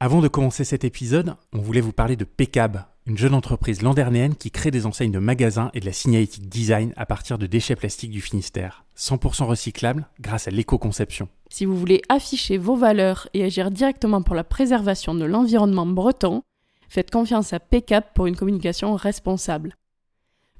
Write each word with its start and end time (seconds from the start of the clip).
Avant 0.00 0.20
de 0.20 0.28
commencer 0.28 0.62
cet 0.62 0.84
épisode, 0.84 1.34
on 1.52 1.58
voulait 1.58 1.80
vous 1.80 1.92
parler 1.92 2.14
de 2.14 2.22
Pecab, 2.22 2.84
une 3.04 3.18
jeune 3.18 3.34
entreprise 3.34 3.82
landernéenne 3.82 4.36
qui 4.36 4.52
crée 4.52 4.70
des 4.70 4.86
enseignes 4.86 5.10
de 5.10 5.18
magasins 5.18 5.72
et 5.74 5.80
de 5.80 5.86
la 5.86 5.92
signalétique 5.92 6.48
design 6.48 6.92
à 6.96 7.04
partir 7.04 7.36
de 7.36 7.46
déchets 7.46 7.74
plastiques 7.74 8.12
du 8.12 8.20
Finistère, 8.20 8.84
100% 8.96 9.46
recyclables 9.46 10.06
grâce 10.20 10.46
à 10.46 10.52
l'éco-conception. 10.52 11.28
Si 11.50 11.64
vous 11.64 11.76
voulez 11.76 12.00
afficher 12.08 12.58
vos 12.58 12.76
valeurs 12.76 13.28
et 13.34 13.42
agir 13.42 13.72
directement 13.72 14.22
pour 14.22 14.36
la 14.36 14.44
préservation 14.44 15.16
de 15.16 15.24
l'environnement 15.24 15.86
breton, 15.86 16.44
faites 16.88 17.10
confiance 17.10 17.52
à 17.52 17.58
Pecab 17.58 18.04
pour 18.14 18.28
une 18.28 18.36
communication 18.36 18.94
responsable. 18.94 19.74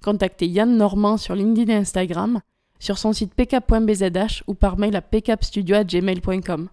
Contactez 0.02 0.48
Yann 0.48 0.76
Normand 0.76 1.16
sur 1.16 1.36
LinkedIn 1.36 1.72
et 1.72 1.76
Instagram, 1.76 2.40
sur 2.80 2.98
son 2.98 3.12
site 3.12 3.34
pcap.bzh 3.34 4.42
ou 4.48 4.54
par 4.54 4.78
mail 4.78 4.96
à 4.96 5.00
pcapstudio.gmail.com. 5.00 6.70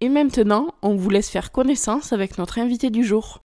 Et 0.00 0.08
maintenant, 0.08 0.74
on 0.82 0.94
vous 0.94 1.10
laisse 1.10 1.28
faire 1.28 1.50
connaissance 1.50 2.12
avec 2.12 2.38
notre 2.38 2.60
invité 2.60 2.88
du 2.88 3.02
jour. 3.02 3.42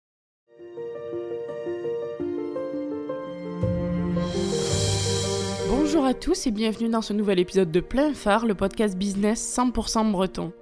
Bonjour 5.70 6.04
à 6.04 6.12
tous 6.12 6.46
et 6.46 6.50
bienvenue 6.50 6.90
dans 6.90 7.00
ce 7.00 7.14
nouvel 7.14 7.38
épisode 7.38 7.70
de 7.70 7.80
Plein 7.80 8.12
Phare, 8.12 8.44
le 8.44 8.54
podcast 8.54 8.98
business 8.98 9.56
100% 9.56 10.10
breton. 10.10 10.52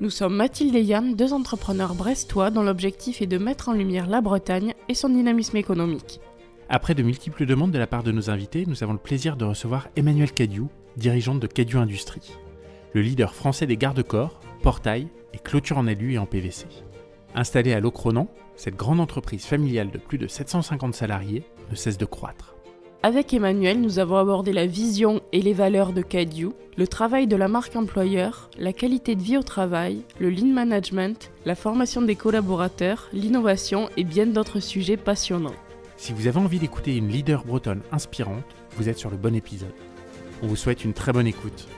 Nous 0.00 0.10
sommes 0.10 0.36
Mathilde 0.36 0.76
et 0.76 0.84
Yann, 0.84 1.16
deux 1.16 1.32
entrepreneurs 1.32 1.96
brestois 1.96 2.50
dont 2.50 2.62
l'objectif 2.62 3.20
est 3.20 3.26
de 3.26 3.38
mettre 3.38 3.70
en 3.70 3.72
lumière 3.72 4.06
la 4.06 4.20
Bretagne 4.20 4.74
et 4.88 4.94
son 4.94 5.08
dynamisme 5.08 5.56
économique. 5.56 6.20
Après 6.68 6.94
de 6.94 7.02
multiples 7.02 7.44
demandes 7.44 7.72
de 7.72 7.78
la 7.78 7.88
part 7.88 8.04
de 8.04 8.12
nos 8.12 8.30
invités, 8.30 8.66
nous 8.68 8.84
avons 8.84 8.92
le 8.92 9.00
plaisir 9.00 9.36
de 9.36 9.44
recevoir 9.44 9.88
Emmanuel 9.96 10.30
Cadiou, 10.30 10.68
dirigeante 10.96 11.40
de 11.40 11.48
Cadiou 11.48 11.80
Industrie, 11.80 12.36
le 12.92 13.02
leader 13.02 13.34
français 13.34 13.66
des 13.66 13.76
garde-corps, 13.76 14.38
portails 14.58 15.08
et 15.34 15.38
clôtures 15.38 15.78
en 15.78 15.86
alu 15.86 16.14
et 16.14 16.18
en 16.18 16.26
PVC. 16.26 16.66
Installée 17.34 17.72
à 17.72 17.80
Locronan, 17.80 18.28
cette 18.56 18.76
grande 18.76 19.00
entreprise 19.00 19.44
familiale 19.44 19.90
de 19.90 19.98
plus 19.98 20.18
de 20.18 20.26
750 20.26 20.94
salariés 20.94 21.44
ne 21.70 21.76
cesse 21.76 21.98
de 21.98 22.04
croître. 22.04 22.54
Avec 23.04 23.32
Emmanuel, 23.32 23.80
nous 23.80 24.00
avons 24.00 24.16
abordé 24.16 24.52
la 24.52 24.66
vision 24.66 25.20
et 25.32 25.40
les 25.40 25.52
valeurs 25.52 25.92
de 25.92 26.02
Cadieu, 26.02 26.52
le 26.76 26.88
travail 26.88 27.28
de 27.28 27.36
la 27.36 27.46
marque 27.46 27.76
employeur, 27.76 28.50
la 28.58 28.72
qualité 28.72 29.14
de 29.14 29.22
vie 29.22 29.36
au 29.36 29.44
travail, 29.44 30.02
le 30.18 30.30
lean 30.30 30.52
management, 30.52 31.30
la 31.44 31.54
formation 31.54 32.02
des 32.02 32.16
collaborateurs, 32.16 33.08
l'innovation 33.12 33.88
et 33.96 34.02
bien 34.02 34.26
d'autres 34.26 34.58
sujets 34.58 34.96
passionnants. 34.96 35.54
Si 35.96 36.12
vous 36.12 36.26
avez 36.26 36.40
envie 36.40 36.58
d'écouter 36.58 36.96
une 36.96 37.08
leader 37.08 37.44
bretonne 37.44 37.82
inspirante, 37.92 38.44
vous 38.76 38.88
êtes 38.88 38.98
sur 38.98 39.10
le 39.10 39.16
bon 39.16 39.36
épisode. 39.36 39.74
On 40.42 40.48
vous 40.48 40.56
souhaite 40.56 40.84
une 40.84 40.92
très 40.92 41.12
bonne 41.12 41.26
écoute. 41.28 41.68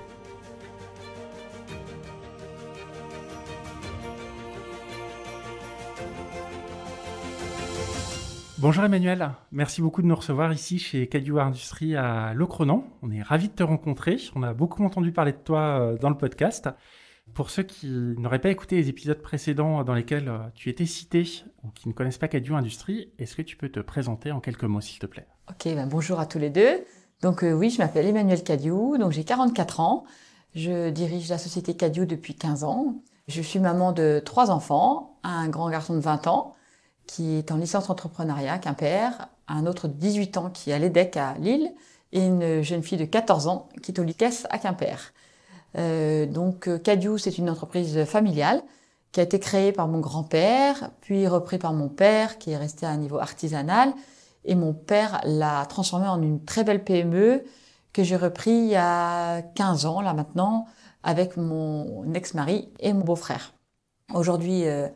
Bonjour 8.60 8.84
Emmanuel, 8.84 9.30
merci 9.52 9.80
beaucoup 9.80 10.02
de 10.02 10.06
nous 10.06 10.14
recevoir 10.14 10.52
ici 10.52 10.78
chez 10.78 11.06
Cadieu 11.06 11.38
Industrie 11.38 11.96
à 11.96 12.34
Locronan. 12.34 12.84
On 13.00 13.10
est 13.10 13.22
ravis 13.22 13.48
de 13.48 13.54
te 13.54 13.62
rencontrer. 13.62 14.18
On 14.34 14.42
a 14.42 14.52
beaucoup 14.52 14.84
entendu 14.84 15.12
parler 15.12 15.32
de 15.32 15.38
toi 15.38 15.80
euh, 15.80 15.96
dans 15.96 16.10
le 16.10 16.18
podcast. 16.18 16.68
Pour 17.32 17.48
ceux 17.48 17.62
qui 17.62 17.86
n'auraient 18.18 18.38
pas 18.38 18.50
écouté 18.50 18.76
les 18.76 18.90
épisodes 18.90 19.22
précédents 19.22 19.82
dans 19.82 19.94
lesquels 19.94 20.28
euh, 20.28 20.40
tu 20.54 20.68
étais 20.68 20.84
cité 20.84 21.24
ou 21.64 21.70
qui 21.70 21.88
ne 21.88 21.94
connaissent 21.94 22.18
pas 22.18 22.28
Cadieu 22.28 22.52
Industrie, 22.52 23.10
est-ce 23.18 23.34
que 23.34 23.40
tu 23.40 23.56
peux 23.56 23.70
te 23.70 23.80
présenter 23.80 24.30
en 24.30 24.40
quelques 24.40 24.64
mots 24.64 24.82
s'il 24.82 24.98
te 24.98 25.06
plaît? 25.06 25.26
Ok, 25.48 25.64
ben 25.64 25.86
bonjour 25.86 26.20
à 26.20 26.26
tous 26.26 26.38
les 26.38 26.50
deux. 26.50 26.84
Donc 27.22 27.42
euh, 27.42 27.52
oui, 27.52 27.70
je 27.70 27.78
m'appelle 27.78 28.04
Emmanuel 28.04 28.44
Cadieu, 28.44 28.98
donc 28.98 29.12
j'ai 29.12 29.24
44 29.24 29.80
ans. 29.80 30.04
Je 30.54 30.90
dirige 30.90 31.30
la 31.30 31.38
société 31.38 31.72
Cadieu 31.72 32.04
depuis 32.04 32.34
15 32.34 32.64
ans. 32.64 32.96
Je 33.26 33.40
suis 33.40 33.58
maman 33.58 33.92
de 33.92 34.20
trois 34.22 34.50
enfants, 34.50 35.16
un 35.22 35.48
grand 35.48 35.70
garçon 35.70 35.94
de 35.94 36.00
20 36.00 36.26
ans 36.26 36.56
qui 37.10 37.34
est 37.34 37.50
en 37.50 37.56
licence 37.56 37.90
entrepreneuriat 37.90 38.58
Quimper, 38.58 39.10
un 39.48 39.66
autre 39.66 39.88
de 39.88 39.94
18 39.94 40.36
ans 40.36 40.48
qui 40.48 40.70
est 40.70 40.74
à 40.74 40.78
l'EDEC 40.78 41.16
à 41.16 41.34
Lille, 41.40 41.72
et 42.12 42.24
une 42.24 42.62
jeune 42.62 42.84
fille 42.84 42.98
de 42.98 43.04
14 43.04 43.48
ans 43.48 43.68
qui 43.82 43.90
est 43.90 43.98
au 43.98 44.04
LICES 44.04 44.46
à 44.48 44.58
Quimper. 44.58 45.12
Euh, 45.76 46.26
donc 46.26 46.68
Cadieu, 46.84 47.18
c'est 47.18 47.36
une 47.36 47.50
entreprise 47.50 48.04
familiale 48.04 48.62
qui 49.10 49.18
a 49.18 49.24
été 49.24 49.40
créée 49.40 49.72
par 49.72 49.88
mon 49.88 49.98
grand-père, 49.98 50.90
puis 51.00 51.26
repris 51.26 51.58
par 51.58 51.72
mon 51.72 51.88
père 51.88 52.38
qui 52.38 52.52
est 52.52 52.56
resté 52.56 52.86
à 52.86 52.90
un 52.90 52.96
niveau 52.96 53.18
artisanal, 53.18 53.92
et 54.44 54.54
mon 54.54 54.72
père 54.72 55.20
l'a 55.24 55.66
transformée 55.66 56.06
en 56.06 56.22
une 56.22 56.44
très 56.44 56.62
belle 56.62 56.84
PME 56.84 57.42
que 57.92 58.04
j'ai 58.04 58.16
repris 58.16 58.52
il 58.52 58.68
y 58.68 58.76
a 58.76 59.42
15 59.42 59.84
ans 59.84 60.00
là 60.00 60.14
maintenant 60.14 60.66
avec 61.02 61.36
mon 61.36 62.14
ex-mari 62.14 62.68
et 62.78 62.92
mon 62.92 63.00
beau-frère. 63.00 63.52
Aujourd'hui, 64.14 64.68
euh, 64.68 64.88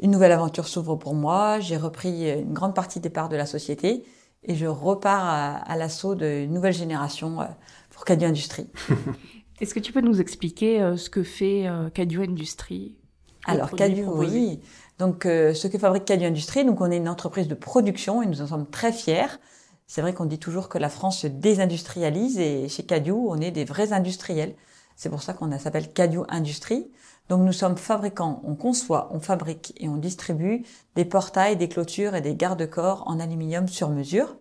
une 0.00 0.10
nouvelle 0.10 0.32
aventure 0.32 0.68
s'ouvre 0.68 0.96
pour 0.96 1.14
moi. 1.14 1.60
J'ai 1.60 1.76
repris 1.76 2.30
une 2.30 2.52
grande 2.52 2.74
partie 2.74 3.00
des 3.00 3.10
parts 3.10 3.28
de 3.28 3.36
la 3.36 3.46
société 3.46 4.04
et 4.44 4.54
je 4.54 4.66
repars 4.66 5.62
à, 5.66 5.76
l'assaut 5.76 6.14
d'une 6.14 6.52
nouvelle 6.52 6.72
génération 6.72 7.40
euh, 7.40 7.46
pour 7.90 8.04
Cadio 8.04 8.28
Industrie. 8.28 8.68
Est-ce 9.60 9.74
que 9.74 9.80
tu 9.80 9.92
peux 9.92 10.00
nous 10.00 10.20
expliquer 10.20 10.80
euh, 10.80 10.96
ce 10.96 11.10
que 11.10 11.22
fait 11.22 11.66
euh, 11.66 11.90
Cadio 11.90 12.22
Industrie 12.22 12.96
Alors 13.44 13.70
Cadio, 13.72 14.16
oui. 14.16 14.60
Donc 14.98 15.22
ce 15.24 15.66
que 15.68 15.78
fabrique 15.78 16.04
Cadio 16.04 16.26
Industrie, 16.26 16.64
donc 16.64 16.80
on 16.80 16.90
est 16.90 16.96
une 16.96 17.08
entreprise 17.08 17.46
de 17.46 17.54
production 17.54 18.20
et 18.20 18.26
nous 18.26 18.42
en 18.42 18.48
sommes 18.48 18.68
très 18.68 18.92
fiers. 18.92 19.38
C'est 19.86 20.00
vrai 20.00 20.12
qu'on 20.12 20.24
dit 20.24 20.40
toujours 20.40 20.68
que 20.68 20.76
la 20.76 20.88
France 20.88 21.20
se 21.20 21.28
désindustrialise 21.28 22.38
et 22.38 22.68
chez 22.68 22.82
Cadio, 22.82 23.28
on 23.30 23.40
est 23.40 23.52
des 23.52 23.64
vrais 23.64 23.92
industriels. 23.92 24.56
C'est 24.96 25.08
pour 25.08 25.22
ça 25.22 25.34
qu'on 25.34 25.56
s'appelle 25.58 25.92
Cadio 25.92 26.24
Industrie. 26.28 26.90
Donc 27.28 27.42
nous 27.42 27.52
sommes 27.52 27.76
fabricants, 27.76 28.40
on 28.44 28.54
conçoit, 28.54 29.08
on 29.10 29.20
fabrique 29.20 29.74
et 29.76 29.88
on 29.88 29.96
distribue 29.96 30.64
des 30.94 31.04
portails, 31.04 31.56
des 31.56 31.68
clôtures 31.68 32.14
et 32.14 32.22
des 32.22 32.34
garde-corps 32.34 33.04
en 33.06 33.20
aluminium 33.20 33.68
sur 33.68 33.90
mesure. 33.90 34.38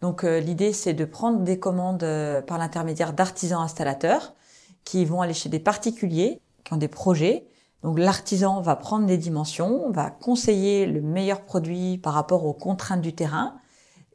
Donc 0.00 0.24
euh, 0.24 0.40
l'idée 0.40 0.72
c'est 0.72 0.94
de 0.94 1.04
prendre 1.04 1.40
des 1.40 1.60
commandes 1.60 2.02
euh, 2.02 2.42
par 2.42 2.58
l'intermédiaire 2.58 3.12
d'artisans 3.12 3.62
installateurs 3.62 4.34
qui 4.84 5.04
vont 5.04 5.22
aller 5.22 5.32
chez 5.32 5.48
des 5.48 5.60
particuliers 5.60 6.40
qui 6.64 6.72
ont 6.72 6.76
des 6.76 6.88
projets. 6.88 7.46
Donc 7.82 7.98
l'artisan 7.98 8.60
va 8.60 8.74
prendre 8.74 9.06
des 9.06 9.18
dimensions, 9.18 9.90
va 9.92 10.10
conseiller 10.10 10.86
le 10.86 11.02
meilleur 11.02 11.42
produit 11.42 11.98
par 11.98 12.14
rapport 12.14 12.44
aux 12.46 12.54
contraintes 12.54 13.02
du 13.02 13.14
terrain 13.14 13.54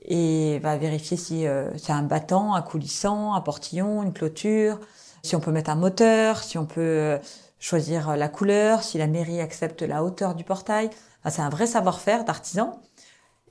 et 0.01 0.59
va 0.59 0.75
vérifier 0.75 1.15
si 1.15 1.47
euh, 1.47 1.69
c'est 1.77 1.93
un 1.93 2.03
battant, 2.03 2.53
un 2.53 2.61
coulissant, 2.61 3.33
un 3.33 3.41
portillon, 3.41 4.03
une 4.03 4.11
clôture, 4.11 4.79
si 5.23 5.35
on 5.35 5.39
peut 5.39 5.51
mettre 5.51 5.69
un 5.69 5.75
moteur, 5.75 6.43
si 6.43 6.57
on 6.57 6.65
peut 6.65 7.19
choisir 7.59 8.09
euh, 8.09 8.15
la 8.15 8.29
couleur, 8.29 8.83
si 8.83 8.97
la 8.97 9.07
mairie 9.07 9.41
accepte 9.41 9.81
la 9.81 10.03
hauteur 10.03 10.35
du 10.35 10.43
portail. 10.43 10.89
c'est 11.29 11.41
un 11.41 11.49
vrai 11.49 11.67
savoir-faire 11.67 12.23
d'artisan. 12.25 12.81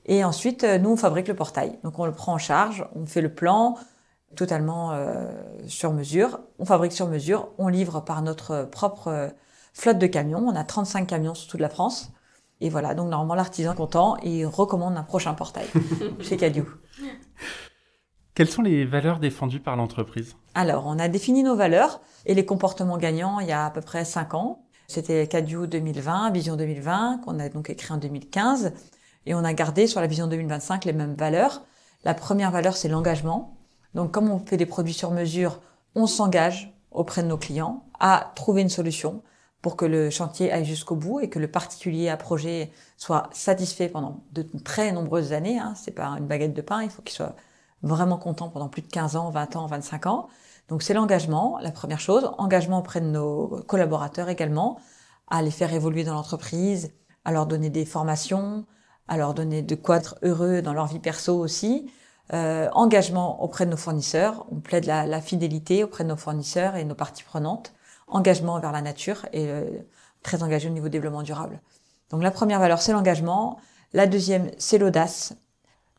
Et 0.05 0.23
ensuite, 0.23 0.63
euh, 0.63 0.77
nous, 0.77 0.91
on 0.91 0.97
fabrique 0.97 1.27
le 1.27 1.35
portail. 1.35 1.79
Donc, 1.83 1.99
on 1.99 2.05
le 2.05 2.11
prend 2.11 2.33
en 2.33 2.37
charge, 2.37 2.85
on 2.95 3.05
fait 3.05 3.21
le 3.21 3.33
plan 3.33 3.77
totalement 4.35 4.91
euh, 4.91 5.31
sur 5.67 5.93
mesure. 5.93 6.39
On 6.59 6.65
fabrique 6.65 6.91
sur 6.91 7.07
mesure, 7.07 7.49
on 7.57 7.67
livre 7.67 7.99
par 8.01 8.21
notre 8.21 8.67
propre 8.71 9.31
flotte 9.73 9.99
de 9.99 10.07
camions. 10.07 10.45
On 10.47 10.55
a 10.55 10.63
35 10.63 11.07
camions 11.07 11.35
sur 11.35 11.49
toute 11.49 11.61
la 11.61 11.69
France. 11.69 12.11
Et 12.61 12.69
voilà, 12.69 12.93
donc 12.93 13.09
normalement, 13.09 13.35
l'artisan 13.35 13.73
est 13.73 13.75
content 13.75 14.17
et 14.21 14.39
il 14.39 14.45
recommande 14.45 14.97
un 14.97 15.03
prochain 15.03 15.33
portail 15.33 15.67
chez 16.19 16.37
Cadieu. 16.37 16.65
Quelles 18.39 18.49
sont 18.49 18.61
les 18.61 18.85
valeurs 18.85 19.19
défendues 19.19 19.59
par 19.59 19.75
l'entreprise? 19.75 20.37
Alors, 20.55 20.85
on 20.87 20.97
a 20.97 21.09
défini 21.09 21.43
nos 21.43 21.57
valeurs 21.57 21.99
et 22.25 22.33
les 22.33 22.45
comportements 22.45 22.97
gagnants 22.97 23.41
il 23.41 23.47
y 23.49 23.51
a 23.51 23.65
à 23.65 23.69
peu 23.69 23.81
près 23.81 24.05
5 24.05 24.33
ans. 24.33 24.63
C'était 24.87 25.27
Cadieu 25.27 25.67
2020, 25.67 26.31
Vision 26.31 26.55
2020, 26.55 27.19
qu'on 27.25 27.37
a 27.37 27.49
donc 27.49 27.69
écrit 27.69 27.93
en 27.93 27.97
2015. 27.97 28.71
Et 29.25 29.35
on 29.35 29.43
a 29.43 29.51
gardé 29.51 29.87
sur 29.87 29.99
la 29.99 30.07
Vision 30.07 30.27
2025 30.27 30.85
les 30.85 30.93
mêmes 30.93 31.15
valeurs. 31.15 31.65
La 32.05 32.13
première 32.13 32.49
valeur, 32.49 32.77
c'est 32.77 32.87
l'engagement. 32.87 33.57
Donc, 33.93 34.11
comme 34.11 34.31
on 34.31 34.39
fait 34.39 34.55
des 34.55 34.65
produits 34.65 34.93
sur 34.93 35.11
mesure, 35.11 35.59
on 35.95 36.07
s'engage 36.07 36.73
auprès 36.91 37.23
de 37.23 37.27
nos 37.27 37.37
clients 37.37 37.83
à 37.99 38.31
trouver 38.35 38.61
une 38.61 38.69
solution 38.69 39.21
pour 39.61 39.75
que 39.75 39.83
le 39.83 40.09
chantier 40.09 40.49
aille 40.49 40.63
jusqu'au 40.63 40.95
bout 40.95 41.19
et 41.19 41.27
que 41.27 41.39
le 41.39 41.49
particulier 41.49 42.07
à 42.07 42.15
projet 42.15 42.71
soit 42.95 43.29
satisfait 43.33 43.89
pendant 43.89 44.23
de 44.31 44.45
très 44.63 44.93
nombreuses 44.93 45.33
années. 45.33 45.59
Hein. 45.59 45.73
C'est 45.75 45.91
pas 45.91 46.07
une 46.17 46.25
baguette 46.25 46.53
de 46.53 46.61
pain, 46.61 46.83
il 46.83 46.89
faut 46.89 47.01
qu'il 47.01 47.17
soit 47.17 47.35
vraiment 47.81 48.17
content 48.17 48.49
pendant 48.49 48.69
plus 48.69 48.81
de 48.81 48.87
15 48.87 49.15
ans, 49.15 49.29
20 49.29 49.55
ans, 49.55 49.65
25 49.67 50.05
ans. 50.07 50.27
Donc 50.67 50.83
c'est 50.83 50.93
l'engagement, 50.93 51.57
la 51.61 51.71
première 51.71 51.99
chose, 51.99 52.31
engagement 52.37 52.79
auprès 52.79 53.01
de 53.01 53.07
nos 53.07 53.61
collaborateurs 53.67 54.29
également, 54.29 54.79
à 55.27 55.41
les 55.41 55.51
faire 55.51 55.73
évoluer 55.73 56.03
dans 56.03 56.13
l'entreprise, 56.13 56.91
à 57.25 57.31
leur 57.31 57.45
donner 57.45 57.69
des 57.69 57.85
formations, 57.85 58.65
à 59.07 59.17
leur 59.17 59.33
donner 59.33 59.61
de 59.61 59.75
quoi 59.75 59.97
être 59.97 60.15
heureux 60.21 60.61
dans 60.61 60.73
leur 60.73 60.85
vie 60.85 60.99
perso 60.99 61.37
aussi. 61.37 61.91
Euh, 62.31 62.69
engagement 62.73 63.43
auprès 63.43 63.65
de 63.65 63.71
nos 63.71 63.77
fournisseurs, 63.77 64.45
on 64.51 64.59
plaide 64.59 64.85
la, 64.85 65.21
fidélité 65.21 65.83
auprès 65.83 66.03
de 66.03 66.09
nos 66.09 66.15
fournisseurs 66.15 66.75
et 66.75 66.85
nos 66.85 66.95
parties 66.95 67.23
prenantes. 67.23 67.73
Engagement 68.07 68.59
vers 68.59 68.71
la 68.71 68.81
nature 68.81 69.25
et 69.33 69.47
euh, 69.47 69.65
très 70.21 70.43
engagé 70.43 70.69
au 70.69 70.71
niveau 70.71 70.89
développement 70.89 71.23
durable. 71.23 71.59
Donc 72.11 72.21
la 72.21 72.31
première 72.31 72.59
valeur, 72.59 72.81
c'est 72.81 72.91
l'engagement. 72.91 73.59
La 73.93 74.05
deuxième, 74.05 74.51
c'est 74.59 74.77
l'audace, 74.77 75.33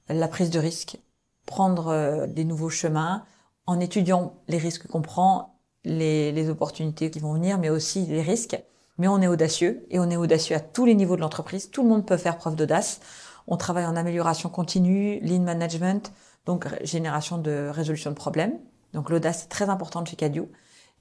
la 0.09 0.29
prise 0.29 0.50
de 0.50 0.61
risque, 0.61 0.99
prendre 1.47 1.89
euh, 1.89 2.27
des 2.27 2.45
nouveaux 2.45 2.71
chemins, 2.71 3.25
en 3.67 3.81
étudiant 3.81 4.35
les 4.49 4.59
risques 4.59 4.87
qu'on 4.89 5.03
prend, 5.03 5.61
les, 5.85 6.33
les, 6.33 6.51
opportunités 6.51 7.11
qui 7.11 7.21
vont 7.21 7.35
venir, 7.35 7.59
mais 7.59 7.71
aussi 7.71 8.07
les 8.07 8.23
risques. 8.23 8.61
mais 8.99 9.09
on 9.09 9.23
est 9.23 9.29
audacieux 9.29 9.87
et 9.91 9.99
on 9.99 10.11
est 10.11 10.17
audacieux 10.17 10.57
à 10.57 10.61
tous 10.61 10.85
les 10.85 10.95
niveaux 10.95 11.17
de 11.17 11.21
l'entreprise. 11.21 11.71
Tout 11.71 11.83
le 11.83 11.89
monde 11.89 12.07
peut 12.07 12.17
faire 12.17 12.37
preuve 12.37 12.57
d'audace. 12.57 13.01
On 13.47 13.57
travaille 13.57 13.87
en 13.87 13.97
amélioration 13.97 14.49
continue, 14.51 15.21
lean 15.21 15.41
management, 15.41 16.13
donc 16.47 16.67
génération 16.85 17.39
de 17.39 17.71
résolution 17.73 18.11
de 18.11 18.17
problèmes. 18.17 18.59
Donc 18.93 19.09
l'audace 19.09 19.45
est 19.45 19.49
très 19.49 19.69
importante 19.69 20.09
chez 20.09 20.17
Cadio 20.17 20.51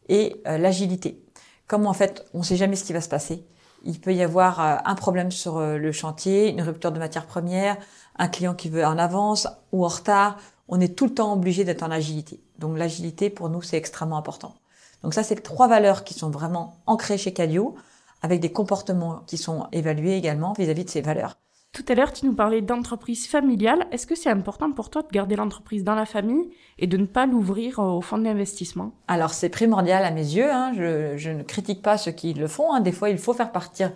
et 0.07 0.41
euh, 0.47 0.57
l'agilité. 0.57 1.25
Comme 1.67 1.87
en 1.87 1.93
fait, 1.93 2.25
on 2.33 2.39
ne 2.39 2.43
sait 2.43 2.55
jamais 2.55 2.75
ce 2.75 2.83
qui 2.83 2.93
va 2.93 3.01
se 3.01 3.09
passer. 3.09 3.45
Il 3.83 3.99
peut 3.99 4.13
y 4.13 4.21
avoir 4.21 4.59
euh, 4.59 4.77
un 4.85 4.95
problème 4.95 5.31
sur 5.31 5.59
le 5.59 5.91
chantier, 5.91 6.49
une 6.49 6.61
rupture 6.61 6.91
de 6.91 6.99
matière 6.99 7.25
première, 7.25 7.77
un 8.19 8.27
client 8.27 8.53
qui 8.53 8.69
veut 8.69 8.85
en 8.85 8.97
avance 8.97 9.47
ou 9.71 9.83
en 9.83 9.87
retard. 9.87 10.37
On 10.67 10.79
est 10.79 10.95
tout 10.95 11.05
le 11.05 11.13
temps 11.15 11.33
obligé 11.33 11.63
d'être 11.63 11.81
en 11.81 11.89
agilité. 11.89 12.39
Donc 12.59 12.77
l'agilité, 12.77 13.31
pour 13.31 13.49
nous, 13.49 13.63
c'est 13.63 13.77
extrêmement 13.77 14.17
important. 14.17 14.53
Donc 15.01 15.13
ça, 15.13 15.23
c'est 15.23 15.41
trois 15.41 15.67
valeurs 15.67 16.03
qui 16.03 16.13
sont 16.13 16.29
vraiment 16.29 16.75
ancrées 16.85 17.17
chez 17.17 17.33
Cadio, 17.33 17.75
avec 18.21 18.41
des 18.41 18.51
comportements 18.51 19.23
qui 19.25 19.37
sont 19.37 19.67
évalués 19.71 20.17
également 20.17 20.53
vis-à-vis 20.53 20.83
de 20.83 20.89
ces 20.89 21.01
valeurs. 21.01 21.37
Tout 21.71 21.85
à 21.87 21.93
l'heure, 21.93 22.11
tu 22.11 22.25
nous 22.25 22.33
parlais 22.33 22.61
d'entreprise 22.61 23.27
familiale. 23.27 23.87
Est-ce 23.91 24.07
que 24.07 24.15
c'est 24.15 24.29
important 24.29 24.71
pour 24.71 24.89
toi 24.89 25.03
de 25.03 25.07
garder 25.07 25.35
l'entreprise 25.35 25.83
dans 25.83 25.93
la 25.93 26.05
famille 26.05 26.49
et 26.79 26.87
de 26.87 26.97
ne 26.97 27.05
pas 27.05 27.27
l'ouvrir 27.27 27.77
au 27.79 28.01
fonds 28.01 28.17
d'investissement? 28.17 28.91
Alors 29.07 29.33
c'est 29.33 29.49
primordial 29.49 30.03
à 30.03 30.09
mes 30.09 30.33
yeux. 30.35 30.51
Hein. 30.51 30.73
Je, 30.75 31.29
ne 31.29 31.43
critique 31.43 31.83
pas 31.83 31.97
ceux 31.97 32.11
qui 32.11 32.33
le 32.33 32.47
font. 32.47 32.73
Hein. 32.73 32.81
Des 32.81 32.91
fois, 32.91 33.11
il 33.11 33.19
faut 33.19 33.33
faire 33.33 33.51
partir 33.51 33.91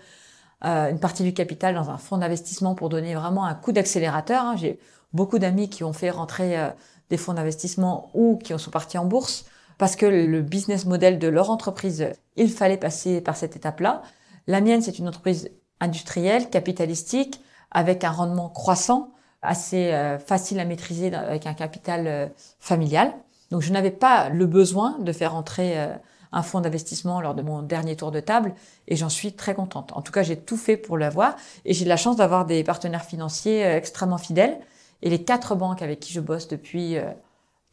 une 0.63 0.99
partie 0.99 1.23
du 1.23 1.33
capital 1.33 1.75
dans 1.75 1.89
un 1.89 1.97
fonds 1.97 2.17
d'investissement 2.17 2.73
pour 2.75 2.89
donner 2.89 3.15
vraiment 3.15 3.45
un 3.45 3.53
coup 3.53 3.71
d'accélérateur. 3.71 4.43
Hein. 4.43 4.55
J'ai 4.57 4.79
beaucoup 5.11 5.39
d'amis 5.39 5.69
qui 5.69 5.83
ont 5.83 5.93
fait 5.93 6.09
rentrer 6.09 6.57
euh, 6.57 6.69
des 7.09 7.17
fonds 7.17 7.33
d'investissement 7.33 8.09
ou 8.13 8.37
qui 8.37 8.57
sont 8.57 8.71
partis 8.71 8.97
en 8.97 9.05
bourse 9.05 9.45
parce 9.77 9.95
que 9.95 10.05
le 10.05 10.41
business 10.41 10.85
model 10.85 11.19
de 11.19 11.27
leur 11.27 11.49
entreprise, 11.49 12.07
il 12.35 12.49
fallait 12.49 12.77
passer 12.77 13.21
par 13.21 13.35
cette 13.35 13.55
étape-là. 13.55 14.01
La 14.47 14.61
mienne, 14.61 14.81
c'est 14.81 14.99
une 14.99 15.07
entreprise 15.07 15.49
industrielle, 15.79 16.49
capitalistique, 16.49 17.41
avec 17.71 18.03
un 18.03 18.11
rendement 18.11 18.49
croissant, 18.49 19.11
assez 19.41 19.91
euh, 19.91 20.17
facile 20.19 20.59
à 20.59 20.65
maîtriser 20.65 21.13
avec 21.13 21.47
un 21.47 21.53
capital 21.53 22.07
euh, 22.07 22.27
familial. 22.59 23.13
Donc 23.51 23.61
je 23.61 23.73
n'avais 23.73 23.91
pas 23.91 24.29
le 24.29 24.45
besoin 24.45 24.97
de 24.99 25.11
faire 25.11 25.35
entrer 25.35 25.79
euh, 25.79 25.93
un 26.33 26.43
fonds 26.43 26.59
d'investissement 26.59 27.21
lors 27.21 27.35
de 27.35 27.41
mon 27.41 27.61
dernier 27.61 27.95
tour 27.95 28.11
de 28.11 28.19
table 28.19 28.53
et 28.87 28.97
j'en 28.97 29.09
suis 29.09 29.33
très 29.33 29.55
contente. 29.55 29.91
En 29.93 30.01
tout 30.01 30.11
cas, 30.11 30.23
j'ai 30.23 30.35
tout 30.35 30.57
fait 30.57 30.75
pour 30.75 30.97
l'avoir 30.97 31.35
et 31.63 31.73
j'ai 31.73 31.85
de 31.85 31.89
la 31.89 31.97
chance 31.97 32.17
d'avoir 32.17 32.45
des 32.45 32.63
partenaires 32.63 33.05
financiers 33.05 33.61
extrêmement 33.61 34.17
fidèles 34.17 34.59
et 35.01 35.09
les 35.09 35.23
quatre 35.23 35.55
banques 35.55 35.81
avec 35.81 35.99
qui 35.99 36.11
je 36.11 36.19
bosse 36.19 36.47
depuis 36.47 36.97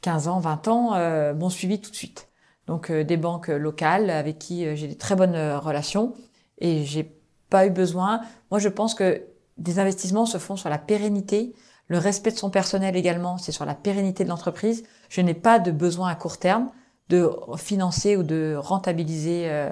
15 0.03 0.29
ans, 0.29 0.39
20 0.41 0.69
ans 0.69 1.35
m'ont 1.35 1.51
suivi 1.51 1.81
tout 1.81 1.91
de 1.91 1.97
suite. 1.97 2.29
Donc 2.67 2.93
des 2.93 3.17
banques 3.17 3.49
locales 3.49 4.11
avec 4.11 4.39
qui 4.39 4.77
j'ai 4.77 4.87
des 4.87 4.97
très 4.97 5.17
bonnes 5.17 5.37
relations 5.57 6.15
et 6.59 6.85
j'ai 6.85 7.17
pas 7.49 7.67
eu 7.67 7.71
besoin. 7.71 8.21
Moi, 8.51 8.61
je 8.61 8.69
pense 8.69 8.95
que 8.95 9.23
des 9.59 9.79
investissements 9.79 10.27
se 10.27 10.39
font 10.39 10.57
sur 10.57 10.69
la 10.71 10.79
pérennité. 10.79 11.55
Le 11.89 11.99
respect 11.99 12.31
de 12.31 12.37
son 12.37 12.51
personnel 12.51 12.95
également, 12.97 13.39
c'est 13.39 13.51
sur 13.51 13.65
la 13.65 13.75
pérennité 13.75 14.23
de 14.23 14.29
l'entreprise. 14.29 14.85
Je 15.09 15.21
n'ai 15.21 15.35
pas 15.35 15.59
de 15.59 15.73
besoin 15.73 16.09
à 16.09 16.15
court 16.15 16.39
terme 16.39 16.71
de 17.11 17.31
financer 17.57 18.17
ou 18.17 18.23
de 18.23 18.55
rentabiliser 18.57 19.51
euh, 19.51 19.71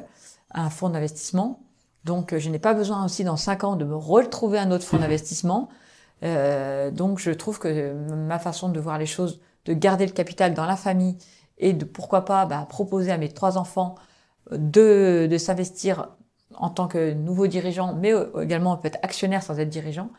un 0.53 0.71
fonds 0.71 0.91
d'investissement. 0.91 1.61
Donc, 2.05 2.37
je 2.37 2.51
n'ai 2.51 2.59
pas 2.59 2.75
besoin 2.75 3.05
aussi 3.05 3.25
dans 3.25 3.37
cinq 3.37 3.65
ans 3.65 3.77
de 3.77 3.85
me 3.85 3.97
retrouver 3.97 4.59
un 4.59 4.71
autre 4.71 4.85
fonds 4.85 4.99
d'investissement. 5.05 5.69
Euh, 6.23 6.91
donc, 6.91 7.19
je 7.19 7.31
trouve 7.31 7.59
que 7.59 7.93
ma 7.93 8.39
façon 8.39 8.69
de 8.69 8.81
voir 8.81 8.99
les 8.99 9.07
choses, 9.07 9.41
de 9.65 9.73
garder 9.73 10.07
le 10.07 10.13
capital 10.13 10.55
dans 10.55 10.67
la 10.67 10.77
famille 10.77 11.17
et 11.59 11.73
de 11.73 11.85
pourquoi 11.85 12.25
pas 12.25 12.47
bah, 12.47 12.67
proposer 12.69 13.11
à 13.11 13.19
mes 13.19 13.29
trois 13.29 13.57
enfants 13.57 13.95
de, 14.51 15.27
de 15.31 15.39
s'investir 15.39 16.09
en 16.55 16.71
tant 16.71 16.89
que 16.89 17.13
nouveau 17.13 17.47
dirigeant, 17.47 17.95
mais 17.95 18.13
également 18.41 18.73
on 18.73 18.77
peut 18.77 18.89
être 18.89 18.99
actionnaire 19.03 19.43
sans 19.43 19.59
être 19.59 19.69
dirigeant, 19.69 20.11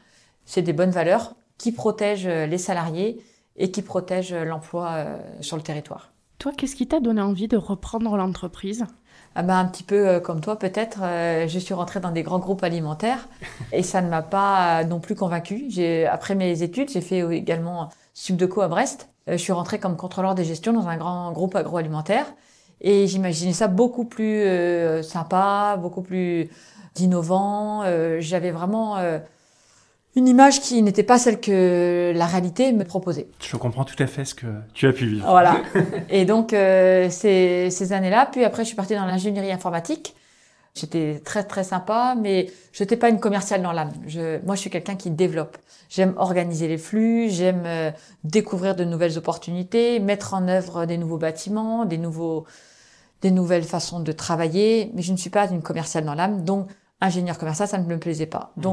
c'est 0.46 0.62
des 0.62 0.74
bonnes 0.74 0.92
valeurs 0.92 1.36
qui 1.60 1.72
protègent 1.72 2.28
euh, 2.28 2.48
les 2.48 2.58
salariés 2.58 3.22
et 3.56 3.70
qui 3.70 3.84
protègent 3.84 4.34
euh, 4.34 4.46
l'emploi 4.46 4.90
euh, 4.94 5.18
sur 5.42 5.58
le 5.58 5.62
territoire. 5.62 6.12
Toi, 6.40 6.54
qu'est-ce 6.58 6.76
qui 6.76 6.88
t'a 6.88 7.00
donné 7.00 7.22
envie 7.22 7.48
de 7.48 7.58
reprendre 7.58 8.16
l'entreprise? 8.18 8.86
Ah 9.36 9.44
ben, 9.44 9.60
un 9.60 9.66
petit 9.66 9.84
peu 9.84 10.20
comme 10.20 10.42
toi 10.42 10.58
peut-être, 10.58 11.02
je 11.48 11.60
suis 11.60 11.74
rentrée 11.76 12.00
dans 12.00 12.12
des 12.12 12.24
grands 12.24 12.40
groupes 12.40 12.64
alimentaires 12.64 13.28
et 13.72 13.84
ça 13.84 14.02
ne 14.02 14.10
m'a 14.10 14.24
pas 14.24 14.84
non 14.86 15.00
plus 15.00 15.16
convaincue. 15.16 15.70
Après 16.10 16.34
mes 16.34 16.64
études, 16.64 16.90
j'ai 16.90 17.02
fait 17.02 17.20
également 17.36 17.90
Subdeco 18.14 18.62
à 18.62 18.68
Brest. 18.68 19.10
Je 19.28 19.38
suis 19.38 19.52
rentrée 19.54 19.80
comme 19.80 19.96
contrôleur 19.98 20.34
des 20.34 20.44
gestions 20.46 20.74
dans 20.74 20.88
un 20.88 20.98
grand 20.98 21.32
groupe 21.32 21.56
agroalimentaire 21.56 22.26
et 22.82 23.08
j'imaginais 23.08 23.54
ça 23.54 23.68
beaucoup 23.68 24.06
plus 24.06 24.42
euh, 24.42 25.04
sympa, 25.04 25.78
beaucoup 25.80 26.02
plus 26.02 26.50
innovant. 27.00 27.84
Euh, 27.84 28.18
J'avais 28.20 28.52
vraiment 28.52 28.98
euh, 28.98 29.20
une 30.20 30.28
image 30.28 30.62
qui 30.62 30.82
n'était 30.82 31.04
pas 31.04 31.18
celle 31.18 31.40
que 31.40 32.12
la 32.14 32.26
réalité 32.26 32.74
me 32.74 32.84
proposait. 32.84 33.28
Je 33.42 33.56
comprends 33.56 33.86
tout 33.86 34.02
à 34.04 34.06
fait 34.06 34.26
ce 34.26 34.36
que 34.36 34.48
tu 34.74 34.88
as 34.88 34.94
pu 34.94 35.08
vivre. 35.08 35.26
Voilà. 35.28 35.62
Et 36.10 36.26
donc, 36.26 36.54
euh, 36.54 37.10
ces, 37.10 37.70
ces 37.72 37.94
années-là, 37.94 38.28
puis 38.32 38.44
après, 38.44 38.64
je 38.64 38.68
suis 38.68 38.76
partie 38.76 38.96
dans 38.96 39.06
l'ingénierie 39.06 39.52
informatique. 39.52 40.16
J'étais 40.76 41.22
très 41.24 41.44
très 41.44 41.64
sympa, 41.64 42.16
mais 42.20 42.52
je 42.74 42.84
n'étais 42.84 42.98
pas 42.98 43.10
une 43.10 43.20
commerciale 43.20 43.62
dans 43.62 43.72
l'âme. 43.72 43.92
Je, 44.08 44.44
moi, 44.46 44.56
je 44.56 44.62
suis 44.62 44.70
quelqu'un 44.70 44.96
qui 44.96 45.10
développe. 45.10 45.58
J'aime 45.90 46.14
organiser 46.18 46.68
les 46.68 46.78
flux, 46.78 47.30
j'aime 47.30 47.64
découvrir 48.24 48.76
de 48.76 48.84
nouvelles 48.84 49.18
opportunités, 49.18 50.00
mettre 50.00 50.36
en 50.36 50.48
œuvre 50.48 50.86
des 50.86 50.98
nouveaux 50.98 51.18
bâtiments, 51.18 51.86
des 51.86 51.98
nouveaux 51.98 52.46
des 53.22 53.32
nouvelles 53.32 53.64
façons 53.64 54.00
de 54.00 54.12
travailler, 54.12 54.92
mais 54.94 55.02
je 55.02 55.12
ne 55.12 55.18
suis 55.18 55.30
pas 55.30 55.48
une 55.50 55.62
commerciale 55.62 56.06
dans 56.06 56.14
l'âme, 56.14 56.46
donc 56.46 56.70
ingénieur 57.02 57.38
commercial, 57.38 57.68
ça 57.68 57.78
ne 57.78 57.86
me 57.86 57.98
plaisait 57.98 58.28
pas. 58.28 58.54
Mmh. 58.56 58.64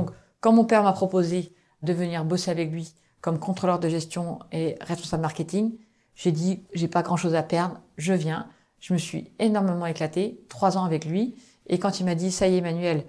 Quand 0.40 0.52
mon 0.52 0.64
père 0.64 0.82
m'a 0.82 0.92
proposé 0.92 1.52
de 1.82 1.92
venir 1.92 2.24
bosser 2.24 2.50
avec 2.50 2.70
lui 2.70 2.94
comme 3.20 3.38
contrôleur 3.38 3.78
de 3.78 3.88
gestion 3.88 4.38
et 4.52 4.76
responsable 4.80 5.22
marketing, 5.22 5.72
j'ai 6.14 6.32
dit, 6.32 6.62
j'ai 6.74 6.88
pas 6.88 7.02
grand 7.02 7.16
chose 7.16 7.34
à 7.34 7.42
perdre, 7.42 7.80
je 7.96 8.12
viens. 8.12 8.46
Je 8.78 8.92
me 8.92 8.98
suis 8.98 9.32
énormément 9.38 9.86
éclatée, 9.86 10.40
trois 10.48 10.78
ans 10.78 10.84
avec 10.84 11.04
lui. 11.04 11.34
Et 11.66 11.78
quand 11.78 11.98
il 11.98 12.04
m'a 12.06 12.14
dit, 12.14 12.30
ça 12.30 12.46
y 12.46 12.54
est, 12.54 12.58
Emmanuel, 12.58 13.04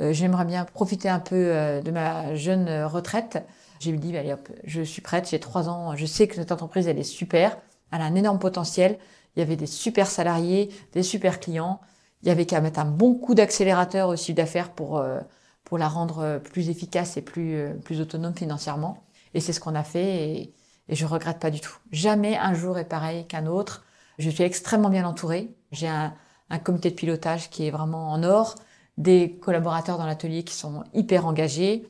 euh, 0.00 0.12
j'aimerais 0.12 0.44
bien 0.44 0.64
profiter 0.64 1.08
un 1.08 1.20
peu 1.20 1.34
euh, 1.34 1.80
de 1.80 1.90
ma 1.90 2.34
jeune 2.34 2.84
retraite, 2.84 3.44
j'ai 3.80 3.92
dit, 3.92 4.16
allez 4.16 4.32
hop, 4.32 4.48
je 4.64 4.82
suis 4.82 5.02
prête, 5.02 5.28
j'ai 5.28 5.40
trois 5.40 5.68
ans, 5.68 5.96
je 5.96 6.06
sais 6.06 6.28
que 6.28 6.34
cette 6.34 6.52
entreprise, 6.52 6.88
elle 6.88 6.98
est 6.98 7.02
super, 7.02 7.58
elle 7.92 8.00
a 8.00 8.04
un 8.04 8.14
énorme 8.14 8.38
potentiel, 8.38 8.98
il 9.36 9.40
y 9.40 9.42
avait 9.42 9.56
des 9.56 9.66
super 9.66 10.06
salariés, 10.06 10.70
des 10.92 11.02
super 11.02 11.40
clients. 11.40 11.80
Il 12.22 12.28
y 12.28 12.30
avait 12.30 12.46
qu'à 12.46 12.60
mettre 12.60 12.80
un 12.80 12.84
bon 12.84 13.14
coup 13.14 13.34
d'accélérateur 13.34 14.08
au 14.08 14.16
chiffre 14.16 14.36
d'affaires 14.36 14.70
pour, 14.70 14.98
euh, 14.98 15.20
pour 15.64 15.78
la 15.78 15.88
rendre 15.88 16.18
euh, 16.20 16.38
plus 16.38 16.68
efficace 16.68 17.16
et 17.16 17.22
plus, 17.22 17.54
euh, 17.54 17.74
plus 17.74 18.00
autonome 18.00 18.34
financièrement. 18.34 19.04
Et 19.34 19.40
c'est 19.40 19.52
ce 19.52 19.60
qu'on 19.60 19.74
a 19.74 19.84
fait 19.84 20.28
et, 20.28 20.54
et 20.88 20.94
je 20.94 21.06
regrette 21.06 21.38
pas 21.38 21.50
du 21.50 21.60
tout. 21.60 21.76
Jamais 21.90 22.36
un 22.36 22.54
jour 22.54 22.78
est 22.78 22.88
pareil 22.88 23.26
qu'un 23.26 23.46
autre. 23.46 23.84
Je 24.18 24.30
suis 24.30 24.44
extrêmement 24.44 24.90
bien 24.90 25.06
entourée. 25.06 25.54
J'ai 25.72 25.88
un, 25.88 26.14
un 26.50 26.58
comité 26.58 26.90
de 26.90 26.94
pilotage 26.94 27.50
qui 27.50 27.66
est 27.66 27.70
vraiment 27.70 28.12
en 28.12 28.22
or, 28.22 28.54
des 28.98 29.38
collaborateurs 29.40 29.98
dans 29.98 30.06
l'atelier 30.06 30.44
qui 30.44 30.54
sont 30.54 30.84
hyper 30.92 31.26
engagés. 31.26 31.88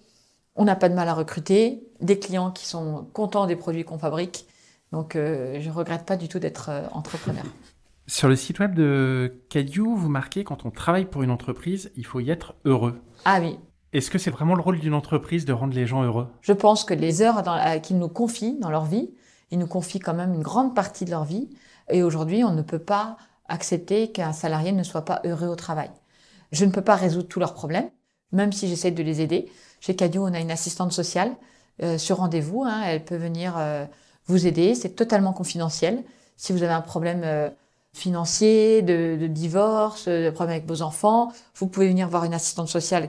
On 0.56 0.64
n'a 0.64 0.76
pas 0.76 0.88
de 0.88 0.94
mal 0.94 1.08
à 1.08 1.14
recruter, 1.14 1.87
des 2.00 2.18
clients 2.18 2.50
qui 2.50 2.66
sont 2.66 3.08
contents 3.12 3.46
des 3.46 3.56
produits 3.56 3.84
qu'on 3.84 3.98
fabrique 3.98 4.46
donc, 4.94 5.16
euh, 5.16 5.58
je 5.60 5.68
ne 5.68 5.75
regrette 5.75 6.06
pas 6.06 6.16
du 6.16 6.28
tout 6.28 6.38
d'être 6.38 6.68
euh, 6.68 6.87
entrepreneur. 6.92 7.42
Sur 8.06 8.28
le 8.28 8.37
site 8.37 8.60
web 8.60 8.75
de 8.75 9.42
Cadieu, 9.48 9.82
vous 9.82 10.08
marquez 10.08 10.44
quand 10.44 10.64
on 10.66 10.70
travaille 10.70 11.04
pour 11.04 11.25
une 11.25 11.32
entreprise, 11.32 11.90
il 11.96 12.06
faut 12.06 12.20
y 12.20 12.30
être 12.30 12.54
heureux. 12.64 13.00
Ah 13.25 13.38
oui. 13.40 13.58
Est-ce 13.94 14.10
que 14.10 14.18
c'est 14.18 14.30
vraiment 14.30 14.56
le 14.56 14.60
rôle 14.60 14.80
d'une 14.80 14.92
entreprise 14.92 15.44
de 15.44 15.52
rendre 15.52 15.72
les 15.72 15.86
gens 15.86 16.02
heureux? 16.02 16.26
Je 16.40 16.52
pense 16.52 16.82
que 16.82 16.94
les 16.94 17.22
heures 17.22 17.42
qu'ils 17.80 17.98
nous 17.98 18.08
confient 18.08 18.58
dans 18.60 18.70
leur 18.70 18.84
vie, 18.84 19.14
ils 19.52 19.58
nous 19.58 19.68
confient 19.68 20.00
quand 20.00 20.14
même 20.14 20.34
une 20.34 20.42
grande 20.42 20.74
partie 20.74 21.04
de 21.04 21.10
leur 21.10 21.24
vie. 21.24 21.48
Et 21.88 22.02
aujourd'hui, 22.02 22.42
on 22.42 22.52
ne 22.52 22.62
peut 22.62 22.80
pas 22.80 23.16
accepter 23.48 24.10
qu'un 24.10 24.32
salarié 24.32 24.72
ne 24.72 24.82
soit 24.82 25.04
pas 25.04 25.20
heureux 25.24 25.46
au 25.46 25.54
travail. 25.54 25.90
Je 26.50 26.64
ne 26.64 26.72
peux 26.72 26.82
pas 26.82 26.96
résoudre 26.96 27.28
tous 27.28 27.38
leurs 27.38 27.54
problèmes, 27.54 27.88
même 28.32 28.52
si 28.52 28.66
j'essaie 28.66 28.90
de 28.90 29.02
les 29.02 29.20
aider. 29.20 29.48
Chez 29.80 29.94
Cadio, 29.94 30.26
on 30.26 30.34
a 30.34 30.40
une 30.40 30.50
assistante 30.50 30.92
sociale 30.92 31.30
euh, 31.80 31.96
sur 31.96 32.16
rendez-vous. 32.16 32.64
Hein, 32.64 32.82
elle 32.84 33.04
peut 33.04 33.16
venir 33.16 33.54
vous 34.26 34.46
aider. 34.48 34.74
C'est 34.74 34.96
totalement 34.96 35.32
confidentiel. 35.32 36.02
Si 36.36 36.52
vous 36.52 36.64
avez 36.64 36.72
un 36.72 36.80
problème 36.80 37.22
euh, 37.22 37.48
financier, 37.92 38.82
de, 38.82 39.28
divorce, 39.28 40.08
de 40.08 40.30
problème 40.30 40.56
avec 40.56 40.68
vos 40.68 40.82
enfants, 40.82 41.32
vous 41.54 41.68
pouvez 41.68 41.88
venir 41.88 42.08
voir 42.08 42.24
une 42.24 42.34
assistante 42.34 42.68
sociale 42.68 43.08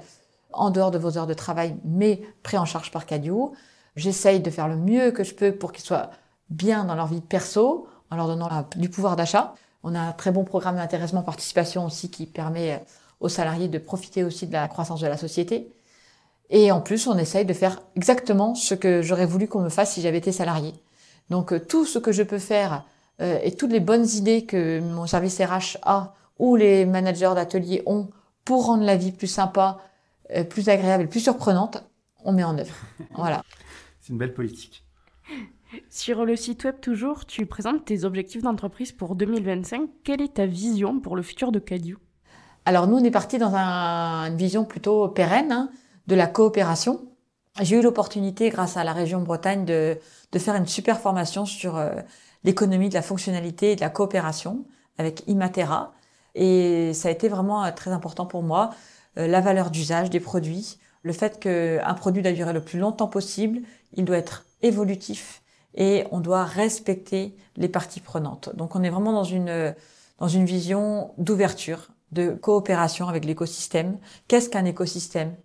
en 0.55 0.69
dehors 0.71 0.91
de 0.91 0.97
vos 0.97 1.17
heures 1.17 1.27
de 1.27 1.33
travail, 1.33 1.75
mais 1.83 2.21
pris 2.43 2.57
en 2.57 2.65
charge 2.65 2.91
par 2.91 3.05
Cadio. 3.05 3.53
J'essaye 3.95 4.39
de 4.39 4.49
faire 4.49 4.67
le 4.67 4.75
mieux 4.75 5.11
que 5.11 5.23
je 5.23 5.33
peux 5.33 5.51
pour 5.51 5.71
qu'ils 5.71 5.85
soient 5.85 6.09
bien 6.49 6.83
dans 6.83 6.95
leur 6.95 7.07
vie 7.07 7.21
perso, 7.21 7.87
en 8.11 8.15
leur 8.15 8.27
donnant 8.27 8.49
du 8.75 8.89
pouvoir 8.89 9.15
d'achat. 9.15 9.55
On 9.83 9.95
a 9.95 9.99
un 9.99 10.11
très 10.11 10.31
bon 10.31 10.43
programme 10.43 10.75
d'intéressement 10.75 11.21
participation 11.21 11.85
aussi 11.85 12.09
qui 12.09 12.25
permet 12.25 12.73
euh, 12.73 12.77
aux 13.19 13.29
salariés 13.29 13.67
de 13.67 13.77
profiter 13.77 14.23
aussi 14.23 14.47
de 14.47 14.53
la 14.53 14.67
croissance 14.67 15.01
de 15.01 15.07
la 15.07 15.17
société. 15.17 15.71
Et 16.49 16.71
en 16.71 16.81
plus, 16.81 17.07
on 17.07 17.17
essaye 17.17 17.45
de 17.45 17.53
faire 17.53 17.81
exactement 17.95 18.55
ce 18.55 18.75
que 18.75 19.01
j'aurais 19.01 19.25
voulu 19.25 19.47
qu'on 19.47 19.61
me 19.61 19.69
fasse 19.69 19.93
si 19.93 20.01
j'avais 20.01 20.19
été 20.19 20.31
salarié. 20.31 20.73
Donc 21.29 21.53
euh, 21.53 21.59
tout 21.59 21.85
ce 21.85 21.99
que 21.99 22.11
je 22.11 22.23
peux 22.23 22.39
faire 22.39 22.85
euh, 23.21 23.39
et 23.41 23.51
toutes 23.55 23.71
les 23.71 23.79
bonnes 23.79 24.07
idées 24.07 24.45
que 24.45 24.79
mon 24.79 25.07
service 25.07 25.39
RH 25.39 25.77
a 25.83 26.13
ou 26.37 26.55
les 26.55 26.85
managers 26.85 27.31
d'atelier 27.33 27.81
ont 27.85 28.09
pour 28.43 28.65
rendre 28.67 28.83
la 28.83 28.95
vie 28.95 29.11
plus 29.11 29.27
sympa, 29.27 29.79
euh, 29.79 29.81
plus 30.49 30.69
agréable 30.69 31.03
et 31.03 31.07
plus 31.07 31.19
surprenante, 31.19 31.83
on 32.23 32.33
met 32.33 32.43
en 32.43 32.57
œuvre. 32.57 32.75
Voilà. 33.15 33.43
C'est 33.99 34.11
une 34.11 34.19
belle 34.19 34.33
politique. 34.33 34.85
Sur 35.89 36.25
le 36.25 36.35
site 36.35 36.63
web 36.63 36.79
toujours, 36.79 37.25
tu 37.25 37.45
présentes 37.45 37.85
tes 37.85 38.03
objectifs 38.03 38.41
d'entreprise 38.41 38.91
pour 38.91 39.15
2025. 39.15 39.89
Quelle 40.03 40.21
est 40.21 40.35
ta 40.35 40.45
vision 40.45 40.99
pour 40.99 41.15
le 41.15 41.21
futur 41.21 41.51
de 41.51 41.59
Cadieu 41.59 41.97
Alors 42.65 42.87
nous, 42.87 42.97
on 42.97 43.03
est 43.03 43.11
parti 43.11 43.37
dans 43.37 43.53
une 43.55 44.37
vision 44.37 44.65
plutôt 44.65 45.09
pérenne 45.09 45.51
hein, 45.51 45.69
de 46.07 46.15
la 46.15 46.27
coopération. 46.27 47.09
J'ai 47.61 47.77
eu 47.77 47.81
l'opportunité, 47.81 48.49
grâce 48.49 48.77
à 48.77 48.83
la 48.83 48.93
région 48.93 49.21
Bretagne, 49.21 49.65
de, 49.65 49.97
faire 50.37 50.55
une 50.55 50.67
super 50.67 50.99
formation 50.99 51.45
sur 51.45 51.77
euh, 51.77 51.91
l'économie 52.43 52.89
de 52.89 52.93
la 52.93 53.01
fonctionnalité 53.01 53.71
et 53.71 53.75
de 53.75 53.81
la 53.81 53.89
coopération 53.89 54.65
avec 54.97 55.23
Imatera. 55.27 55.93
Et 56.35 56.93
ça 56.93 57.07
a 57.07 57.11
été 57.11 57.29
vraiment 57.29 57.63
euh, 57.63 57.71
très 57.71 57.91
important 57.91 58.25
pour 58.25 58.43
moi, 58.43 58.71
euh, 58.71 58.75
la 59.15 59.41
valeur 59.41 59.71
d'usage 59.71 60.09
des 60.09 60.19
produits, 60.19 60.77
le 61.03 61.13
fait 61.13 61.39
qu'un 61.39 61.93
produit 61.93 62.21
doit 62.21 62.31
durer 62.31 62.53
le 62.53 62.63
plus 62.63 62.79
longtemps 62.79 63.07
possible, 63.07 63.61
il 63.93 64.05
doit 64.05 64.17
être 64.17 64.45
évolutif 64.61 65.43
et 65.75 66.05
on 66.11 66.19
doit 66.19 66.43
respecter 66.43 67.35
les 67.57 67.69
parties 67.69 67.99
prenantes. 67.99 68.55
Donc 68.55 68.75
on 68.75 68.83
est 68.83 68.89
vraiment 68.89 69.13
dans 69.13 69.23
une, 69.23 69.75
dans 70.17 70.27
une 70.27 70.45
vision 70.45 71.13
d'ouverture, 71.17 71.89
de 72.11 72.31
coopération 72.31 73.07
avec 73.07 73.25
l'écosystème. 73.25 73.99
Qu'est-ce 74.27 74.49
qu'un 74.49 74.65
écosystème? 74.65 75.35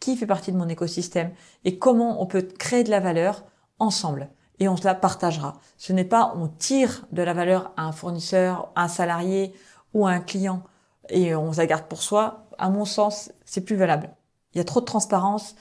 Qui 0.00 0.16
fait 0.16 0.26
partie 0.26 0.50
de 0.50 0.56
mon 0.56 0.68
écosystème? 0.68 1.30
Et 1.64 1.78
comment 1.78 2.22
on 2.22 2.26
peut 2.26 2.42
créer 2.42 2.84
de 2.84 2.90
la 2.90 3.00
valeur 3.00 3.44
ensemble? 3.78 4.30
Et 4.58 4.68
on 4.68 4.76
se 4.76 4.84
la 4.84 4.94
partagera. 4.94 5.58
Ce 5.76 5.92
n'est 5.92 6.04
pas 6.04 6.34
on 6.36 6.48
tire 6.48 7.06
de 7.12 7.22
la 7.22 7.34
valeur 7.34 7.72
à 7.76 7.84
un 7.84 7.92
fournisseur, 7.92 8.70
à 8.74 8.84
un 8.84 8.88
salarié 8.88 9.52
ou 9.92 10.06
à 10.06 10.10
un 10.12 10.20
client 10.20 10.62
et 11.08 11.34
on 11.34 11.52
se 11.52 11.58
la 11.58 11.66
garde 11.66 11.84
pour 11.84 12.02
soi. 12.02 12.46
À 12.62 12.70
mon 12.70 12.84
sens, 12.84 13.32
c'est 13.44 13.64
plus 13.64 13.74
valable. 13.74 14.08
Il 14.54 14.58
y 14.58 14.60
a 14.60 14.64
trop 14.64 14.78
de 14.78 14.84
transparence, 14.84 15.56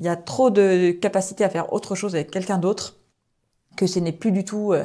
il 0.00 0.04
y 0.04 0.08
a 0.10 0.16
trop 0.16 0.50
de 0.50 0.90
capacité 0.90 1.44
à 1.44 1.48
faire 1.48 1.72
autre 1.72 1.94
chose 1.94 2.14
avec 2.14 2.30
quelqu'un 2.30 2.58
d'autre 2.58 2.98
que 3.74 3.86
ce 3.86 3.98
n'est 3.98 4.12
plus 4.12 4.32
du 4.32 4.44
tout 4.44 4.74
euh, 4.74 4.84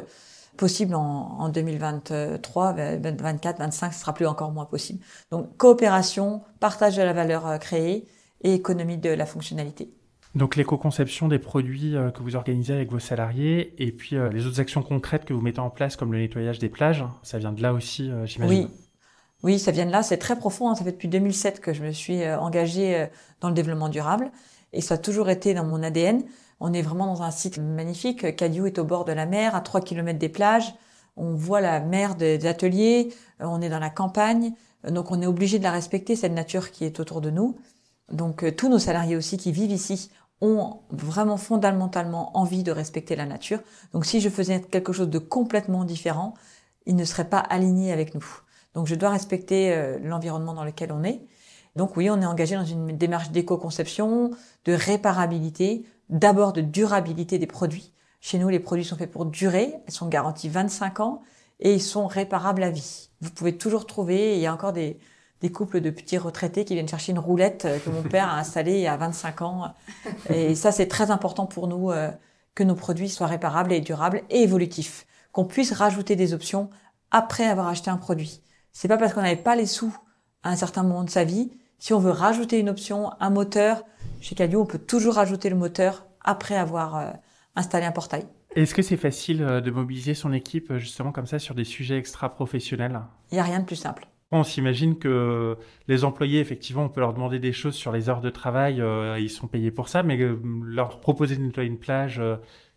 possible 0.56 0.94
en, 0.94 1.36
en 1.38 1.50
2023, 1.50 2.72
2024, 2.72 3.58
2025, 3.58 3.92
ce 3.92 4.00
sera 4.00 4.14
plus 4.14 4.26
encore 4.26 4.50
moins 4.50 4.64
possible. 4.64 5.04
Donc 5.30 5.58
coopération, 5.58 6.40
partage 6.58 6.96
de 6.96 7.02
la 7.02 7.12
valeur 7.12 7.46
euh, 7.46 7.58
créée 7.58 8.06
et 8.40 8.54
économie 8.54 8.96
de 8.96 9.10
la 9.10 9.26
fonctionnalité. 9.26 9.92
Donc 10.36 10.56
l'éco-conception 10.56 11.28
des 11.28 11.38
produits 11.38 11.96
euh, 11.96 12.10
que 12.10 12.22
vous 12.22 12.34
organisez 12.34 12.72
avec 12.72 12.90
vos 12.90 12.98
salariés 12.98 13.74
et 13.76 13.92
puis 13.92 14.16
les 14.32 14.46
autres 14.46 14.60
actions 14.60 14.82
concrètes 14.82 15.26
que 15.26 15.34
vous 15.34 15.42
mettez 15.42 15.60
en 15.60 15.68
place 15.68 15.96
comme 15.96 16.14
le 16.14 16.18
nettoyage 16.20 16.60
des 16.60 16.70
plages, 16.70 17.04
ça 17.22 17.36
vient 17.36 17.52
de 17.52 17.60
là 17.60 17.74
aussi, 17.74 18.10
j'imagine. 18.24 18.70
Oui. 18.70 18.87
Oui, 19.42 19.58
ça 19.58 19.70
vient 19.70 19.86
de 19.86 19.92
là, 19.92 20.02
c'est 20.02 20.18
très 20.18 20.36
profond. 20.36 20.68
Hein. 20.68 20.74
Ça 20.74 20.84
fait 20.84 20.92
depuis 20.92 21.08
2007 21.08 21.60
que 21.60 21.72
je 21.72 21.82
me 21.82 21.92
suis 21.92 22.28
engagée 22.28 23.08
dans 23.40 23.48
le 23.48 23.54
développement 23.54 23.88
durable 23.88 24.30
et 24.72 24.80
ça 24.80 24.94
a 24.94 24.98
toujours 24.98 25.30
été 25.30 25.54
dans 25.54 25.64
mon 25.64 25.82
ADN. 25.82 26.22
On 26.60 26.72
est 26.72 26.82
vraiment 26.82 27.06
dans 27.06 27.22
un 27.22 27.30
site 27.30 27.58
magnifique. 27.58 28.34
Cadieux 28.36 28.66
est 28.66 28.78
au 28.78 28.84
bord 28.84 29.04
de 29.04 29.12
la 29.12 29.26
mer, 29.26 29.54
à 29.54 29.60
3 29.60 29.80
km 29.80 30.18
des 30.18 30.28
plages. 30.28 30.74
On 31.16 31.34
voit 31.34 31.60
la 31.60 31.80
mer 31.80 32.14
des 32.14 32.46
ateliers. 32.46 33.12
Euh, 33.40 33.46
on 33.46 33.60
est 33.60 33.68
dans 33.68 33.78
la 33.78 33.90
campagne. 33.90 34.52
Euh, 34.84 34.90
donc 34.90 35.10
on 35.10 35.20
est 35.22 35.26
obligé 35.26 35.58
de 35.58 35.64
la 35.64 35.72
respecter, 35.72 36.16
cette 36.16 36.32
nature 36.32 36.70
qui 36.70 36.84
est 36.84 37.00
autour 37.00 37.20
de 37.20 37.30
nous. 37.30 37.56
Donc 38.10 38.42
euh, 38.42 38.52
tous 38.52 38.68
nos 38.68 38.78
salariés 38.78 39.16
aussi 39.16 39.36
qui 39.36 39.52
vivent 39.52 39.70
ici 39.70 40.10
ont 40.40 40.80
vraiment 40.90 41.36
fondamentalement 41.36 42.36
envie 42.36 42.62
de 42.62 42.70
respecter 42.70 43.16
la 43.16 43.26
nature. 43.26 43.60
Donc 43.92 44.06
si 44.06 44.20
je 44.20 44.28
faisais 44.28 44.60
quelque 44.60 44.92
chose 44.92 45.10
de 45.10 45.18
complètement 45.18 45.84
différent, 45.84 46.34
ils 46.86 46.94
ne 46.94 47.04
seraient 47.04 47.28
pas 47.28 47.38
alignés 47.38 47.92
avec 47.92 48.14
nous. 48.14 48.24
Donc 48.74 48.86
je 48.86 48.94
dois 48.94 49.10
respecter 49.10 49.98
l'environnement 50.02 50.54
dans 50.54 50.64
lequel 50.64 50.92
on 50.92 51.02
est. 51.02 51.20
Donc 51.76 51.96
oui, 51.96 52.10
on 52.10 52.20
est 52.20 52.26
engagé 52.26 52.56
dans 52.56 52.64
une 52.64 52.96
démarche 52.96 53.30
d'éco-conception, 53.30 54.30
de 54.64 54.72
réparabilité, 54.72 55.84
d'abord 56.10 56.52
de 56.52 56.60
durabilité 56.60 57.38
des 57.38 57.46
produits. 57.46 57.92
Chez 58.20 58.38
nous, 58.38 58.48
les 58.48 58.58
produits 58.58 58.84
sont 58.84 58.96
faits 58.96 59.10
pour 59.10 59.26
durer, 59.26 59.74
ils 59.86 59.92
sont 59.92 60.08
garantis 60.08 60.48
25 60.48 61.00
ans 61.00 61.22
et 61.60 61.74
ils 61.74 61.82
sont 61.82 62.06
réparables 62.06 62.62
à 62.62 62.70
vie. 62.70 63.10
Vous 63.20 63.30
pouvez 63.30 63.56
toujours 63.56 63.86
trouver, 63.86 64.34
il 64.34 64.40
y 64.40 64.46
a 64.46 64.52
encore 64.52 64.72
des, 64.72 64.98
des 65.40 65.52
couples 65.52 65.80
de 65.80 65.90
petits 65.90 66.18
retraités 66.18 66.64
qui 66.64 66.74
viennent 66.74 66.88
chercher 66.88 67.12
une 67.12 67.18
roulette 67.18 67.68
que 67.84 67.90
mon 67.90 68.02
père 68.10 68.28
a 68.28 68.38
installée 68.38 68.74
il 68.74 68.80
y 68.80 68.86
a 68.86 68.96
25 68.96 69.42
ans. 69.42 69.74
Et 70.30 70.54
ça, 70.54 70.72
c'est 70.72 70.88
très 70.88 71.10
important 71.10 71.46
pour 71.46 71.68
nous 71.68 71.90
euh, 71.90 72.10
que 72.54 72.64
nos 72.64 72.74
produits 72.74 73.08
soient 73.08 73.26
réparables 73.26 73.72
et 73.72 73.80
durables 73.80 74.22
et 74.30 74.42
évolutifs, 74.42 75.06
qu'on 75.32 75.44
puisse 75.44 75.72
rajouter 75.72 76.16
des 76.16 76.34
options 76.34 76.70
après 77.10 77.46
avoir 77.46 77.68
acheté 77.68 77.90
un 77.90 77.96
produit. 77.96 78.42
C'est 78.80 78.86
pas 78.86 78.96
parce 78.96 79.12
qu'on 79.12 79.22
n'avait 79.22 79.34
pas 79.34 79.56
les 79.56 79.66
sous 79.66 79.92
à 80.44 80.50
un 80.50 80.54
certain 80.54 80.84
moment 80.84 81.02
de 81.02 81.10
sa 81.10 81.24
vie. 81.24 81.50
Si 81.80 81.92
on 81.94 81.98
veut 81.98 82.12
rajouter 82.12 82.60
une 82.60 82.68
option, 82.68 83.10
un 83.18 83.28
moteur, 83.28 83.82
chez 84.20 84.36
Cadio, 84.36 84.60
on 84.60 84.66
peut 84.66 84.78
toujours 84.78 85.14
rajouter 85.14 85.50
le 85.50 85.56
moteur 85.56 86.06
après 86.20 86.54
avoir 86.54 86.96
euh, 86.96 87.10
installé 87.56 87.86
un 87.86 87.90
portail. 87.90 88.28
Est-ce 88.54 88.76
que 88.76 88.82
c'est 88.82 88.96
facile 88.96 89.42
euh, 89.42 89.60
de 89.60 89.72
mobiliser 89.72 90.14
son 90.14 90.32
équipe 90.32 90.70
euh, 90.70 90.78
justement 90.78 91.10
comme 91.10 91.26
ça 91.26 91.40
sur 91.40 91.56
des 91.56 91.64
sujets 91.64 91.98
extra-professionnels? 91.98 93.00
Il 93.32 93.34
n'y 93.34 93.40
a 93.40 93.42
rien 93.42 93.58
de 93.58 93.64
plus 93.64 93.74
simple. 93.74 94.06
On 94.30 94.44
s'imagine 94.44 94.96
que 94.96 95.56
les 95.88 96.04
employés, 96.04 96.38
effectivement, 96.38 96.84
on 96.84 96.88
peut 96.88 97.00
leur 97.00 97.14
demander 97.14 97.40
des 97.40 97.52
choses 97.52 97.74
sur 97.74 97.90
les 97.90 98.08
heures 98.08 98.20
de 98.20 98.30
travail, 98.30 98.80
ils 99.18 99.30
sont 99.30 99.46
payés 99.46 99.70
pour 99.70 99.88
ça, 99.88 100.02
mais 100.02 100.18
leur 100.62 101.00
proposer 101.00 101.34
de 101.34 101.40
nettoyer 101.40 101.66
une 101.66 101.78
plage 101.78 102.20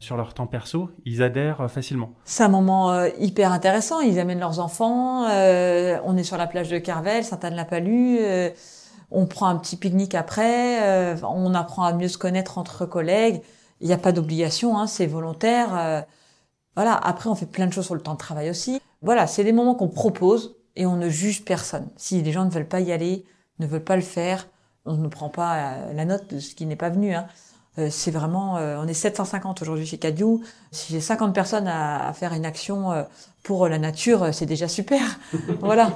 sur 0.01 0.17
leur 0.17 0.33
temps 0.33 0.47
perso, 0.47 0.89
ils 1.05 1.23
adhèrent 1.23 1.71
facilement. 1.71 2.11
C'est 2.25 2.43
un 2.43 2.49
moment 2.49 3.05
hyper 3.19 3.53
intéressant, 3.53 4.01
ils 4.01 4.19
amènent 4.19 4.39
leurs 4.39 4.59
enfants, 4.59 5.23
on 5.23 6.17
est 6.17 6.23
sur 6.23 6.37
la 6.37 6.47
plage 6.47 6.69
de 6.69 6.79
Carvel, 6.79 7.23
Sainte-Anne-la-Palue, 7.23 8.19
on 9.11 9.25
prend 9.25 9.47
un 9.47 9.57
petit 9.57 9.75
pique-nique 9.75 10.15
après, 10.15 10.81
euh, 10.83 11.15
on 11.23 11.53
apprend 11.53 11.83
à 11.83 11.93
mieux 11.93 12.07
se 12.07 12.17
connaître 12.17 12.57
entre 12.57 12.85
collègues. 12.85 13.41
Il 13.81 13.87
n'y 13.87 13.93
a 13.93 13.97
pas 13.97 14.13
d'obligation, 14.13 14.77
hein, 14.77 14.87
c'est 14.87 15.05
volontaire. 15.05 15.77
Euh, 15.77 16.01
voilà. 16.75 16.95
Après, 16.95 17.29
on 17.29 17.35
fait 17.35 17.45
plein 17.45 17.67
de 17.67 17.73
choses 17.73 17.85
sur 17.85 17.95
le 17.95 18.01
temps 18.01 18.13
de 18.13 18.17
travail 18.17 18.49
aussi. 18.49 18.81
Voilà, 19.01 19.27
c'est 19.27 19.43
des 19.43 19.51
moments 19.51 19.75
qu'on 19.75 19.89
propose 19.89 20.55
et 20.77 20.85
on 20.85 20.95
ne 20.95 21.09
juge 21.09 21.43
personne. 21.43 21.89
Si 21.97 22.21
les 22.21 22.31
gens 22.31 22.45
ne 22.45 22.49
veulent 22.49 22.67
pas 22.67 22.79
y 22.79 22.93
aller, 22.93 23.25
ne 23.59 23.67
veulent 23.67 23.83
pas 23.83 23.97
le 23.97 24.01
faire, 24.01 24.47
on 24.85 24.95
ne 24.95 25.07
prend 25.09 25.29
pas 25.29 25.57
euh, 25.57 25.93
la 25.93 26.05
note 26.05 26.33
de 26.33 26.39
ce 26.39 26.55
qui 26.55 26.65
n'est 26.65 26.77
pas 26.77 26.89
venu. 26.89 27.13
Hein. 27.13 27.27
C'est 27.77 28.11
vraiment, 28.11 28.55
on 28.55 28.87
est 28.87 28.93
750 28.93 29.61
aujourd'hui 29.61 29.85
chez 29.85 29.97
Cadieu. 29.97 30.39
Si 30.71 30.91
j'ai 30.91 30.99
50 30.99 31.33
personnes 31.33 31.67
à, 31.67 32.09
à, 32.09 32.13
faire 32.13 32.33
une 32.33 32.45
action 32.45 33.05
pour 33.43 33.67
la 33.67 33.79
nature, 33.79 34.33
c'est 34.33 34.45
déjà 34.45 34.67
super. 34.67 35.01
voilà. 35.61 35.91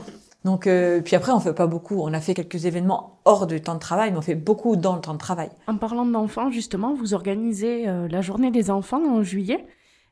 Donc, 0.46 0.68
euh, 0.68 1.02
puis 1.02 1.16
après, 1.16 1.32
on 1.32 1.40
fait 1.40 1.56
pas 1.56 1.66
beaucoup. 1.66 2.00
On 2.02 2.14
a 2.14 2.22
fait 2.22 2.36
quelques 2.36 2.66
événements 2.66 3.20
hors 3.26 3.48
du 3.48 3.60
temps 3.62 3.74
de 3.74 3.80
travail, 3.80 4.12
mais 4.12 4.20
on 4.20 4.22
fait 4.22 4.36
beaucoup 4.36 4.76
dans 4.76 4.94
le 4.96 5.02
temps 5.02 5.16
de 5.16 5.20
travail. 5.20 5.50
En 5.66 5.76
parlant 5.76 6.06
d'enfants, 6.06 6.52
justement, 6.52 6.94
vous 6.94 7.16
organisez 7.16 7.90
euh, 7.90 8.08
la 8.08 8.22
journée 8.22 8.52
des 8.52 8.70
enfants 8.70 9.02
en 9.04 9.24
juillet. 9.24 9.66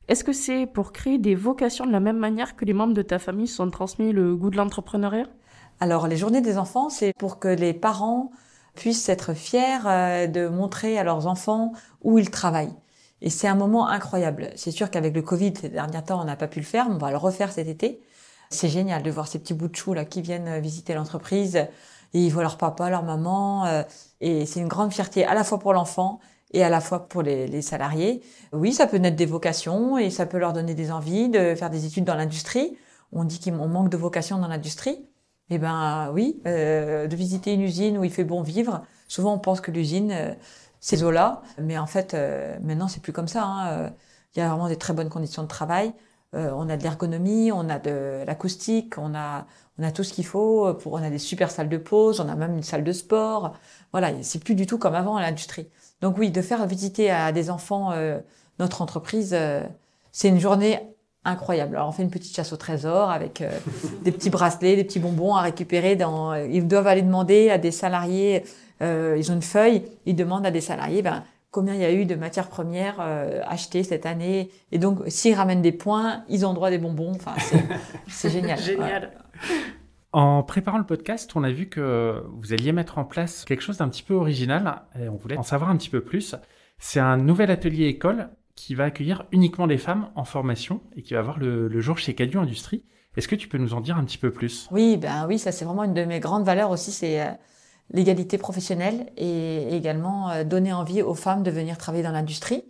Est-ce 0.07 0.23
que 0.23 0.33
c'est 0.33 0.65
pour 0.65 0.91
créer 0.91 1.19
des 1.19 1.35
vocations 1.35 1.85
de 1.85 1.91
la 1.91 1.99
même 1.99 2.17
manière 2.17 2.55
que 2.55 2.65
les 2.65 2.73
membres 2.73 2.95
de 2.95 3.03
ta 3.03 3.19
famille 3.19 3.47
sont 3.47 3.69
transmis 3.69 4.11
le 4.11 4.35
goût 4.35 4.49
de 4.49 4.57
l'entrepreneuriat? 4.57 5.27
Alors, 5.79 6.07
les 6.07 6.17
journées 6.17 6.41
des 6.41 6.57
enfants, 6.57 6.89
c'est 6.89 7.13
pour 7.13 7.37
que 7.37 7.47
les 7.47 7.73
parents 7.73 8.31
puissent 8.75 9.09
être 9.09 9.33
fiers 9.33 9.85
euh, 9.85 10.27
de 10.27 10.47
montrer 10.47 10.97
à 10.97 11.03
leurs 11.03 11.27
enfants 11.27 11.73
où 12.01 12.17
ils 12.17 12.31
travaillent. 12.31 12.73
Et 13.21 13.29
c'est 13.29 13.47
un 13.47 13.55
moment 13.55 13.87
incroyable. 13.87 14.49
C'est 14.55 14.71
sûr 14.71 14.89
qu'avec 14.89 15.15
le 15.15 15.21
Covid, 15.21 15.53
ces 15.59 15.69
derniers 15.69 16.03
temps, 16.03 16.21
on 16.21 16.25
n'a 16.25 16.35
pas 16.35 16.47
pu 16.47 16.59
le 16.59 16.65
faire. 16.65 16.87
On 16.89 16.97
va 16.97 17.09
le 17.09 17.17
refaire 17.17 17.51
cet 17.51 17.67
été. 17.67 18.01
C'est 18.49 18.69
génial 18.69 19.01
de 19.01 19.11
voir 19.11 19.27
ces 19.27 19.39
petits 19.39 19.53
bouts 19.53 19.69
de 19.69 19.75
chou 19.75 19.93
là 19.93 20.05
qui 20.05 20.21
viennent 20.21 20.47
euh, 20.47 20.59
visiter 20.59 20.93
l'entreprise 20.93 21.55
et 21.55 22.19
ils 22.19 22.29
voient 22.29 22.43
leur 22.43 22.57
papa, 22.57 22.89
leur 22.89 23.03
maman 23.03 23.65
euh, 23.65 23.83
et 24.21 24.45
c'est 24.45 24.59
une 24.59 24.67
grande 24.67 24.93
fierté 24.93 25.25
à 25.25 25.33
la 25.33 25.43
fois 25.43 25.59
pour 25.59 25.73
l'enfant 25.73 26.19
et 26.51 26.63
à 26.63 26.69
la 26.69 26.81
fois 26.81 27.07
pour 27.07 27.23
les, 27.23 27.61
salariés. 27.63 28.21
Oui, 28.51 28.73
ça 28.73 28.85
peut 28.85 28.97
naître 28.97 29.15
des 29.15 29.25
vocations 29.25 29.97
et 29.97 30.11
ça 30.11 30.27
peut 30.27 30.37
leur 30.37 30.53
donner 30.53 30.75
des 30.75 30.91
envies 30.91 31.29
de 31.29 31.55
faire 31.55 31.71
des 31.71 31.85
études 31.85 32.05
dans 32.05 32.15
l'industrie. 32.15 32.77
On 33.11 33.23
dit 33.23 33.39
qu'on 33.39 33.67
manque 33.67 33.89
de 33.89 33.97
vocations 33.97 34.37
dans 34.37 34.47
l'industrie. 34.47 35.07
Eh 35.55 35.59
ben 35.59 36.09
oui, 36.13 36.41
euh, 36.47 37.07
de 37.07 37.15
visiter 37.15 37.53
une 37.53 37.61
usine 37.61 37.97
où 37.97 38.03
il 38.03 38.11
fait 38.11 38.23
bon 38.23 38.41
vivre. 38.41 38.83
Souvent 39.07 39.35
on 39.35 39.39
pense 39.39 39.61
que 39.61 39.69
l'usine 39.71 40.35
c'est 40.79 40.97
Zola, 40.97 41.43
mais 41.59 41.77
en 41.77 41.85
fait 41.85 42.15
maintenant 42.63 42.87
c'est 42.87 43.01
plus 43.01 43.13
comme 43.13 43.27
ça. 43.27 43.43
Hein. 43.45 43.91
Il 44.35 44.39
y 44.39 44.41
a 44.41 44.49
vraiment 44.49 44.67
des 44.67 44.77
très 44.77 44.93
bonnes 44.93 45.09
conditions 45.09 45.43
de 45.43 45.47
travail. 45.47 45.93
Euh, 46.35 46.51
on 46.55 46.67
a 46.69 46.77
de 46.77 46.83
l'ergonomie, 46.83 47.51
on 47.51 47.69
a 47.69 47.77
de 47.79 48.23
l'acoustique, 48.25 48.97
on 48.97 49.13
a, 49.13 49.45
tout 49.93 50.03
ce 50.03 50.13
qu'il 50.13 50.25
faut. 50.25 50.75
On 50.85 51.03
a 51.03 51.09
des 51.09 51.19
super 51.19 51.51
salles 51.51 51.69
de 51.69 51.77
pause, 51.77 52.19
on 52.19 52.29
a 52.29 52.35
même 52.35 52.55
une 52.57 52.63
salle 52.63 52.83
de 52.83 52.91
sport. 52.91 53.53
Voilà, 53.91 54.11
c'est 54.23 54.43
plus 54.43 54.55
du 54.55 54.65
tout 54.65 54.77
comme 54.77 54.95
avant 54.95 55.15
à 55.17 55.21
l'industrie. 55.21 55.69
Donc 56.01 56.17
oui, 56.17 56.31
de 56.31 56.41
faire 56.41 56.65
visiter 56.67 57.11
à 57.11 57.31
des 57.31 57.49
enfants 57.49 57.91
euh, 57.91 58.19
notre 58.59 58.81
entreprise, 58.81 59.33
euh, 59.33 59.63
c'est 60.11 60.29
une 60.29 60.39
journée 60.39 60.79
incroyable. 61.25 61.75
Alors 61.75 61.89
on 61.89 61.91
fait 61.91 62.03
une 62.03 62.09
petite 62.09 62.35
chasse 62.35 62.53
au 62.53 62.57
trésor 62.57 63.09
avec 63.09 63.43
des 64.03 64.11
petits 64.11 64.29
bracelets, 64.29 64.75
des 64.75 64.83
petits 64.83 64.99
bonbons 64.99 65.35
à 65.35 65.41
récupérer. 65.41 65.95
Dans, 65.95 66.35
ils 66.35 66.67
doivent 66.67 66.87
aller 66.87 67.01
demander 67.01 67.49
à 67.49 67.57
des 67.57 67.71
salariés, 67.71 68.43
ils 68.81 69.31
ont 69.31 69.35
une 69.35 69.41
feuille, 69.41 69.83
ils 70.05 70.15
demandent 70.15 70.45
à 70.45 70.51
des 70.51 70.61
salariés, 70.61 71.01
ben 71.01 71.23
combien 71.53 71.75
il 71.75 71.81
y 71.81 71.85
a 71.85 71.93
eu 71.93 72.05
de 72.05 72.15
matières 72.15 72.49
premières 72.49 72.97
euh, 72.99 73.41
achetées 73.45 73.83
cette 73.83 74.05
année. 74.05 74.49
Et 74.73 74.79
donc, 74.79 74.99
s'ils 75.07 75.35
ramènent 75.35 75.61
des 75.61 75.71
points, 75.71 76.23
ils 76.27 76.45
ont 76.45 76.53
droit 76.53 76.67
à 76.67 76.71
des 76.71 76.79
bonbons. 76.79 77.13
Enfin, 77.15 77.35
c'est 78.07 78.29
génial. 78.29 78.59
génial. 78.59 79.11
En 80.11 80.43
préparant 80.43 80.79
le 80.79 80.85
podcast, 80.85 81.31
on 81.35 81.43
a 81.43 81.51
vu 81.51 81.69
que 81.69 82.23
vous 82.33 82.53
alliez 82.53 82.71
mettre 82.71 82.97
en 82.97 83.05
place 83.05 83.45
quelque 83.45 83.61
chose 83.61 83.77
d'un 83.77 83.87
petit 83.87 84.03
peu 84.03 84.15
original 84.15 84.81
et 84.99 85.07
on 85.07 85.15
voulait 85.15 85.37
en 85.37 85.43
savoir 85.43 85.69
un 85.69 85.77
petit 85.77 85.89
peu 85.89 86.01
plus. 86.01 86.35
C'est 86.79 86.99
un 86.99 87.17
nouvel 87.17 87.49
atelier 87.49 87.85
école 87.85 88.29
qui 88.55 88.75
va 88.75 88.85
accueillir 88.85 89.25
uniquement 89.31 89.65
les 89.65 89.77
femmes 89.77 90.09
en 90.15 90.25
formation 90.25 90.81
et 90.95 91.01
qui 91.01 91.13
va 91.13 91.19
avoir 91.19 91.39
le, 91.39 91.81
jour 91.81 91.97
chez 91.97 92.13
Cadieu 92.13 92.39
Industrie. 92.39 92.83
Est-ce 93.17 93.27
que 93.27 93.35
tu 93.35 93.47
peux 93.47 93.57
nous 93.57 93.73
en 93.73 93.81
dire 93.81 93.97
un 93.97 94.03
petit 94.03 94.17
peu 94.17 94.31
plus? 94.31 94.67
Oui, 94.71 94.97
ben 94.97 95.25
oui, 95.27 95.39
ça 95.39 95.51
c'est 95.51 95.65
vraiment 95.65 95.83
une 95.83 95.93
de 95.93 96.03
mes 96.03 96.19
grandes 96.19 96.45
valeurs 96.45 96.71
aussi, 96.71 96.91
c'est 96.91 97.21
euh, 97.21 97.31
l'égalité 97.91 98.37
professionnelle 98.37 99.11
et 99.17 99.75
également 99.75 100.29
euh, 100.29 100.43
donner 100.43 100.73
envie 100.73 101.01
aux 101.01 101.13
femmes 101.13 101.43
de 101.43 101.51
venir 101.51 101.77
travailler 101.77 102.03
dans 102.03 102.11
l'industrie. 102.11 102.63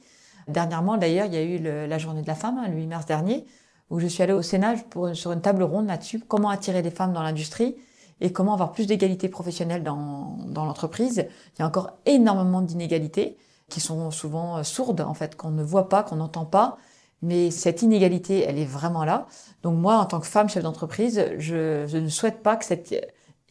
Dernièrement, 0.47 0.97
d'ailleurs, 0.97 1.27
il 1.27 1.33
y 1.33 1.37
a 1.37 1.43
eu 1.43 1.87
la 1.87 1.97
journée 1.97 2.21
de 2.21 2.27
la 2.27 2.35
femme, 2.35 2.57
hein, 2.57 2.67
le 2.67 2.75
8 2.75 2.87
mars 2.87 3.05
dernier, 3.05 3.45
où 3.89 3.99
je 3.99 4.07
suis 4.07 4.21
allée 4.21 4.33
au 4.33 4.41
Sénat 4.41 4.75
sur 5.13 5.31
une 5.31 5.39
table 5.39 5.63
ronde 5.63 5.87
là-dessus, 5.87 6.19
comment 6.19 6.49
attirer 6.49 6.81
les 6.81 6.91
femmes 6.91 7.13
dans 7.13 7.23
l'industrie 7.23 7.75
et 8.19 8.33
comment 8.33 8.53
avoir 8.53 8.73
plus 8.73 8.85
d'égalité 8.85 9.29
professionnelle 9.29 9.83
dans 9.83 10.37
l'entreprise. 10.53 11.25
Il 11.55 11.59
y 11.59 11.61
a 11.61 11.67
encore 11.67 11.91
énormément 12.05 12.61
d'inégalités 12.61 13.37
qui 13.73 13.81
sont 13.81 14.11
souvent 14.11 14.57
euh, 14.57 14.63
sourdes, 14.63 15.01
en 15.01 15.15
fait, 15.15 15.35
qu'on 15.35 15.49
ne 15.49 15.63
voit 15.63 15.89
pas, 15.89 16.03
qu'on 16.03 16.17
n'entend 16.17 16.45
pas. 16.45 16.77
Mais 17.23 17.51
cette 17.51 17.81
inégalité, 17.81 18.43
elle 18.43 18.59
est 18.59 18.65
vraiment 18.65 19.03
là. 19.03 19.27
Donc 19.63 19.77
moi, 19.77 19.97
en 19.97 20.05
tant 20.05 20.19
que 20.19 20.27
femme 20.27 20.49
chef 20.49 20.61
d'entreprise, 20.61 21.25
je, 21.37 21.97
ne 21.97 22.09
souhaite 22.09 22.43
pas 22.43 22.55
que 22.57 22.65
cette 22.65 22.93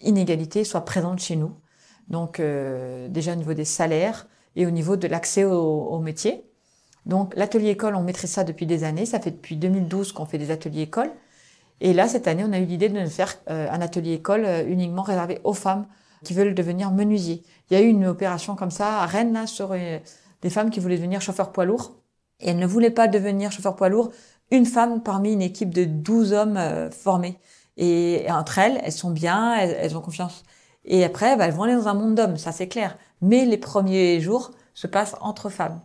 inégalité 0.00 0.62
soit 0.64 0.82
présente 0.82 1.18
chez 1.18 1.36
nous. 1.36 1.52
Donc 2.08 2.38
euh, 2.38 3.08
déjà 3.08 3.32
au 3.32 3.36
niveau 3.36 3.54
des 3.54 3.64
salaires 3.64 4.28
et 4.56 4.66
au 4.66 4.70
niveau 4.70 4.96
de 4.96 5.08
l'accès 5.08 5.44
au, 5.44 5.54
au 5.54 5.98
métier. 6.00 6.44
Donc 7.06 7.34
l'atelier 7.34 7.70
école, 7.70 7.96
on 7.96 8.02
maîtrise 8.02 8.30
ça 8.30 8.44
depuis 8.44 8.66
des 8.66 8.84
années. 8.84 9.06
Ça 9.06 9.20
fait 9.20 9.30
depuis 9.30 9.56
2012 9.56 10.12
qu'on 10.12 10.26
fait 10.26 10.38
des 10.38 10.50
ateliers 10.50 10.82
école. 10.82 11.10
Et 11.80 11.94
là, 11.94 12.06
cette 12.08 12.28
année, 12.28 12.44
on 12.46 12.52
a 12.52 12.58
eu 12.58 12.66
l'idée 12.66 12.90
de 12.90 13.06
faire 13.06 13.34
euh, 13.50 13.68
un 13.70 13.80
atelier 13.80 14.12
école 14.12 14.46
uniquement 14.68 15.02
réservé 15.02 15.40
aux 15.44 15.54
femmes 15.54 15.86
qui 16.22 16.34
veulent 16.34 16.54
devenir 16.54 16.90
menuisiers. 16.90 17.42
Il 17.70 17.74
y 17.74 17.80
a 17.80 17.82
eu 17.82 17.88
une 17.88 18.06
opération 18.06 18.56
comme 18.56 18.70
ça 18.70 19.00
à 19.00 19.06
Rennes, 19.06 19.32
là, 19.32 19.46
sur 19.46 19.72
euh, 19.72 19.98
des 20.42 20.50
femmes 20.50 20.70
qui 20.70 20.80
voulaient 20.80 20.96
devenir 20.96 21.20
chauffeurs 21.20 21.52
poids 21.52 21.64
lourds. 21.64 21.92
Et 22.40 22.50
elles 22.50 22.58
ne 22.58 22.66
voulaient 22.66 22.90
pas 22.90 23.08
devenir 23.08 23.52
chauffeurs 23.52 23.76
poids 23.76 23.88
lourds, 23.88 24.10
une 24.50 24.66
femme 24.66 25.02
parmi 25.02 25.32
une 25.32 25.42
équipe 25.42 25.72
de 25.72 25.84
12 25.84 26.32
hommes 26.32 26.60
formés. 26.90 27.38
Et, 27.76 28.26
entre 28.28 28.58
elles, 28.58 28.80
elles 28.84 28.92
sont 28.92 29.10
bien, 29.10 29.54
elles, 29.54 29.96
ont 29.96 30.00
confiance. 30.00 30.44
Et 30.84 31.04
après, 31.04 31.36
bah, 31.36 31.46
elles 31.46 31.54
vont 31.54 31.62
aller 31.62 31.74
dans 31.74 31.88
un 31.88 31.94
monde 31.94 32.14
d'hommes, 32.14 32.36
ça 32.36 32.52
c'est 32.52 32.68
clair. 32.68 32.96
Mais 33.20 33.44
les 33.44 33.56
premiers 33.56 34.20
jours 34.20 34.50
se 34.74 34.86
passent 34.86 35.16
entre 35.20 35.48
femmes. 35.48 35.80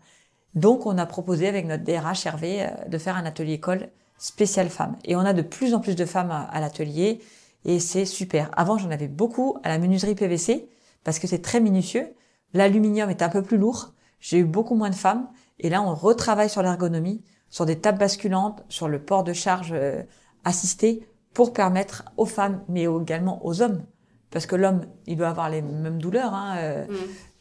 Donc, 0.55 0.85
on 0.85 0.97
a 0.97 1.05
proposé 1.05 1.47
avec 1.47 1.65
notre 1.65 1.83
DRH 1.83 2.25
Hervé 2.25 2.63
euh, 2.63 2.89
de 2.89 2.97
faire 2.97 3.15
un 3.15 3.25
atelier 3.25 3.53
école 3.53 3.89
spécial 4.17 4.69
femmes. 4.69 4.97
Et 5.05 5.15
on 5.15 5.19
a 5.19 5.33
de 5.33 5.43
plus 5.43 5.75
en 5.75 5.79
plus 5.79 5.95
de 5.95 6.05
femmes 6.05 6.31
à, 6.31 6.59
l'atelier 6.59 7.21
et 7.67 7.79
c'est 7.79 8.05
super. 8.05 8.49
Avant, 8.53 8.79
j'en 8.79 8.89
avais 8.89 9.07
beaucoup 9.07 9.57
à 9.63 9.69
la 9.69 9.77
menuiserie 9.77 10.15
PVC 10.15 10.67
parce 11.03 11.19
que 11.19 11.27
c'est 11.27 11.41
très 11.41 11.59
minutieux. 11.59 12.07
L'aluminium 12.53 13.09
est 13.11 13.21
un 13.21 13.29
peu 13.29 13.43
plus 13.43 13.57
lourd. 13.57 13.93
J'ai 14.19 14.39
eu 14.39 14.45
beaucoup 14.45 14.73
moins 14.73 14.89
de 14.89 14.95
femmes 14.95 15.29
et 15.59 15.69
là, 15.69 15.83
on 15.83 15.93
retravaille 15.93 16.49
sur 16.49 16.63
l'ergonomie, 16.63 17.23
sur 17.49 17.65
des 17.65 17.79
tables 17.79 17.99
basculantes, 17.99 18.63
sur 18.69 18.87
le 18.87 18.99
port 18.99 19.23
de 19.23 19.33
charge 19.33 19.71
euh, 19.73 20.01
assisté 20.43 21.07
pour 21.33 21.53
permettre 21.53 22.05
aux 22.17 22.25
femmes, 22.25 22.63
mais 22.67 22.85
également 22.85 23.45
aux 23.45 23.61
hommes, 23.61 23.83
parce 24.31 24.45
que 24.45 24.55
l'homme, 24.55 24.81
il 25.05 25.17
doit 25.17 25.29
avoir 25.29 25.49
les 25.49 25.61
mêmes 25.61 26.01
douleurs 26.01 26.33
hein, 26.33 26.55
euh, 26.57 26.87
mmh. 26.87 26.95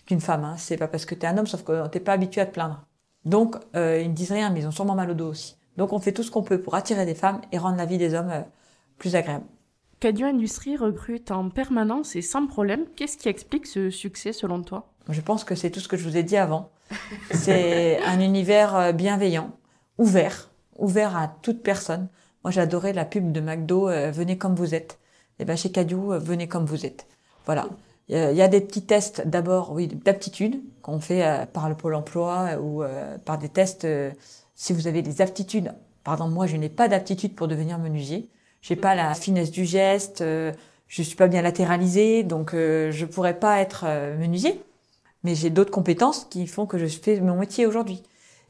qu'une 0.07 0.21
femme. 0.21 0.45
Hein. 0.45 0.57
C'est 0.59 0.77
pas 0.77 0.89
parce 0.89 1.07
que 1.07 1.15
tu 1.15 1.23
es 1.23 1.27
un 1.27 1.39
homme, 1.39 1.47
sauf 1.47 1.65
que 1.65 1.89
t'es 1.89 2.01
pas 2.01 2.13
habitué 2.13 2.41
à 2.41 2.47
te 2.47 2.53
plaindre. 2.53 2.85
Donc, 3.25 3.57
euh, 3.75 4.01
ils 4.01 4.11
ne 4.11 4.15
disent 4.15 4.33
rien, 4.33 4.51
mais 4.51 4.61
ils 4.61 4.67
ont 4.67 4.73
sûrement 4.73 4.95
mal 4.95 5.11
au 5.11 5.15
dos 5.15 5.29
aussi. 5.29 5.57
Donc, 5.77 5.93
on 5.93 5.99
fait 5.99 6.13
tout 6.13 6.23
ce 6.23 6.31
qu'on 6.31 6.43
peut 6.43 6.61
pour 6.61 6.75
attirer 6.75 7.07
des 7.07 7.15
femmes 7.15 7.41
et 7.53 7.59
rendre 7.59 7.77
la 7.77 7.87
vie 7.87 7.99
des 7.99 8.15
hommes 8.15 8.31
euh, 8.31 8.43
plus 8.99 9.17
agréable. 9.17 9.45
Cadio 10.01 10.27
Industrie 10.27 10.77
recrute 10.77 11.31
en 11.31 11.49
permanence 11.49 12.17
et 12.17 12.23
sans 12.23 12.47
problème. 12.47 12.85
Qu'est-ce 12.97 13.17
qui 13.17 13.29
explique 13.29 13.67
ce 13.67 13.91
succès 13.91 14.33
selon 14.33 14.63
toi? 14.63 14.93
Je 15.09 15.21
pense 15.21 15.45
que 15.45 15.55
c'est 15.55 15.71
tout 15.71 15.81
ce 15.81 15.89
que 15.89 15.97
je 15.97 16.09
vous 16.09 16.17
ai 16.17 16.23
dit 16.23 16.37
avant. 16.37 16.71
C'est 17.31 17.99
un 18.07 18.21
univers 18.21 18.77
euh, 18.77 18.93
bienveillant, 18.93 19.57
ouvert, 19.99 20.51
ouvert 20.79 21.17
à 21.17 21.29
toute 21.43 21.63
personne. 21.63 22.09
Moi, 22.45 22.51
j'adorais 22.51 22.93
la 22.93 23.05
pub 23.05 23.33
de 23.33 23.41
McDo, 23.41 23.87
venez 23.87 24.39
comme 24.39 24.55
vous 24.55 24.75
êtes. 24.75 24.99
Et 25.39 25.43
eh 25.43 25.45
ben 25.45 25.57
chez 25.57 25.73
Cadio, 25.73 26.19
venez 26.19 26.47
comme 26.47 26.65
vous 26.65 26.87
êtes. 26.87 27.07
Voilà. 27.45 27.69
Il 28.09 28.37
y 28.37 28.43
a 28.43 28.49
des 28.49 28.61
petits 28.61 28.87
tests 28.87 29.27
d'abord, 29.27 29.73
oui, 29.73 29.89
d'aptitude 29.89 30.63
qu'on 30.81 31.01
fait 31.01 31.27
euh, 31.27 31.45
par 31.45 31.69
le 31.69 31.75
pôle 31.75 31.95
emploi 31.97 32.57
ou 32.61 32.85
euh, 32.85 33.19
par 33.19 33.37
des 33.39 33.49
tests. 33.49 33.85
Euh, 33.85 34.13
si 34.55 34.73
vous 34.73 34.87
avez 34.87 35.03
des 35.03 35.21
aptitudes, 35.21 35.75
pardon, 36.05 36.29
moi 36.29 36.47
je 36.47 36.57
n'ai 36.57 36.69
pas 36.69 36.87
d'aptitude 36.89 37.35
pour 37.35 37.49
devenir 37.49 37.79
menuisier. 37.79 38.31
J'ai 38.67 38.75
pas 38.75 38.97
la 38.97 39.15
finesse 39.15 39.53
du 39.53 39.65
geste, 39.65 40.25
je 40.89 41.03
suis 41.03 41.15
pas 41.15 41.29
bien 41.29 41.41
latéralisée, 41.41 42.25
donc 42.25 42.51
je 42.51 43.05
pourrais 43.05 43.39
pas 43.39 43.61
être 43.61 43.85
menuisier. 44.19 44.61
Mais 45.23 45.37
j'ai 45.37 45.51
d'autres 45.51 45.71
compétences 45.71 46.25
qui 46.25 46.49
font 46.49 46.67
que 46.67 46.77
je 46.77 46.87
fais 46.89 47.21
mon 47.21 47.37
métier 47.37 47.65
aujourd'hui. 47.65 48.03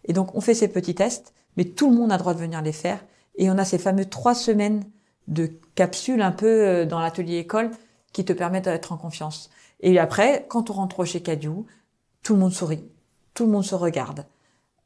Et 0.07 0.15
donc 0.15 0.35
on 0.35 0.41
fait 0.41 0.55
ces 0.55 0.69
petits 0.69 0.95
tests, 0.95 1.35
mais 1.59 1.67
tout 1.67 1.91
le 1.91 1.97
monde 1.97 2.13
a 2.13 2.17
droit 2.17 2.33
de 2.33 2.39
venir 2.39 2.63
les 2.63 2.73
faire. 2.73 3.05
Et 3.35 3.51
on 3.51 3.59
a 3.59 3.67
ces 3.67 3.77
fameux 3.77 4.07
trois 4.07 4.35
semaines 4.35 4.85
de 5.29 5.51
capsules 5.75 6.23
un 6.23 6.33
peu 6.33 6.87
dans 6.87 7.01
l'atelier 7.01 7.37
école 7.37 7.71
qui 8.15 8.25
te 8.25 8.33
permettent 8.33 8.65
d'être 8.65 8.93
en 8.93 8.97
confiance. 8.97 9.51
Et 9.81 9.99
après, 9.99 10.47
quand 10.49 10.71
on 10.71 10.73
rentre 10.73 11.05
chez 11.05 11.21
Cadieu, 11.21 11.53
tout 12.23 12.33
le 12.33 12.41
monde 12.41 12.55
sourit, 12.55 12.89
tout 13.35 13.45
le 13.45 13.53
monde 13.53 13.65
se 13.65 13.75
regarde. 13.75 14.25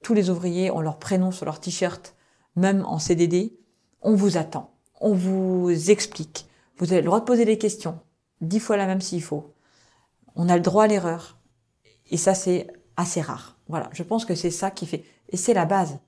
Tous 0.03 0.13
les 0.13 0.29
ouvriers 0.29 0.73
ont 0.73 0.81
leur 0.81 0.99
prénom 0.99 1.31
sur 1.31 1.45
leur 1.45 1.61
t-shirt, 1.61 2.17
même 2.57 2.85
en 2.85 2.99
CDD. 2.99 3.57
On 4.03 4.17
vous 4.17 4.37
attend, 4.37 4.73
on 5.01 5.15
vous 5.15 5.91
explique. 5.91 6.47
Vous 6.79 6.93
avez 6.93 7.01
le 7.01 7.07
droit 7.07 7.21
de 7.21 7.25
poser 7.25 7.45
des 7.45 7.59
questions, 7.59 7.99
dix 8.41 8.61
fois 8.61 8.77
la 8.77 8.87
même 8.87 9.01
s'il 9.01 9.23
faut. 9.23 9.55
On 10.37 10.49
a 10.49 10.57
le 10.57 10.63
droit 10.63 10.85
à 10.85 10.87
l'erreur. 10.87 11.39
Et 12.11 12.17
ça, 12.17 12.35
c'est 12.35 12.67
assez 12.97 13.21
rare. 13.21 13.57
Voilà, 13.69 13.89
je 13.93 14.03
pense 14.03 14.25
que 14.25 14.35
c'est 14.35 14.51
ça 14.51 14.71
qui 14.71 14.87
fait. 14.87 15.05
Et 15.31 15.37
c'est 15.37 15.55
la 15.55 15.65
base. 15.65 15.99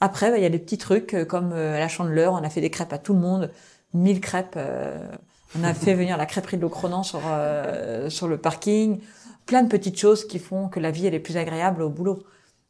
Après, 0.00 0.30
bah, 0.30 0.38
il 0.38 0.42
y 0.42 0.46
a 0.46 0.50
des 0.50 0.58
petits 0.58 0.78
trucs 0.78 1.14
euh, 1.14 1.24
comme 1.24 1.52
euh, 1.52 1.76
à 1.76 1.80
la 1.80 1.88
chandeleur, 1.88 2.32
on 2.32 2.44
a 2.44 2.50
fait 2.50 2.60
des 2.60 2.70
crêpes 2.70 2.92
à 2.92 2.98
tout 2.98 3.14
le 3.14 3.20
monde, 3.20 3.50
mille 3.92 4.20
crêpes. 4.20 4.54
Euh, 4.56 5.10
on 5.58 5.64
a 5.64 5.74
fait 5.74 5.94
venir 5.96 6.16
la 6.16 6.26
crêperie 6.26 6.56
de 6.56 6.62
l'Ocronan 6.62 7.02
sur, 7.02 7.20
euh, 7.26 8.08
sur 8.10 8.28
le 8.28 8.38
parking. 8.38 9.00
Plein 9.46 9.62
de 9.62 9.68
petites 9.68 9.98
choses 9.98 10.26
qui 10.26 10.38
font 10.38 10.68
que 10.68 10.78
la 10.78 10.90
vie, 10.90 11.06
elle 11.06 11.14
est 11.14 11.20
plus 11.20 11.36
agréable 11.36 11.82
au 11.82 11.88
boulot. 11.88 12.22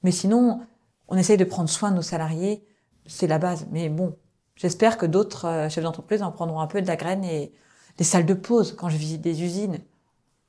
Mais 0.03 0.13
sinon, 0.13 0.61
on 1.09 1.17
essaye 1.17 1.37
de 1.37 1.45
prendre 1.45 1.69
soin 1.69 1.91
de 1.91 1.97
nos 1.97 2.03
salariés. 2.03 2.65
C'est 3.07 3.27
la 3.27 3.39
base. 3.39 3.67
Mais 3.73 3.89
bon, 3.89 4.17
j'espère 4.59 4.99
que 4.99 5.07
d'autres 5.07 5.47
euh, 5.47 5.69
chefs 5.71 5.85
d'entreprise 5.85 6.23
en 6.23 6.31
prendront 6.31 6.61
un 6.61 6.67
peu 6.67 6.83
de 6.83 6.87
la 6.87 6.97
graine 6.97 7.25
et 7.25 7.51
les 7.99 8.05
salles 8.05 8.27
de 8.27 8.35
pause. 8.35 8.77
Quand 8.77 8.91
je 8.91 8.99
visite 8.99 9.23
des 9.23 9.43
usines, 9.43 9.79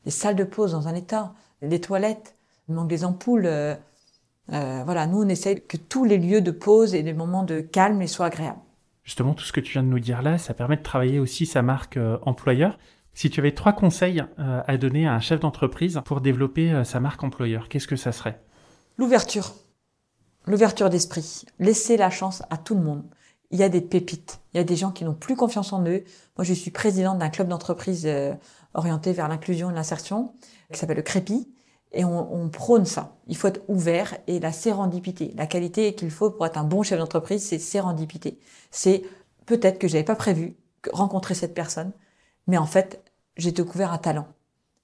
les 0.03 0.11
salles 0.11 0.35
de 0.35 0.43
pause 0.43 0.73
dans 0.73 0.89
un 0.89 0.95
état, 0.95 1.33
les 1.61 1.79
toilettes, 1.79 2.35
il 2.67 2.75
manque 2.75 2.89
des 2.89 3.05
ampoules. 3.05 3.45
Euh, 3.45 3.75
voilà, 4.49 5.07
nous, 5.07 5.23
on 5.23 5.29
essaye 5.29 5.65
que 5.65 5.77
tous 5.77 6.03
les 6.03 6.17
lieux 6.17 6.41
de 6.41 6.51
pause 6.51 6.93
et 6.93 7.03
des 7.03 7.13
moments 7.13 7.43
de 7.43 7.61
calme 7.61 8.05
soient 8.07 8.25
agréables. 8.25 8.59
Justement, 9.09 9.33
tout 9.33 9.43
ce 9.43 9.51
que 9.51 9.59
tu 9.59 9.71
viens 9.71 9.81
de 9.81 9.87
nous 9.87 9.99
dire 9.99 10.21
là, 10.21 10.37
ça 10.37 10.53
permet 10.53 10.77
de 10.77 10.83
travailler 10.83 11.17
aussi 11.17 11.47
sa 11.47 11.63
marque 11.63 11.97
euh, 11.97 12.19
employeur. 12.23 12.77
Si 13.15 13.31
tu 13.31 13.39
avais 13.39 13.53
trois 13.53 13.73
conseils 13.73 14.23
euh, 14.37 14.61
à 14.67 14.77
donner 14.77 15.07
à 15.07 15.13
un 15.13 15.19
chef 15.19 15.39
d'entreprise 15.39 15.99
pour 16.05 16.21
développer 16.21 16.71
euh, 16.71 16.83
sa 16.83 16.99
marque 16.99 17.23
employeur, 17.23 17.69
qu'est-ce 17.69 17.87
que 17.87 17.95
ça 17.95 18.11
serait? 18.11 18.39
L'ouverture. 18.97 19.55
L'ouverture 20.45 20.91
d'esprit. 20.91 21.43
Laisser 21.57 21.97
la 21.97 22.11
chance 22.11 22.43
à 22.51 22.57
tout 22.57 22.75
le 22.75 22.81
monde. 22.81 23.03
Il 23.51 23.59
y 23.59 23.63
a 23.63 23.69
des 23.69 23.81
pépites. 23.81 24.41
Il 24.53 24.57
y 24.57 24.59
a 24.59 24.63
des 24.63 24.75
gens 24.75 24.91
qui 24.91 25.03
n'ont 25.03 25.13
plus 25.13 25.35
confiance 25.35 25.73
en 25.73 25.83
eux. 25.85 26.03
Moi, 26.37 26.45
je 26.45 26.53
suis 26.53 26.71
présidente 26.71 27.17
d'un 27.17 27.29
club 27.29 27.47
d'entreprise 27.47 28.07
orienté 28.73 29.11
vers 29.11 29.27
l'inclusion 29.27 29.71
et 29.71 29.73
l'insertion 29.73 30.33
qui 30.71 30.79
s'appelle 30.79 30.97
le 30.97 31.03
Crépi. 31.03 31.51
Et 31.91 32.05
on, 32.05 32.33
on, 32.33 32.49
prône 32.49 32.85
ça. 32.85 33.15
Il 33.25 33.35
faut 33.35 33.47
être 33.47 33.61
ouvert 33.67 34.15
et 34.27 34.39
la 34.39 34.51
sérendipité. 34.51 35.33
La 35.35 35.47
qualité 35.47 35.95
qu'il 35.95 36.11
faut 36.11 36.29
pour 36.29 36.45
être 36.45 36.57
un 36.57 36.63
bon 36.63 36.83
chef 36.83 36.99
d'entreprise, 36.99 37.43
c'est 37.43 37.57
sérendipité. 37.57 38.39
C'est 38.69 39.01
peut-être 39.47 39.79
que 39.79 39.87
j'avais 39.87 40.03
pas 40.03 40.15
prévu 40.15 40.55
rencontrer 40.93 41.33
cette 41.33 41.55
personne, 41.55 41.91
mais 42.45 42.57
en 42.57 42.67
fait, 42.67 43.03
j'ai 43.37 43.51
découvert 43.51 43.91
un 43.91 43.97
talent. 43.97 44.27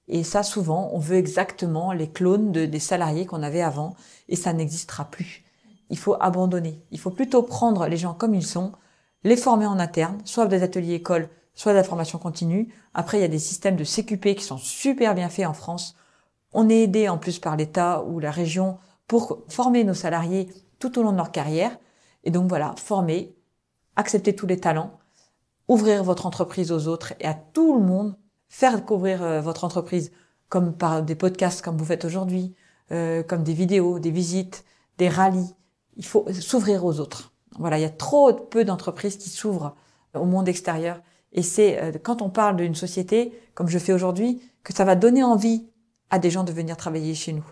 Et 0.08 0.23
ça, 0.23 0.43
souvent, 0.43 0.89
on 0.93 0.99
veut 0.99 1.17
exactement 1.17 1.91
les 1.91 2.10
clones 2.10 2.51
de, 2.51 2.65
des 2.65 2.80
salariés 2.80 3.25
qu'on 3.25 3.43
avait 3.43 3.62
avant, 3.62 3.95
et 4.28 4.36
ça 4.36 4.54
n'existera 4.54 5.06
plus. 5.06 5.44
Il 5.89 5.97
faut 5.97 6.15
abandonner. 6.19 6.83
Il 6.91 6.99
faut 6.99 7.11
plutôt 7.11 7.43
prendre 7.43 7.87
les 7.87 7.97
gens 7.97 8.13
comme 8.13 8.35
ils 8.35 8.45
sont, 8.45 8.71
les 9.23 9.37
former 9.37 9.65
en 9.65 9.79
interne, 9.79 10.19
soit 10.25 10.47
des 10.47 10.63
ateliers 10.63 10.95
écoles, 10.95 11.29
soit 11.53 11.71
de 11.71 11.77
la 11.77 11.83
formation 11.83 12.19
continue. 12.19 12.73
Après, 12.93 13.17
il 13.17 13.21
y 13.21 13.25
a 13.25 13.29
des 13.29 13.39
systèmes 13.39 13.75
de 13.75 13.83
CQP 13.83 14.35
qui 14.35 14.43
sont 14.43 14.57
super 14.57 15.15
bien 15.15 15.29
faits 15.29 15.47
en 15.47 15.53
France 15.53 15.95
on 16.57 16.69
est 16.69 16.83
aidé 16.83 17.09
en 17.09 17.17
plus 17.17 17.37
par 17.37 17.57
l'État 17.57 18.03
ou 18.05 18.19
la 18.19 18.31
région 18.31 18.77
pour 19.07 19.43
former 19.49 19.83
nos 19.83 19.93
salariés 19.93 20.47
tout 20.79 20.97
au 20.97 21.03
long 21.03 21.11
de 21.11 21.17
leur 21.17 21.31
carrière. 21.31 21.77
Et 22.23 22.31
donc 22.31 22.47
voilà, 22.47 22.73
former, 22.77 23.35
accepter 23.97 24.33
tous 24.33 24.47
les 24.47 24.57
talents, 24.57 24.97
ouvrir 25.67 26.01
votre 26.01 26.25
entreprise 26.25 26.71
aux 26.71 26.87
autres 26.87 27.13
et 27.19 27.25
à 27.25 27.33
tout 27.33 27.77
le 27.77 27.85
monde, 27.85 28.15
faire 28.47 28.77
découvrir 28.77 29.21
euh, 29.21 29.41
votre 29.41 29.65
entreprise 29.65 30.13
comme 30.47 30.73
par 30.73 31.03
des 31.03 31.15
podcasts 31.15 31.61
comme 31.61 31.75
vous 31.75 31.83
faites 31.83 32.05
aujourd'hui, 32.05 32.55
euh, 32.93 33.21
comme 33.21 33.43
des 33.43 33.53
vidéos, 33.53 33.99
des 33.99 34.11
visites, 34.11 34.63
des 34.97 35.09
rallyes. 35.09 35.53
Il 35.97 36.05
faut 36.05 36.25
s'ouvrir 36.31 36.86
aux 36.86 36.99
autres. 36.99 37.34
Voilà, 37.58 37.77
il 37.77 37.81
y 37.81 37.86
a 37.86 37.89
trop 37.89 38.34
peu 38.34 38.65
d'entreprises 38.65 39.17
qui 39.17 39.29
s'ouvrent 39.29 39.75
au 40.13 40.25
monde 40.25 40.47
extérieur 40.47 41.01
Et 41.31 41.41
c'est 41.41 41.81
euh, 41.81 41.91
quand 42.01 42.21
on 42.21 42.29
parle 42.29 42.58
d'une 42.58 42.75
société, 42.75 43.34
comme 43.53 43.67
je 43.67 43.79
fais 43.79 43.93
aujourd'hui, 43.93 44.41
que 44.63 44.73
ça 44.73 44.86
va 44.86 44.95
donner 44.95 45.23
envie 45.23 45.67
à 46.10 46.19
des 46.19 46.29
gens 46.29 46.43
de 46.43 46.51
venir 46.51 46.77
travailler 46.77 47.15
chez 47.15 47.34
nous. 47.34 47.45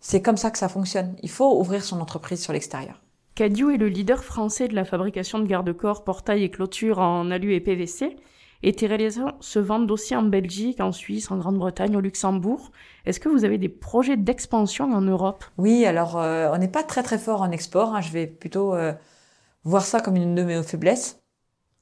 C'est 0.00 0.22
comme 0.22 0.36
ça 0.36 0.50
que 0.50 0.58
ça 0.58 0.68
fonctionne. 0.68 1.16
Il 1.22 1.30
faut 1.30 1.58
ouvrir 1.58 1.82
son 1.82 2.00
entreprise 2.00 2.42
sur 2.42 2.52
l'extérieur. 2.52 3.02
Cadieu 3.34 3.74
est 3.74 3.78
le 3.78 3.88
leader 3.88 4.24
français 4.24 4.68
de 4.68 4.74
la 4.74 4.84
fabrication 4.84 5.38
de 5.38 5.46
garde-corps, 5.46 6.04
portails 6.04 6.44
et 6.44 6.50
clôtures 6.50 6.98
en 6.98 7.30
alu 7.30 7.54
et 7.54 7.60
PVC. 7.60 8.16
Et 8.62 8.72
tes 8.72 8.86
réalisations 8.86 9.34
se 9.40 9.58
vendent 9.58 9.90
aussi 9.90 10.16
en 10.16 10.22
Belgique, 10.22 10.80
en 10.80 10.90
Suisse, 10.90 11.30
en 11.30 11.38
Grande-Bretagne, 11.38 11.96
au 11.96 12.00
Luxembourg. 12.00 12.72
Est-ce 13.06 13.20
que 13.20 13.28
vous 13.28 13.44
avez 13.44 13.56
des 13.56 13.68
projets 13.68 14.16
d'expansion 14.16 14.92
en 14.92 15.00
Europe? 15.00 15.44
Oui, 15.58 15.86
alors 15.86 16.18
euh, 16.18 16.50
on 16.52 16.58
n'est 16.58 16.68
pas 16.68 16.82
très 16.82 17.02
très 17.02 17.18
fort 17.18 17.42
en 17.42 17.52
export. 17.52 17.94
Hein. 17.94 18.00
Je 18.00 18.10
vais 18.10 18.26
plutôt 18.26 18.74
euh, 18.74 18.92
voir 19.62 19.84
ça 19.84 20.00
comme 20.00 20.16
une 20.16 20.34
de 20.34 20.42
mes 20.42 20.62
faiblesses. 20.64 21.20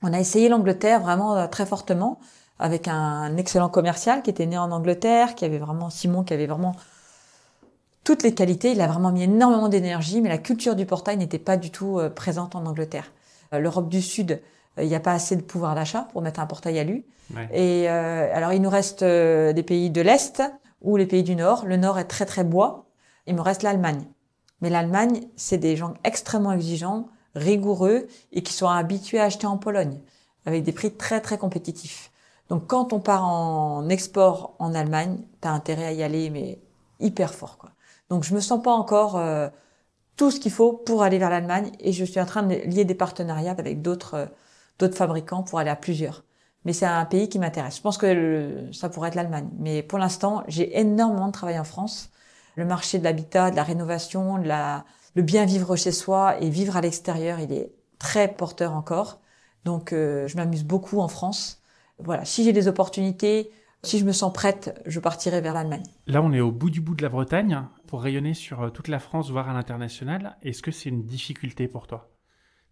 On 0.03 0.13
a 0.13 0.21
essayé 0.21 0.51
l'Angleterre 0.51 1.01
vraiment 1.01 1.37
euh, 1.37 1.47
très 1.47 1.65
fortement 1.65 2.21
avec 2.59 2.89
un 2.89 3.37
excellent 3.37 3.69
commercial 3.71 4.23
qui 4.23 4.31
était 4.31 4.47
né 4.47 4.59
en 4.59 4.71
Angleterre, 4.71 5.35
qui 5.35 5.45
avait 5.45 5.59
vraiment 5.59 5.91
Simon, 5.91 6.25
qui 6.25 6.35
avait 6.35 6.47
vraiment 6.47 6.75
toutes 8.05 8.23
les 8.23 8.35
qualités. 8.35 8.73
Il 8.73 8.81
a 8.81 8.87
vraiment 8.87 9.13
mis 9.13 9.25
énormément 9.25 9.69
d'énergie, 9.69 10.21
mais 10.23 10.29
la 10.29 10.39
culture 10.39 10.75
du 10.75 10.87
portail 10.87 11.19
n'était 11.19 11.39
pas 11.39 11.59
du 11.59 11.71
tout 11.71 12.01
présente 12.15 12.55
en 12.55 12.65
Angleterre. 12.65 13.13
L'Europe 13.53 13.91
du 13.91 14.01
Sud, 14.01 14.41
il 14.79 14.89
n'y 14.89 14.95
a 14.95 15.01
pas 15.01 15.13
assez 15.13 15.37
de 15.37 15.43
pouvoir 15.43 15.75
d'achat 15.75 16.09
pour 16.13 16.23
mettre 16.23 16.41
un 16.41 16.47
portail 16.47 16.79
à 16.79 16.85
lui. 16.85 17.05
Et 17.53 17.89
alors, 17.89 18.53
il 18.53 18.63
nous 18.63 18.71
reste 18.71 19.03
des 19.03 19.63
pays 19.63 19.91
de 19.91 20.01
l'Est 20.01 20.43
ou 20.83 20.97
les 20.97 21.07
pays 21.07 21.23
du 21.23 21.35
Nord. 21.35 21.65
Le 21.67 21.77
Nord 21.77 21.99
est 21.99 22.05
très, 22.05 22.27
très 22.27 22.45
bois. 22.45 22.87
Il 23.27 23.35
me 23.35 23.41
reste 23.41 23.63
l'Allemagne. 23.63 24.05
Mais 24.61 24.71
l'Allemagne, 24.71 25.23
c'est 25.37 25.59
des 25.59 25.77
gens 25.77 25.95
extrêmement 26.05 26.53
exigeants, 26.53 27.09
rigoureux 27.35 28.07
et 28.33 28.43
qui 28.43 28.53
sont 28.53 28.69
habitués 28.69 29.19
à 29.19 29.25
acheter 29.25 29.47
en 29.47 29.59
Pologne 29.59 30.01
avec 30.45 30.63
des 30.63 30.73
prix 30.73 30.93
très, 30.93 31.21
très 31.21 31.39
compétitifs. 31.39 32.13
Donc, 32.49 32.67
quand 32.67 32.93
on 32.93 33.01
part 33.01 33.27
en 33.27 33.89
export 33.89 34.55
en 34.59 34.75
Allemagne, 34.75 35.19
tu 35.43 35.49
as 35.49 35.51
intérêt 35.51 35.87
à 35.87 35.93
y 35.93 36.03
aller, 36.03 36.31
mais 36.31 36.61
hyper 37.01 37.35
fort, 37.35 37.59
quoi. 37.59 37.71
Donc 38.11 38.25
je 38.25 38.35
me 38.35 38.41
sens 38.41 38.63
pas 38.63 38.73
encore 38.73 39.17
euh, 39.17 39.49
tout 40.17 40.31
ce 40.31 40.41
qu'il 40.41 40.53
faut 40.53 40.73
pour 40.73 41.03
aller 41.03 41.19
vers 41.19 41.31
l'Allemagne 41.31 41.73
et 41.81 41.93
je 41.93 42.05
suis 42.05 42.21
en 42.21 42.27
train 42.27 42.43
de 42.43 42.55
lier 42.55 42.85
des 42.85 42.95
partenariats 42.95 43.55
avec 43.59 43.83
d'autres 43.83 44.15
euh, 44.15 44.27
d'autres 44.79 44.97
fabricants 44.97 45.43
pour 45.43 45.59
aller 45.59 45.71
à 45.71 45.77
plusieurs. 45.77 46.25
Mais 46.65 46.73
c'est 46.73 46.87
un 46.87 47.05
pays 47.05 47.29
qui 47.29 47.39
m'intéresse. 47.39 47.77
Je 47.77 47.83
pense 47.83 47.97
que 47.97 48.69
ça 48.73 48.89
pourrait 48.89 49.09
être 49.09 49.15
l'Allemagne. 49.15 49.49
Mais 49.59 49.83
pour 49.83 49.99
l'instant, 49.99 50.43
j'ai 50.49 50.79
énormément 50.79 51.29
de 51.29 51.33
travail 51.33 51.59
en 51.59 51.65
France. 51.65 52.11
Le 52.57 52.65
marché 52.65 52.99
de 52.99 53.05
l'habitat, 53.05 53.51
de 53.51 53.57
la 53.57 53.63
rénovation, 53.63 54.39
de 54.39 54.49
la, 54.49 54.85
le 55.15 55.23
bien 55.23 55.45
vivre 55.45 55.77
chez 55.77 55.93
soi 55.93 56.41
et 56.41 56.51
vivre 56.51 56.77
à 56.77 56.81
l'extérieur, 56.81 57.39
il 57.39 57.53
est 57.53 57.73
très 57.99 58.29
porteur 58.29 58.73
encore. 58.73 59.21
Donc 59.65 59.93
euh, 59.93 60.27
je 60.27 60.37
m'amuse 60.37 60.65
beaucoup 60.65 61.01
en 61.01 61.09
France. 61.09 61.63
Voilà, 61.99 62.25
si 62.25 62.45
j'ai 62.45 62.53
des 62.53 62.67
opportunités, 62.69 63.51
si 63.83 63.99
je 63.99 64.05
me 64.05 64.13
sens 64.13 64.33
prête, 64.33 64.83
je 64.87 64.99
partirai 64.99 65.41
vers 65.41 65.55
l'Allemagne. 65.55 65.85
Là, 66.07 66.21
on 66.21 66.33
est 66.33 66.41
au 66.41 66.51
bout 66.51 66.71
du 66.71 66.81
bout 66.81 66.97
de 66.97 67.03
la 67.03 67.09
Bretagne. 67.09 67.63
Pour 67.87 68.03
rayonner 68.03 68.35
sur 68.35 68.63
euh, 68.63 68.71
toute 68.71 68.89
la 68.89 68.99
France, 68.99 69.31
voire 69.31 69.49
à 69.49 69.53
l'international, 69.53 70.37
est-ce 70.43 70.63
que 70.63 70.73
c'est 70.73 70.89
une 70.89 71.05
difficulté 71.05 71.69
pour 71.69 71.87
toi? 71.87 72.11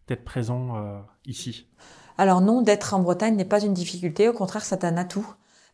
D'être 0.09 0.25
présent 0.25 0.77
euh, 0.77 0.99
ici 1.27 1.67
Alors 2.19 2.41
non, 2.41 2.63
d'être 2.63 2.95
en 2.95 3.01
Bretagne 3.01 3.37
n'est 3.37 3.45
pas 3.45 3.63
une 3.63 3.75
difficulté. 3.75 4.29
Au 4.29 4.33
contraire, 4.33 4.65
c'est 4.65 4.85
un 4.85 4.97
atout. 4.97 5.27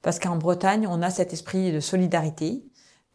Parce 0.02 0.18
qu'en 0.18 0.36
Bretagne, 0.36 0.86
on 0.88 1.02
a 1.02 1.10
cet 1.10 1.32
esprit 1.32 1.72
de 1.72 1.80
solidarité, 1.80 2.64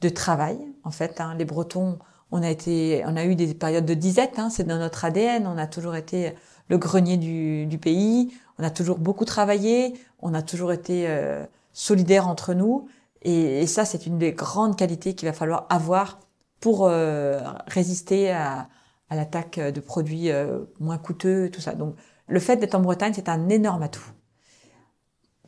de 0.01 0.09
travail. 0.09 0.59
En 0.83 0.91
fait, 0.91 1.19
hein. 1.19 1.35
les 1.37 1.45
Bretons, 1.45 1.97
on 2.31 2.43
a 2.43 2.49
été, 2.49 3.03
on 3.07 3.15
a 3.15 3.25
eu 3.25 3.35
des 3.35 3.53
périodes 3.53 3.85
de 3.85 3.93
disette. 3.93 4.37
Hein, 4.37 4.49
c'est 4.49 4.65
dans 4.65 4.77
notre 4.77 5.05
ADN. 5.05 5.47
On 5.47 5.57
a 5.57 5.67
toujours 5.67 5.95
été 5.95 6.35
le 6.67 6.77
grenier 6.77 7.17
du, 7.17 7.77
pays. 7.77 8.33
On 8.59 8.63
a 8.63 8.69
toujours 8.69 8.99
beaucoup 8.99 9.25
travaillé. 9.25 9.93
On 10.19 10.33
a 10.33 10.41
toujours 10.41 10.71
été 10.71 11.05
euh, 11.07 11.43
solidaires 11.73 12.27
entre 12.27 12.53
nous. 12.53 12.87
Et, 13.23 13.65
ça, 13.65 13.85
c'est 13.85 14.05
une 14.05 14.19
des 14.19 14.33
grandes 14.33 14.77
qualités 14.77 15.15
qu'il 15.15 15.27
va 15.27 15.33
falloir 15.33 15.65
avoir 15.69 16.19
pour 16.59 16.85
euh, 16.85 17.41
résister 17.67 18.31
à, 18.31 18.67
l'attaque 19.11 19.59
de 19.59 19.79
produits 19.79 20.31
euh, 20.31 20.61
moins 20.79 20.97
coûteux, 20.97 21.49
tout 21.51 21.61
ça. 21.61 21.73
Donc, 21.73 21.95
le 22.27 22.39
fait 22.39 22.57
d'être 22.57 22.75
en 22.75 22.79
Bretagne, 22.79 23.13
c'est 23.15 23.29
un 23.29 23.49
énorme 23.49 23.83
atout. 23.83 24.09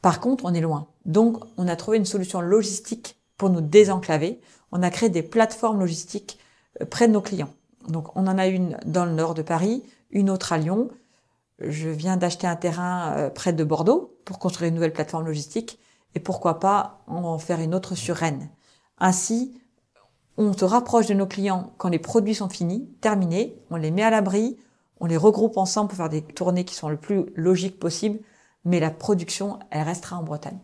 Par 0.01 0.19
contre, 0.19 0.45
on 0.45 0.53
est 0.53 0.61
loin. 0.61 0.87
Donc, 1.05 1.43
on 1.57 1.67
a 1.67 1.75
trouvé 1.75 1.97
une 1.97 2.05
solution 2.05 2.39
logistique 2.39 3.19
pour 3.35 3.49
nous 3.49 3.61
désenclaver. 3.61 4.39
On 4.71 4.83
a 4.83 4.89
créé 4.91 5.09
des 5.09 5.23
plateformes 5.23 5.79
logistiques 5.79 6.37
euh, 6.81 6.85
près 6.85 7.07
de 7.07 7.13
nos 7.13 7.21
clients. 7.21 7.53
Donc, 7.87 8.15
on 8.15 8.27
en 8.27 8.37
a 8.37 8.47
une 8.47 8.77
dans 8.85 9.05
le 9.05 9.13
nord 9.13 9.33
de 9.33 9.41
Paris, 9.41 9.83
une 10.11 10.29
autre 10.29 10.53
à 10.53 10.57
Lyon. 10.57 10.89
Je 11.59 11.89
viens 11.89 12.17
d'acheter 12.17 12.45
un 12.45 12.55
terrain 12.55 13.31
près 13.33 13.53
de 13.53 13.63
Bordeaux 13.63 14.19
pour 14.25 14.37
construire 14.37 14.69
une 14.69 14.75
nouvelle 14.75 14.93
plateforme 14.93 15.25
logistique 15.25 15.79
et 16.13 16.19
pourquoi 16.19 16.59
pas 16.59 17.01
en 17.07 17.39
faire 17.39 17.61
une 17.61 17.73
autre 17.73 17.95
sur 17.95 18.15
Rennes. 18.15 18.49
Ainsi, 18.99 19.59
on 20.37 20.53
se 20.53 20.65
rapproche 20.65 21.07
de 21.07 21.13
nos 21.13 21.25
clients 21.25 21.73
quand 21.77 21.89
les 21.89 21.99
produits 21.99 22.35
sont 22.35 22.49
finis, 22.49 22.87
terminés, 23.01 23.57
on 23.69 23.75
les 23.75 23.91
met 23.91 24.03
à 24.03 24.09
l'abri, 24.09 24.57
on 24.99 25.05
les 25.05 25.17
regroupe 25.17 25.57
ensemble 25.57 25.89
pour 25.89 25.97
faire 25.97 26.09
des 26.09 26.21
tournées 26.21 26.63
qui 26.65 26.75
sont 26.75 26.89
le 26.89 26.97
plus 26.97 27.25
logiques 27.35 27.79
possible, 27.79 28.19
mais 28.65 28.79
la 28.79 28.91
production, 28.91 29.59
elle 29.71 29.83
restera 29.83 30.17
en 30.17 30.23
Bretagne. 30.23 30.59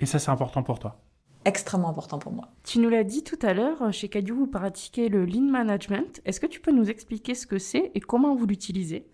Et 0.00 0.06
ça, 0.06 0.18
c'est 0.18 0.30
important 0.30 0.62
pour 0.62 0.78
toi? 0.78 0.98
Extrêmement 1.44 1.88
important 1.88 2.18
pour 2.18 2.32
moi. 2.32 2.48
Tu 2.64 2.80
nous 2.80 2.88
l'as 2.88 3.04
dit 3.04 3.22
tout 3.22 3.38
à 3.42 3.54
l'heure, 3.54 3.92
chez 3.92 4.08
Cadieu, 4.08 4.34
vous 4.34 4.46
pratiquez 4.46 5.08
le 5.08 5.24
Lean 5.24 5.42
Management. 5.42 6.20
Est-ce 6.24 6.40
que 6.40 6.46
tu 6.46 6.60
peux 6.60 6.72
nous 6.72 6.90
expliquer 6.90 7.34
ce 7.34 7.46
que 7.46 7.58
c'est 7.58 7.92
et 7.94 8.00
comment 8.00 8.34
vous 8.34 8.46
l'utilisez? 8.46 9.06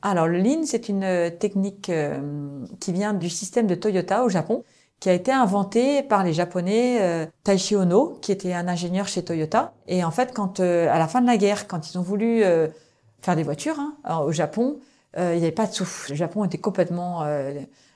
Alors, 0.00 0.26
le 0.26 0.38
Lean, 0.38 0.64
c'est 0.64 0.88
une 0.88 1.30
technique 1.38 1.90
euh, 1.90 2.64
qui 2.80 2.92
vient 2.92 3.14
du 3.14 3.28
système 3.28 3.66
de 3.66 3.74
Toyota 3.74 4.24
au 4.24 4.28
Japon 4.28 4.64
qui 5.04 5.10
a 5.10 5.12
été 5.12 5.32
inventé 5.32 6.02
par 6.02 6.24
les 6.24 6.32
Japonais 6.32 6.96
euh, 7.02 7.26
Taishi 7.42 7.76
Ono, 7.76 8.16
qui 8.22 8.32
était 8.32 8.54
un 8.54 8.68
ingénieur 8.68 9.06
chez 9.06 9.22
Toyota. 9.22 9.74
Et 9.86 10.02
en 10.02 10.10
fait, 10.10 10.32
quand 10.32 10.60
euh, 10.60 10.90
à 10.90 10.98
la 10.98 11.06
fin 11.08 11.20
de 11.20 11.26
la 11.26 11.36
guerre, 11.36 11.68
quand 11.68 11.90
ils 11.90 11.98
ont 11.98 12.02
voulu 12.02 12.42
euh, 12.42 12.68
faire 13.20 13.36
des 13.36 13.42
voitures 13.42 13.78
hein, 13.78 14.20
au 14.20 14.32
Japon, 14.32 14.78
il 15.18 15.36
n'y 15.36 15.42
avait 15.42 15.52
pas 15.52 15.66
de 15.66 15.74
souffle. 15.74 16.12
Le 16.12 16.16
Japon 16.16 16.42
était 16.44 16.56
complètement 16.56 17.24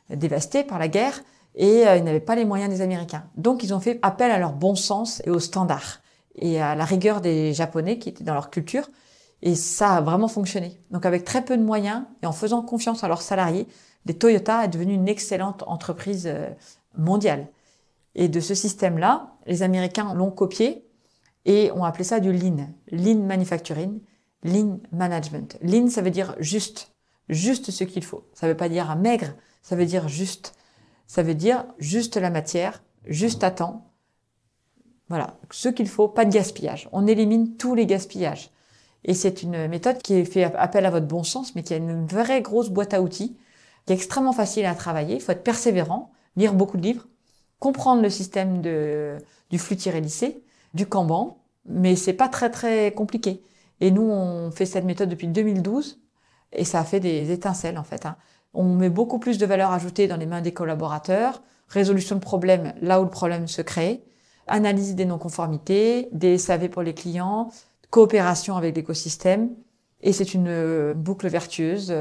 dévasté 0.09 0.63
par 0.63 0.79
la 0.79 0.87
guerre 0.87 1.21
et 1.57 1.81
ils 1.81 2.05
n'avaient 2.05 2.21
pas 2.21 2.37
les 2.37 2.45
moyens 2.45 2.71
des 2.73 2.81
Américains. 2.81 3.25
Donc, 3.37 3.65
ils 3.65 3.75
ont 3.75 3.81
fait 3.81 3.99
appel 4.03 4.31
à 4.31 4.39
leur 4.39 4.53
bon 4.53 4.77
sens 4.77 5.21
et 5.25 5.31
aux 5.31 5.41
standards 5.41 6.01
et 6.37 6.61
à 6.61 6.77
la 6.77 6.85
rigueur 6.85 7.21
des 7.21 7.55
Japonais 7.55 7.99
qui 7.99 8.11
étaient 8.11 8.23
dans 8.23 8.35
leur 8.35 8.51
culture. 8.51 8.89
Et 9.43 9.57
ça 9.57 9.95
a 9.95 10.01
vraiment 10.01 10.29
fonctionné. 10.29 10.79
Donc, 10.93 11.07
avec 11.07 11.25
très 11.25 11.45
peu 11.45 11.57
de 11.57 11.63
moyens 11.65 12.05
et 12.23 12.27
en 12.27 12.33
faisant 12.33 12.63
confiance 12.63 13.03
à 13.03 13.09
leurs 13.09 13.23
salariés, 13.23 13.67
les 14.07 14.15
Toyota 14.15 14.65
est 14.65 14.69
devenu 14.69 14.95
une 14.95 15.09
excellente 15.09 15.65
entreprise 15.67 16.33
mondiale. 16.97 17.49
Et 18.15 18.29
de 18.29 18.41
ce 18.41 18.55
système-là, 18.55 19.35
les 19.47 19.63
Américains 19.63 20.15
l'ont 20.15 20.31
copié 20.31 20.85
et 21.45 21.71
ont 21.73 21.85
appelé 21.85 22.05
ça 22.05 22.21
du 22.21 22.33
lean. 22.33 22.69
Lean 22.91 23.21
manufacturing, 23.21 24.01
lean 24.43 24.81
management. 24.93 25.59
Lean, 25.63 25.89
ça 25.89 26.03
veut 26.03 26.11
dire 26.11 26.35
juste, 26.39 26.93
juste 27.29 27.71
ce 27.71 27.85
qu'il 27.85 28.05
faut. 28.05 28.27
Ça 28.35 28.49
veut 28.49 28.57
pas 28.57 28.69
dire 28.69 28.95
maigre, 28.97 29.35
ça 29.63 29.77
veut 29.77 29.87
dire 29.87 30.09
juste. 30.09 30.55
Ça 31.07 31.23
veut 31.23 31.35
dire 31.35 31.65
juste 31.79 32.17
la 32.17 32.31
matière, 32.31 32.83
juste 33.07 33.45
à 33.45 33.51
temps. 33.51 33.93
Voilà, 35.09 35.39
ce 35.51 35.71
qu'il 35.71 35.89
faut, 35.89 36.09
pas 36.09 36.27
de 36.27 36.33
gaspillage. 36.33 36.89
On 36.93 37.07
élimine 37.07 37.57
tous 37.57 37.75
les 37.75 37.87
gaspillages. 37.87 38.51
Et 39.05 39.15
c'est 39.15 39.43
une 39.43 39.69
méthode 39.69 40.03
qui 40.03 40.25
fait 40.27 40.45
appel 40.45 40.85
à 40.85 40.91
votre 40.91 41.07
bon 41.07 41.23
sens, 41.23 41.55
mais 41.55 41.63
qui 41.63 41.73
a 41.73 41.79
une 41.79 42.05
vraie 42.05 42.43
grosse 42.43 42.69
boîte 42.69 42.93
à 42.93 43.01
outils, 43.01 43.39
qui 43.87 43.93
est 43.93 43.97
extrêmement 43.97 44.33
facile 44.33 44.67
à 44.67 44.75
travailler. 44.75 45.15
Il 45.15 45.23
faut 45.23 45.33
être 45.33 45.45
persévérant 45.45 46.13
lire 46.37 46.55
beaucoup 46.55 46.77
de 46.77 46.83
livres, 46.83 47.07
comprendre 47.59 48.03
le 48.03 48.11
système 48.11 48.61
de, 48.63 49.19
du 49.51 49.59
flux 49.59 49.77
tiré 49.77 50.01
lissé, 50.01 50.43
du 50.75 50.87
Kanban, 50.87 51.39
mais 51.67 51.97
c'est 51.97 52.13
pas 52.13 52.29
très 52.29 52.51
très 52.51 52.93
compliqué. 52.93 53.43
Et 53.81 53.91
nous, 53.91 54.03
on 54.03 54.51
fait 54.51 54.67
cette 54.67 54.85
méthode 54.85 55.09
depuis 55.09 55.29
2012 55.29 56.01
et 56.53 56.65
ça 56.65 56.81
a 56.81 56.85
fait 56.85 57.01
des 57.01 57.31
étincelles 57.31 57.79
en 57.79 57.85
fait. 57.85 58.07
Hein. 58.07 58.17
On 58.55 58.65
met 58.65 58.91
beaucoup 58.91 59.19
plus 59.19 59.39
de 59.39 59.47
valeur 59.47 59.73
ajoutée 59.73 60.09
dans 60.09 60.17
les 60.17 60.27
mains 60.27 60.41
des 60.41 60.53
collaborateurs, 60.53 61.43
résolution 61.69 62.17
de 62.17 62.21
problèmes 62.21 62.75
là 62.81 63.01
où 63.01 63.05
le 63.05 63.11
problème 63.11 63.47
se 63.47 63.63
crée, 63.63 64.03
analyse 64.47 64.95
des 64.95 65.05
non-conformités, 65.05 66.09
des 66.13 66.39
SAV 66.39 66.69
pour 66.71 66.83
les 66.83 66.95
clients, 66.95 67.51
coopération 67.91 68.57
avec 68.57 68.75
l'écosystème. 68.75 69.51
Et 70.01 70.13
c'est 70.13 70.33
une 70.33 70.93
boucle 70.95 71.29
vertueuse. 71.29 71.93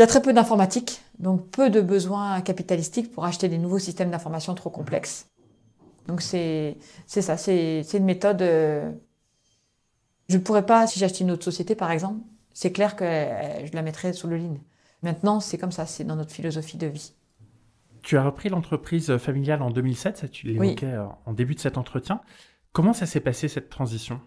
Il 0.00 0.02
y 0.02 0.04
a 0.04 0.06
très 0.06 0.22
peu 0.22 0.32
d'informatique, 0.32 1.02
donc 1.18 1.50
peu 1.50 1.68
de 1.68 1.82
besoins 1.82 2.40
capitalistiques 2.40 3.12
pour 3.12 3.26
acheter 3.26 3.50
des 3.50 3.58
nouveaux 3.58 3.78
systèmes 3.78 4.10
d'information 4.10 4.54
trop 4.54 4.70
complexes. 4.70 5.28
Donc 6.08 6.22
c'est 6.22 6.78
c'est 7.06 7.20
ça, 7.20 7.36
c'est 7.36 7.84
une 7.92 8.06
méthode. 8.06 8.40
Euh, 8.40 8.90
je 10.30 10.38
ne 10.38 10.42
pourrais 10.42 10.64
pas, 10.64 10.86
si 10.86 10.98
j'achetais 10.98 11.20
une 11.22 11.30
autre 11.30 11.44
société 11.44 11.74
par 11.74 11.90
exemple, 11.90 12.18
c'est 12.54 12.72
clair 12.72 12.96
que 12.96 13.04
euh, 13.04 13.66
je 13.66 13.74
la 13.74 13.82
mettrais 13.82 14.14
sur 14.14 14.26
le 14.26 14.38
lean. 14.38 14.56
Maintenant, 15.02 15.38
c'est 15.38 15.58
comme 15.58 15.70
ça, 15.70 15.84
c'est 15.84 16.04
dans 16.04 16.16
notre 16.16 16.32
philosophie 16.32 16.78
de 16.78 16.86
vie. 16.86 17.12
Tu 18.00 18.16
as 18.16 18.24
repris 18.24 18.48
l'entreprise 18.48 19.18
familiale 19.18 19.60
en 19.60 19.70
2007, 19.70 20.16
ça 20.16 20.28
tu 20.28 20.46
l'évoquais 20.46 20.94
euh, 20.94 21.04
en 21.26 21.34
début 21.34 21.56
de 21.56 21.60
cet 21.60 21.76
entretien. 21.76 22.22
Comment 22.72 22.94
ça 22.94 23.04
s'est 23.04 23.20
passé 23.20 23.48
cette 23.48 23.68
transition? 23.68 24.18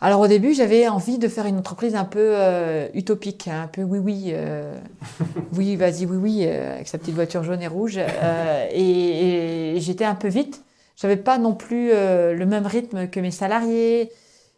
Alors 0.00 0.20
au 0.20 0.26
début, 0.26 0.54
j'avais 0.54 0.88
envie 0.88 1.18
de 1.18 1.28
faire 1.28 1.46
une 1.46 1.58
entreprise 1.58 1.94
un 1.94 2.04
peu 2.04 2.32
euh, 2.34 2.88
utopique, 2.94 3.48
hein, 3.48 3.62
un 3.64 3.66
peu 3.66 3.82
oui 3.82 3.98
oui, 3.98 4.24
euh, 4.28 4.74
oui 5.56 5.76
vas-y 5.76 6.06
oui 6.06 6.16
oui, 6.16 6.40
euh, 6.46 6.74
avec 6.74 6.88
sa 6.88 6.96
petite 6.96 7.14
voiture 7.14 7.42
jaune 7.42 7.60
et 7.60 7.66
rouge. 7.66 7.98
et, 7.98 9.76
et 9.76 9.80
j'étais 9.80 10.04
un 10.04 10.14
peu 10.14 10.28
vite. 10.28 10.64
J'avais 10.96 11.16
pas 11.16 11.38
non 11.38 11.54
plus 11.54 11.88
le 11.92 12.44
même 12.44 12.66
rythme 12.66 13.08
que 13.08 13.20
mes 13.20 13.30
salariés. 13.30 14.10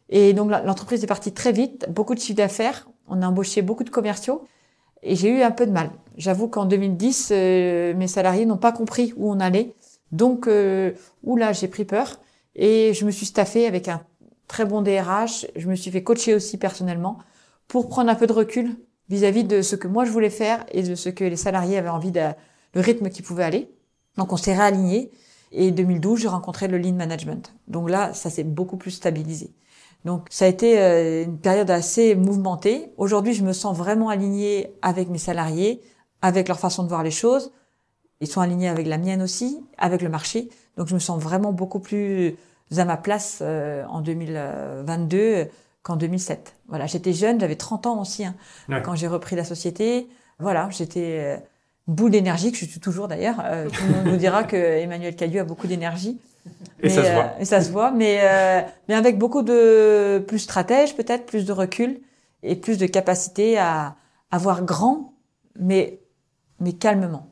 Et 0.08 0.32
donc 0.32 0.50
l'entreprise 0.50 1.04
est 1.04 1.06
partie 1.06 1.32
très 1.32 1.52
vite, 1.52 1.86
beaucoup 1.88 2.14
de 2.14 2.20
chiffre 2.20 2.36
d'affaires. 2.36 2.88
On 3.08 3.22
a 3.22 3.28
embauché 3.28 3.62
beaucoup 3.62 3.84
de 3.84 3.90
commerciaux 3.90 4.42
et 5.04 5.14
j'ai 5.14 5.28
eu 5.28 5.42
un 5.42 5.52
peu 5.52 5.66
de 5.66 5.70
mal. 5.70 5.90
J'avoue 6.16 6.48
qu'en 6.48 6.64
2010, 6.64 7.30
mes 7.30 8.08
salariés 8.08 8.44
n'ont 8.44 8.56
pas 8.56 8.72
compris 8.72 9.14
où 9.16 9.30
on 9.30 9.38
allait. 9.38 9.72
Donc, 10.12 10.46
euh, 10.46 10.92
oula, 11.24 11.52
j'ai 11.52 11.68
pris 11.68 11.84
peur 11.84 12.20
et 12.54 12.92
je 12.94 13.04
me 13.06 13.10
suis 13.10 13.26
staffée 13.26 13.66
avec 13.66 13.88
un 13.88 14.02
très 14.48 14.64
bon 14.64 14.82
DRH. 14.82 15.46
Je 15.56 15.68
me 15.68 15.74
suis 15.74 15.90
fait 15.90 16.02
coacher 16.02 16.34
aussi 16.34 16.58
personnellement 16.58 17.18
pour 17.68 17.88
prendre 17.88 18.10
un 18.10 18.14
peu 18.14 18.26
de 18.26 18.32
recul 18.32 18.76
vis-à-vis 19.08 19.44
de 19.44 19.62
ce 19.62 19.76
que 19.76 19.88
moi 19.88 20.04
je 20.04 20.10
voulais 20.10 20.30
faire 20.30 20.64
et 20.72 20.82
de 20.82 20.94
ce 20.94 21.08
que 21.08 21.24
les 21.24 21.36
salariés 21.36 21.78
avaient 21.78 21.88
envie 21.88 22.12
de, 22.12 22.30
le 22.74 22.80
rythme 22.80 23.08
qui 23.10 23.22
pouvait 23.22 23.44
aller. 23.44 23.70
Donc, 24.16 24.32
on 24.32 24.36
s'est 24.36 24.54
réaligné 24.54 25.10
et 25.52 25.70
2012, 25.70 26.20
j'ai 26.20 26.28
rencontré 26.28 26.68
le 26.68 26.78
lean 26.78 26.94
management. 26.94 27.54
Donc 27.68 27.90
là, 27.90 28.14
ça 28.14 28.30
s'est 28.30 28.44
beaucoup 28.44 28.76
plus 28.76 28.90
stabilisé. 28.90 29.52
Donc 30.04 30.26
ça 30.30 30.46
a 30.46 30.48
été 30.48 30.80
euh, 30.80 31.24
une 31.24 31.38
période 31.38 31.70
assez 31.70 32.14
mouvementée. 32.14 32.92
Aujourd'hui, 32.96 33.34
je 33.34 33.44
me 33.44 33.52
sens 33.52 33.76
vraiment 33.76 34.08
alignée 34.08 34.74
avec 34.82 35.08
mes 35.08 35.18
salariés, 35.18 35.80
avec 36.22 36.48
leur 36.48 36.58
façon 36.58 36.82
de 36.82 36.88
voir 36.88 37.02
les 37.02 37.10
choses, 37.10 37.52
ils 38.20 38.26
sont 38.26 38.40
alignés 38.40 38.68
avec 38.68 38.86
la 38.86 38.98
mienne 38.98 39.22
aussi, 39.22 39.60
avec 39.78 40.02
le 40.02 40.08
marché. 40.08 40.48
Donc 40.76 40.88
je 40.88 40.94
me 40.94 41.00
sens 41.00 41.20
vraiment 41.20 41.52
beaucoup 41.52 41.80
plus 41.80 42.36
à 42.78 42.84
ma 42.84 42.96
place 42.96 43.38
euh, 43.42 43.84
en 43.88 44.00
2022 44.00 45.48
qu'en 45.82 45.96
2007. 45.96 46.54
Voilà, 46.68 46.86
j'étais 46.86 47.12
jeune, 47.12 47.40
j'avais 47.40 47.56
30 47.56 47.86
ans 47.86 48.00
aussi 48.00 48.24
hein, 48.24 48.34
quand 48.84 48.94
j'ai 48.94 49.08
repris 49.08 49.36
la 49.36 49.44
société. 49.44 50.08
Voilà, 50.38 50.68
j'étais 50.70 51.18
euh, 51.20 51.36
boule 51.86 52.10
d'énergie 52.12 52.52
que 52.52 52.58
je 52.58 52.64
suis 52.64 52.80
toujours 52.80 53.08
d'ailleurs. 53.08 53.42
Euh, 53.44 53.68
tout 53.68 53.82
le 53.86 53.94
monde 53.94 54.06
nous 54.06 54.16
dira 54.16 54.44
que 54.44 54.56
Emmanuel 54.80 55.16
Cadieu 55.16 55.40
a 55.40 55.44
beaucoup 55.44 55.66
d'énergie. 55.66 56.20
Et 56.82 56.88
ça 56.88 57.04
se 57.04 57.12
voit. 57.12 57.32
et 57.38 57.44
ça 57.44 57.60
se 57.60 57.70
voit, 57.70 57.92
mais 57.92 58.20
mais 58.88 58.94
avec 58.94 59.16
beaucoup 59.16 59.42
de 59.42 60.18
plus 60.26 60.40
stratège 60.40 60.96
peut-être, 60.96 61.24
plus 61.24 61.44
de 61.46 61.52
recul 61.52 62.00
et 62.42 62.56
plus 62.56 62.78
de 62.78 62.86
capacité 62.86 63.58
à, 63.58 63.94
à 64.32 64.38
voir 64.38 64.64
grand, 64.64 65.14
mais 65.56 66.00
mais 66.58 66.72
calmement. 66.72 67.31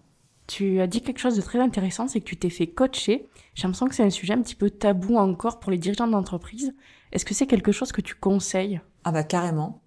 Tu 0.50 0.80
as 0.80 0.88
dit 0.88 1.00
quelque 1.00 1.20
chose 1.20 1.36
de 1.36 1.42
très 1.42 1.60
intéressant, 1.60 2.08
c'est 2.08 2.18
que 2.18 2.24
tu 2.24 2.36
t'es 2.36 2.50
fait 2.50 2.66
coacher. 2.66 3.28
J'ai 3.54 3.62
l'impression 3.62 3.86
que 3.86 3.94
c'est 3.94 4.02
un 4.02 4.10
sujet 4.10 4.34
un 4.34 4.42
petit 4.42 4.56
peu 4.56 4.68
tabou 4.68 5.16
encore 5.16 5.60
pour 5.60 5.70
les 5.70 5.78
dirigeants 5.78 6.08
d'entreprise. 6.08 6.74
Est-ce 7.12 7.24
que 7.24 7.34
c'est 7.34 7.46
quelque 7.46 7.70
chose 7.70 7.92
que 7.92 8.00
tu 8.00 8.16
conseilles? 8.16 8.80
Ah 9.04 9.12
bah 9.12 9.22
carrément. 9.22 9.80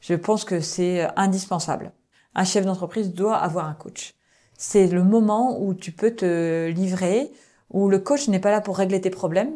Je 0.00 0.14
pense 0.14 0.46
que 0.46 0.60
c'est 0.60 1.06
indispensable. 1.16 1.92
Un 2.34 2.44
chef 2.44 2.64
d'entreprise 2.64 3.12
doit 3.12 3.36
avoir 3.36 3.66
un 3.66 3.74
coach. 3.74 4.14
C'est 4.56 4.86
le 4.86 5.04
moment 5.04 5.60
où 5.60 5.74
tu 5.74 5.92
peux 5.92 6.12
te 6.12 6.70
livrer, 6.70 7.30
où 7.68 7.90
le 7.90 7.98
coach 7.98 8.26
n'est 8.28 8.40
pas 8.40 8.50
là 8.50 8.62
pour 8.62 8.78
régler 8.78 9.02
tes 9.02 9.10
problèmes. 9.10 9.52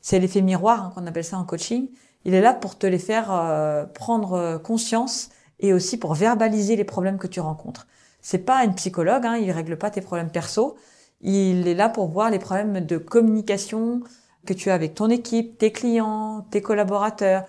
C'est 0.00 0.20
l'effet 0.20 0.42
miroir 0.42 0.80
hein, 0.80 0.92
qu'on 0.94 1.08
appelle 1.08 1.24
ça 1.24 1.38
en 1.38 1.44
coaching. 1.44 1.88
Il 2.24 2.34
est 2.34 2.40
là 2.40 2.54
pour 2.54 2.78
te 2.78 2.86
les 2.86 3.00
faire 3.00 3.32
euh, 3.32 3.84
prendre 3.84 4.58
conscience 4.58 5.30
et 5.58 5.72
aussi 5.72 5.98
pour 5.98 6.14
verbaliser 6.14 6.76
les 6.76 6.84
problèmes 6.84 7.18
que 7.18 7.26
tu 7.26 7.40
rencontres. 7.40 7.88
C'est 8.24 8.38
pas 8.38 8.64
une 8.64 8.74
psychologue, 8.74 9.26
hein, 9.26 9.36
il 9.36 9.50
règle 9.50 9.76
pas 9.76 9.90
tes 9.90 10.00
problèmes 10.00 10.30
perso. 10.30 10.76
Il 11.20 11.68
est 11.68 11.74
là 11.74 11.90
pour 11.90 12.08
voir 12.08 12.30
les 12.30 12.38
problèmes 12.38 12.80
de 12.80 12.96
communication 12.96 14.00
que 14.46 14.54
tu 14.54 14.70
as 14.70 14.74
avec 14.74 14.94
ton 14.94 15.10
équipe, 15.10 15.58
tes 15.58 15.72
clients, 15.72 16.46
tes 16.50 16.62
collaborateurs, 16.62 17.44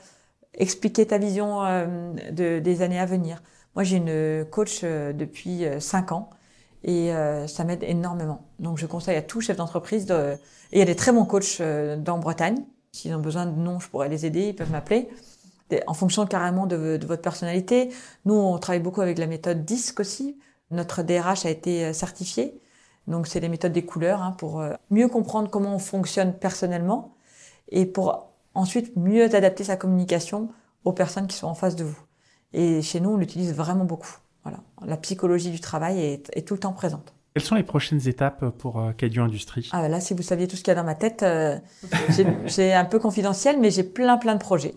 expliquer 0.54 1.08
ta 1.08 1.18
vision 1.18 1.64
euh, 1.64 2.14
de, 2.30 2.60
des 2.60 2.82
années 2.82 3.00
à 3.00 3.06
venir. 3.06 3.42
Moi, 3.76 3.86
j'ai 3.86 3.96
une 3.98 4.46
coach 4.52 4.82
euh, 4.84 5.14
depuis 5.14 5.66
euh, 5.66 5.80
cinq 5.80 6.12
ans 6.12 6.30
et 6.84 7.10
ça 7.48 7.64
m'aide 7.64 7.82
énormément. 7.82 8.46
Donc, 8.60 8.78
je 8.78 8.86
conseille 8.86 9.16
à 9.16 9.24
tout 9.24 9.42
chef 9.42 9.58
d'entreprise 9.58 10.06
de... 10.06 10.34
Et 10.72 10.76
il 10.76 10.80
y 10.80 10.84
a 10.84 10.86
des 10.86 10.96
très 10.96 11.12
bons 11.12 11.26
coachs 11.26 11.60
dans 11.98 12.20
Bretagne. 12.20 12.64
S'ils 12.92 13.16
ont 13.16 13.20
besoin 13.20 13.48
de 13.48 13.60
noms, 13.60 13.80
je 13.80 13.90
pourrais 13.90 14.08
les 14.08 14.28
aider, 14.28 14.50
ils 14.50 14.56
peuvent 14.56 14.70
m'appeler. 14.70 15.10
En 15.88 15.96
fonction 15.96 16.28
carrément 16.28 16.68
de, 16.68 16.98
de, 16.98 17.08
votre 17.08 17.24
personnalité. 17.24 17.90
Nous, 18.26 18.36
on 18.36 18.60
travaille 18.60 18.84
beaucoup 18.84 19.02
avec 19.02 19.18
la 19.18 19.26
méthode 19.26 19.66
DISC 19.66 20.00
aussi, 20.00 20.38
notre 20.71 21.04
DRH 21.04 21.45
a 21.45 21.49
été 21.49 21.86
euh, 21.86 21.93
certifié. 21.93 22.60
Donc, 23.08 23.28
c'est 23.28 23.39
les 23.39 23.49
méthodes 23.49 23.73
des 23.73 23.86
couleurs 23.86 24.21
hein, 24.21 24.32
pour 24.32 24.62
euh, 24.62 24.73
mieux 24.89 25.08
comprendre 25.08 25.49
comment 25.49 25.75
on 25.75 25.80
fonctionne 25.80 26.34
personnellement 26.34 27.15
et 27.69 27.86
pour 27.86 28.32
ensuite 28.54 28.95
mieux 28.95 29.34
adapter 29.36 29.63
sa 29.63 29.78
communication 29.78 30.49
aux 30.86 30.93
personnes 30.93 31.28
qui 31.28 31.36
sont 31.36 31.47
en 31.47 31.56
face 31.56 31.75
de 31.75 31.84
vous. 31.84 31.99
Et 32.54 32.82
chez 32.82 32.99
nous, 32.99 33.12
on 33.12 33.17
l'utilise 33.17 33.54
vraiment 33.54 33.86
beaucoup. 33.86 34.17
Voilà. 34.43 34.60
La 34.86 34.97
psychologie 34.97 35.51
du 35.51 35.60
travail 35.60 35.99
est, 35.99 36.45
tout 36.45 36.54
le 36.54 36.60
temps 36.60 36.73
présente. 36.73 37.13
Quelles 37.34 37.43
sont 37.43 37.56
les 37.56 37.63
prochaines 37.63 38.08
étapes 38.08 38.49
pour 38.58 38.80
euh, 38.80 38.91
Cadio 38.93 39.23
Industrie 39.23 39.69
Ah 39.73 39.89
là, 39.89 39.99
si 39.99 40.13
vous 40.13 40.21
saviez 40.21 40.47
tout 40.47 40.56
ce 40.56 40.63
qu'il 40.63 40.71
y 40.71 40.78
a 40.78 40.80
dans 40.80 40.86
ma 40.86 40.95
tête, 40.95 41.23
euh, 41.23 41.58
j'ai 42.45 42.73
un 42.73 42.86
peu 42.86 42.99
confidentiel, 42.99 43.60
mais 43.60 43.71
j'ai 43.71 43.84
plein 43.84 44.17
plein 44.17 44.36
de 44.36 44.39
projets. 44.39 44.75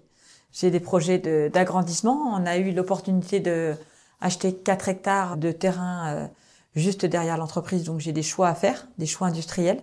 J'ai 0.51 0.70
des 0.70 0.81
projets 0.81 1.18
d'agrandissement. 1.51 2.35
On 2.35 2.46
a 2.46 2.57
eu 2.57 2.72
l'opportunité 2.72 3.38
de 3.38 3.74
acheter 4.20 4.54
4 4.54 4.88
hectares 4.88 5.37
de 5.37 5.52
terrain 5.52 6.14
euh, 6.14 6.26
juste 6.74 7.04
derrière 7.07 7.37
l'entreprise, 7.37 7.85
donc 7.85 8.00
j'ai 8.00 8.12
des 8.12 8.22
choix 8.22 8.48
à 8.48 8.54
faire, 8.54 8.88
des 8.98 9.07
choix 9.07 9.28
industriels. 9.28 9.83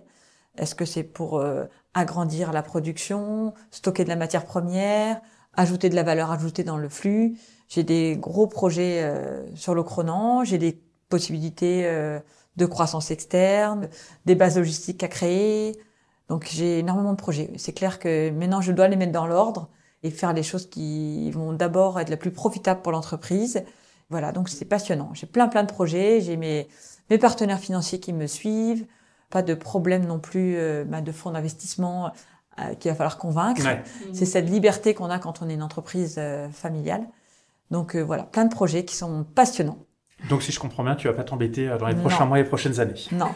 Est-ce 0.56 0.74
que 0.74 0.84
c'est 0.84 1.02
pour 1.02 1.38
euh, 1.38 1.64
agrandir 1.94 2.52
la 2.52 2.62
production, 2.62 3.54
stocker 3.70 4.04
de 4.04 4.08
la 4.08 4.16
matière 4.16 4.44
première, 4.44 5.20
ajouter 5.54 5.88
de 5.88 5.94
la 5.94 6.02
valeur 6.02 6.30
ajoutée 6.30 6.64
dans 6.64 6.78
le 6.78 6.88
flux? 6.88 7.38
J'ai 7.68 7.82
des 7.82 8.16
gros 8.16 8.46
projets 8.46 9.02
euh, 9.02 9.44
sur 9.54 9.74
le 9.74 9.82
Cronan, 9.82 10.44
j'ai 10.44 10.58
des 10.58 10.80
possibilités 11.08 11.88
de 12.56 12.66
croissance 12.66 13.12
externe, 13.12 13.88
des 14.24 14.34
bases 14.34 14.58
logistiques 14.58 15.04
à 15.04 15.08
créer. 15.08 15.78
Donc 16.28 16.48
j'ai 16.50 16.80
énormément 16.80 17.12
de 17.12 17.16
projets. 17.16 17.52
C'est 17.58 17.72
clair 17.72 18.00
que 18.00 18.30
maintenant 18.30 18.60
je 18.60 18.72
dois 18.72 18.88
les 18.88 18.96
mettre 18.96 19.12
dans 19.12 19.28
l'ordre 19.28 19.68
et 20.02 20.10
faire 20.10 20.32
les 20.32 20.42
choses 20.42 20.68
qui 20.68 21.30
vont 21.30 21.52
d'abord 21.52 22.00
être 22.00 22.08
la 22.08 22.16
plus 22.16 22.32
profitable 22.32 22.82
pour 22.82 22.90
l'entreprise 22.90 23.62
voilà, 24.10 24.32
donc 24.32 24.48
c'est 24.48 24.64
passionnant. 24.64 25.10
J'ai 25.14 25.26
plein 25.26 25.48
plein 25.48 25.62
de 25.62 25.72
projets, 25.72 26.20
j'ai 26.20 26.36
mes, 26.36 26.68
mes 27.10 27.18
partenaires 27.18 27.58
financiers 27.58 28.00
qui 28.00 28.12
me 28.12 28.26
suivent, 28.26 28.86
pas 29.30 29.42
de 29.42 29.54
problème 29.54 30.06
non 30.06 30.18
plus 30.18 30.56
euh, 30.56 30.84
bah, 30.84 31.00
de 31.00 31.12
fonds 31.12 31.32
d'investissement 31.32 32.12
euh, 32.58 32.74
qu'il 32.74 32.90
va 32.90 32.96
falloir 32.96 33.18
convaincre. 33.18 33.62
C'est 34.12 34.26
cette 34.26 34.48
liberté 34.48 34.94
qu'on 34.94 35.10
a 35.10 35.18
quand 35.18 35.42
on 35.42 35.48
est 35.48 35.54
une 35.54 35.62
entreprise 35.62 36.16
euh, 36.18 36.48
familiale. 36.50 37.06
Donc 37.72 37.96
voilà, 37.96 38.22
plein 38.22 38.44
de 38.44 38.54
projets 38.54 38.84
qui 38.84 38.94
sont 38.94 39.24
passionnants. 39.34 39.78
Donc 40.28 40.44
si 40.44 40.52
je 40.52 40.60
comprends 40.60 40.84
bien, 40.84 40.94
tu 40.94 41.08
vas 41.08 41.14
pas 41.14 41.24
t'embêter 41.24 41.66
dans 41.66 41.88
les 41.88 41.96
prochains 41.96 42.24
mois 42.24 42.38
et 42.38 42.44
les 42.44 42.48
prochaines 42.48 42.78
années. 42.78 42.94
Non. 43.10 43.26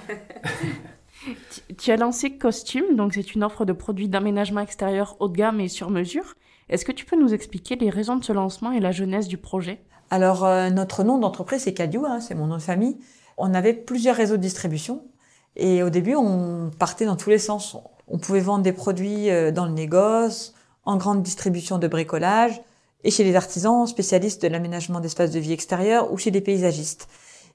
tu 1.79 1.91
as 1.91 1.97
lancé 1.97 2.39
Costume, 2.39 2.95
donc 2.95 3.15
c'est 3.15 3.35
une 3.35 3.43
offre 3.43 3.65
de 3.65 3.73
produits 3.73 4.09
d'aménagement 4.09 4.61
extérieur 4.61 5.17
haut 5.19 5.29
de 5.29 5.37
gamme 5.37 5.61
et 5.61 5.69
sur 5.69 5.91
mesure. 5.91 6.35
Est-ce 6.69 6.85
que 6.85 6.93
tu 6.93 7.05
peux 7.05 7.21
nous 7.21 7.35
expliquer 7.35 7.75
les 7.75 7.91
raisons 7.91 8.17
de 8.17 8.25
ce 8.25 8.33
lancement 8.33 8.71
et 8.71 8.79
la 8.79 8.93
jeunesse 8.93 9.27
du 9.27 9.37
projet? 9.37 9.83
Alors, 10.11 10.45
euh, 10.45 10.71
notre 10.71 11.05
nom 11.05 11.19
d'entreprise, 11.19 11.63
c'est 11.63 11.73
Cadieu, 11.73 12.03
hein, 12.05 12.21
c'est 12.21 12.35
mon 12.35 12.49
nom 12.49 12.57
de 12.57 12.63
famille. 12.63 12.99
On 13.37 13.55
avait 13.55 13.73
plusieurs 13.73 14.17
réseaux 14.17 14.37
de 14.37 14.43
distribution. 14.43 15.05
Et 15.57 15.85
au 15.85 15.91
début, 15.91 16.17
on 16.17 16.71
partait 16.79 17.07
dans 17.07 17.17
tous 17.17 17.31
les 17.31 17.39
sens. 17.39 17.77
On 18.09 18.19
pouvait 18.19 18.41
vendre 18.41 18.65
des 18.65 18.73
produits 18.73 19.31
euh, 19.31 19.53
dans 19.53 19.67
le 19.67 19.73
négoce, 19.73 20.55
en 20.85 20.97
grande 20.97 21.23
distribution 21.23 21.79
de 21.79 21.87
bricolage, 21.87 22.61
et 23.05 23.11
chez 23.13 23.23
les 23.23 23.37
artisans 23.37 23.87
spécialistes 23.87 24.43
de 24.43 24.49
l'aménagement 24.49 25.01
d'espaces 25.01 25.31
de 25.31 25.39
vie 25.39 25.53
extérieurs 25.53 26.13
ou 26.13 26.19
chez 26.19 26.33
des 26.33 26.41
paysagistes. 26.41 27.09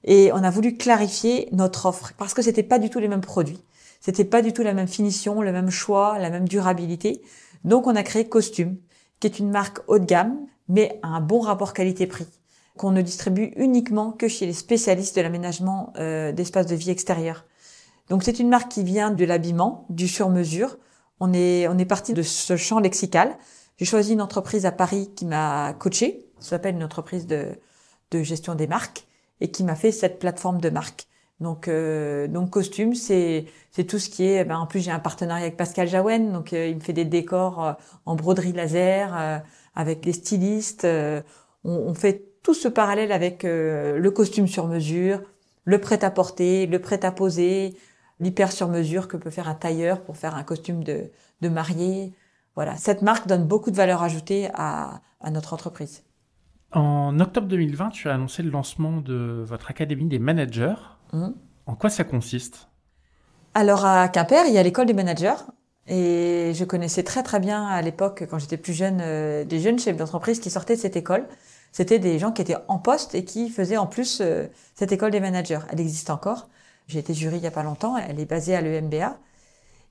Et 0.04 0.30
on 0.32 0.42
a 0.42 0.50
voulu 0.50 0.76
clarifier 0.76 1.48
notre 1.52 1.86
offre 1.86 2.12
parce 2.16 2.32
que 2.32 2.42
c'était 2.42 2.62
pas 2.62 2.78
du 2.78 2.90
tout 2.90 2.98
les 2.98 3.08
mêmes 3.08 3.20
produits. 3.20 3.62
C'était 4.00 4.24
pas 4.24 4.42
du 4.42 4.52
tout 4.52 4.62
la 4.62 4.74
même 4.74 4.88
finition, 4.88 5.42
le 5.42 5.52
même 5.52 5.70
choix, 5.70 6.18
la 6.18 6.30
même 6.30 6.48
durabilité. 6.48 7.22
Donc 7.64 7.86
on 7.86 7.94
a 7.96 8.02
créé 8.02 8.28
Costume, 8.28 8.76
qui 9.20 9.26
est 9.26 9.38
une 9.38 9.50
marque 9.50 9.80
haut 9.88 9.98
de 9.98 10.04
gamme, 10.04 10.36
mais 10.68 10.98
à 11.02 11.08
un 11.08 11.20
bon 11.20 11.40
rapport 11.40 11.72
qualité-prix 11.72 12.26
qu'on 12.76 12.90
ne 12.90 13.02
distribue 13.02 13.52
uniquement 13.56 14.12
que 14.12 14.28
chez 14.28 14.46
les 14.46 14.52
spécialistes 14.52 15.16
de 15.16 15.20
l'aménagement 15.22 15.92
euh, 15.98 16.32
d'espaces 16.32 16.66
de 16.66 16.74
vie 16.74 16.90
extérieurs. 16.90 17.44
Donc 18.08 18.22
c'est 18.22 18.38
une 18.38 18.48
marque 18.48 18.70
qui 18.70 18.84
vient 18.84 19.10
de 19.10 19.24
l'habillement, 19.24 19.86
du 19.90 20.08
sur-mesure. 20.08 20.78
On 21.20 21.32
est, 21.32 21.66
on 21.68 21.78
est 21.78 21.86
parti 21.86 22.12
de 22.12 22.22
ce 22.22 22.56
champ 22.56 22.78
lexical. 22.78 23.36
J'ai 23.78 23.84
choisi 23.84 24.12
une 24.12 24.22
entreprise 24.22 24.66
à 24.66 24.72
Paris 24.72 25.10
qui 25.16 25.26
m'a 25.26 25.74
coaché, 25.74 26.26
ça 26.38 26.50
s'appelle 26.50 26.76
une 26.76 26.84
entreprise 26.84 27.26
de, 27.26 27.58
de 28.10 28.22
gestion 28.22 28.54
des 28.54 28.66
marques, 28.66 29.06
et 29.40 29.50
qui 29.50 29.64
m'a 29.64 29.74
fait 29.74 29.92
cette 29.92 30.18
plateforme 30.18 30.60
de 30.60 30.70
marque. 30.70 31.06
Donc, 31.40 31.68
euh, 31.68 32.28
donc 32.28 32.50
costume, 32.50 32.94
c'est 32.94 33.44
c'est 33.70 33.84
tout 33.84 33.98
ce 33.98 34.08
qui 34.08 34.24
est. 34.24 34.44
Ben, 34.44 34.58
en 34.58 34.66
plus, 34.66 34.80
j'ai 34.80 34.90
un 34.90 34.98
partenariat 34.98 35.44
avec 35.44 35.56
Pascal 35.56 35.86
Jaouen, 35.88 36.32
donc 36.32 36.52
euh, 36.52 36.68
il 36.68 36.76
me 36.76 36.80
fait 36.80 36.94
des 36.94 37.04
décors 37.04 37.64
euh, 37.64 37.72
en 38.06 38.14
broderie 38.16 38.52
laser 38.52 39.42
avec 39.74 40.00
des 40.00 40.14
stylistes. 40.14 40.86
On, 40.86 41.22
on, 41.64 41.94
fait 41.94 42.24
tout 42.46 42.54
ce 42.54 42.68
parallèle 42.68 43.10
avec 43.10 43.44
euh, 43.44 43.98
le 43.98 44.10
costume 44.12 44.46
sur 44.46 44.68
mesure, 44.68 45.20
le 45.64 45.80
prêt-à-porter, 45.80 46.68
le 46.68 46.78
prêt-à-poser, 46.78 47.74
l'hyper 48.20 48.52
sur 48.52 48.68
mesure 48.68 49.08
que 49.08 49.16
peut 49.16 49.30
faire 49.30 49.48
un 49.48 49.56
tailleur 49.56 50.00
pour 50.00 50.16
faire 50.16 50.36
un 50.36 50.44
costume 50.44 50.84
de, 50.84 51.10
de 51.40 51.48
mariée. 51.48 52.14
Voilà, 52.54 52.76
cette 52.76 53.02
marque 53.02 53.26
donne 53.26 53.48
beaucoup 53.48 53.72
de 53.72 53.76
valeur 53.76 54.04
ajoutée 54.04 54.48
à, 54.54 55.00
notre 55.28 55.54
entreprise. 55.54 56.04
En 56.70 57.18
octobre 57.18 57.48
2020, 57.48 57.88
tu 57.88 58.08
as 58.08 58.14
annoncé 58.14 58.44
le 58.44 58.50
lancement 58.50 58.98
de 58.98 59.42
votre 59.44 59.72
Académie 59.72 60.06
des 60.06 60.20
managers. 60.20 60.76
Mmh. 61.12 61.30
En 61.66 61.74
quoi 61.74 61.90
ça 61.90 62.04
consiste? 62.04 62.68
Alors 63.54 63.84
à 63.84 64.08
Quimper, 64.08 64.46
il 64.46 64.54
y 64.54 64.58
a 64.58 64.62
l'école 64.62 64.86
des 64.86 64.94
managers. 64.94 65.34
Et 65.88 66.52
je 66.54 66.64
connaissais 66.64 67.02
très 67.02 67.24
très 67.24 67.40
bien 67.40 67.66
à 67.66 67.82
l'époque, 67.82 68.24
quand 68.30 68.38
j'étais 68.38 68.56
plus 68.56 68.72
jeune, 68.72 69.00
euh, 69.00 69.44
des 69.44 69.58
jeunes 69.58 69.80
chefs 69.80 69.96
d'entreprise 69.96 70.38
qui 70.38 70.50
sortaient 70.50 70.76
de 70.76 70.80
cette 70.80 70.96
école. 70.96 71.26
C'était 71.72 71.98
des 71.98 72.18
gens 72.18 72.32
qui 72.32 72.42
étaient 72.42 72.56
en 72.68 72.78
poste 72.78 73.14
et 73.14 73.24
qui 73.24 73.50
faisaient 73.50 73.76
en 73.76 73.86
plus 73.86 74.20
euh, 74.20 74.46
cette 74.74 74.92
école 74.92 75.10
des 75.10 75.20
managers. 75.20 75.60
Elle 75.70 75.80
existe 75.80 76.10
encore. 76.10 76.48
J'ai 76.88 77.00
été 77.00 77.14
jury 77.14 77.36
il 77.36 77.42
y 77.42 77.46
a 77.46 77.50
pas 77.50 77.62
longtemps. 77.62 77.96
Elle 77.96 78.20
est 78.20 78.26
basée 78.26 78.54
à 78.54 78.60
l'EMBA. 78.60 79.18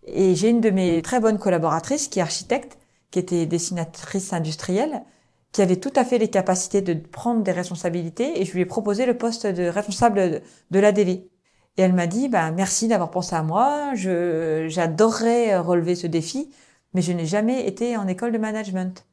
Et 0.07 0.35
j'ai 0.35 0.49
une 0.49 0.61
de 0.61 0.69
mes 0.69 1.01
très 1.01 1.19
bonnes 1.19 1.39
collaboratrices 1.39 2.07
qui 2.07 2.19
est 2.19 2.21
architecte, 2.21 2.77
qui 3.11 3.19
était 3.19 3.45
dessinatrice 3.45 4.33
industrielle, 4.33 5.03
qui 5.51 5.61
avait 5.61 5.77
tout 5.77 5.93
à 5.95 6.05
fait 6.05 6.17
les 6.17 6.29
capacités 6.29 6.81
de 6.81 6.93
prendre 6.93 7.41
des 7.41 7.51
responsabilités 7.51 8.41
et 8.41 8.45
je 8.45 8.53
lui 8.53 8.61
ai 8.61 8.65
proposé 8.65 9.05
le 9.05 9.17
poste 9.17 9.47
de 9.47 9.67
responsable 9.67 10.41
de 10.71 10.79
l'ADV. 10.79 11.09
Et 11.77 11.81
elle 11.81 11.93
m'a 11.93 12.07
dit, 12.07 12.29
bah, 12.29 12.51
merci 12.51 12.87
d'avoir 12.87 13.11
pensé 13.11 13.35
à 13.35 13.43
moi, 13.43 13.93
j'adorerais 13.95 15.57
relever 15.57 15.95
ce 15.95 16.07
défi, 16.07 16.51
mais 16.93 17.01
je 17.01 17.11
n'ai 17.11 17.25
jamais 17.25 17.67
été 17.67 17.97
en 17.97 18.07
école 18.07 18.31
de 18.31 18.37
management. 18.37 19.05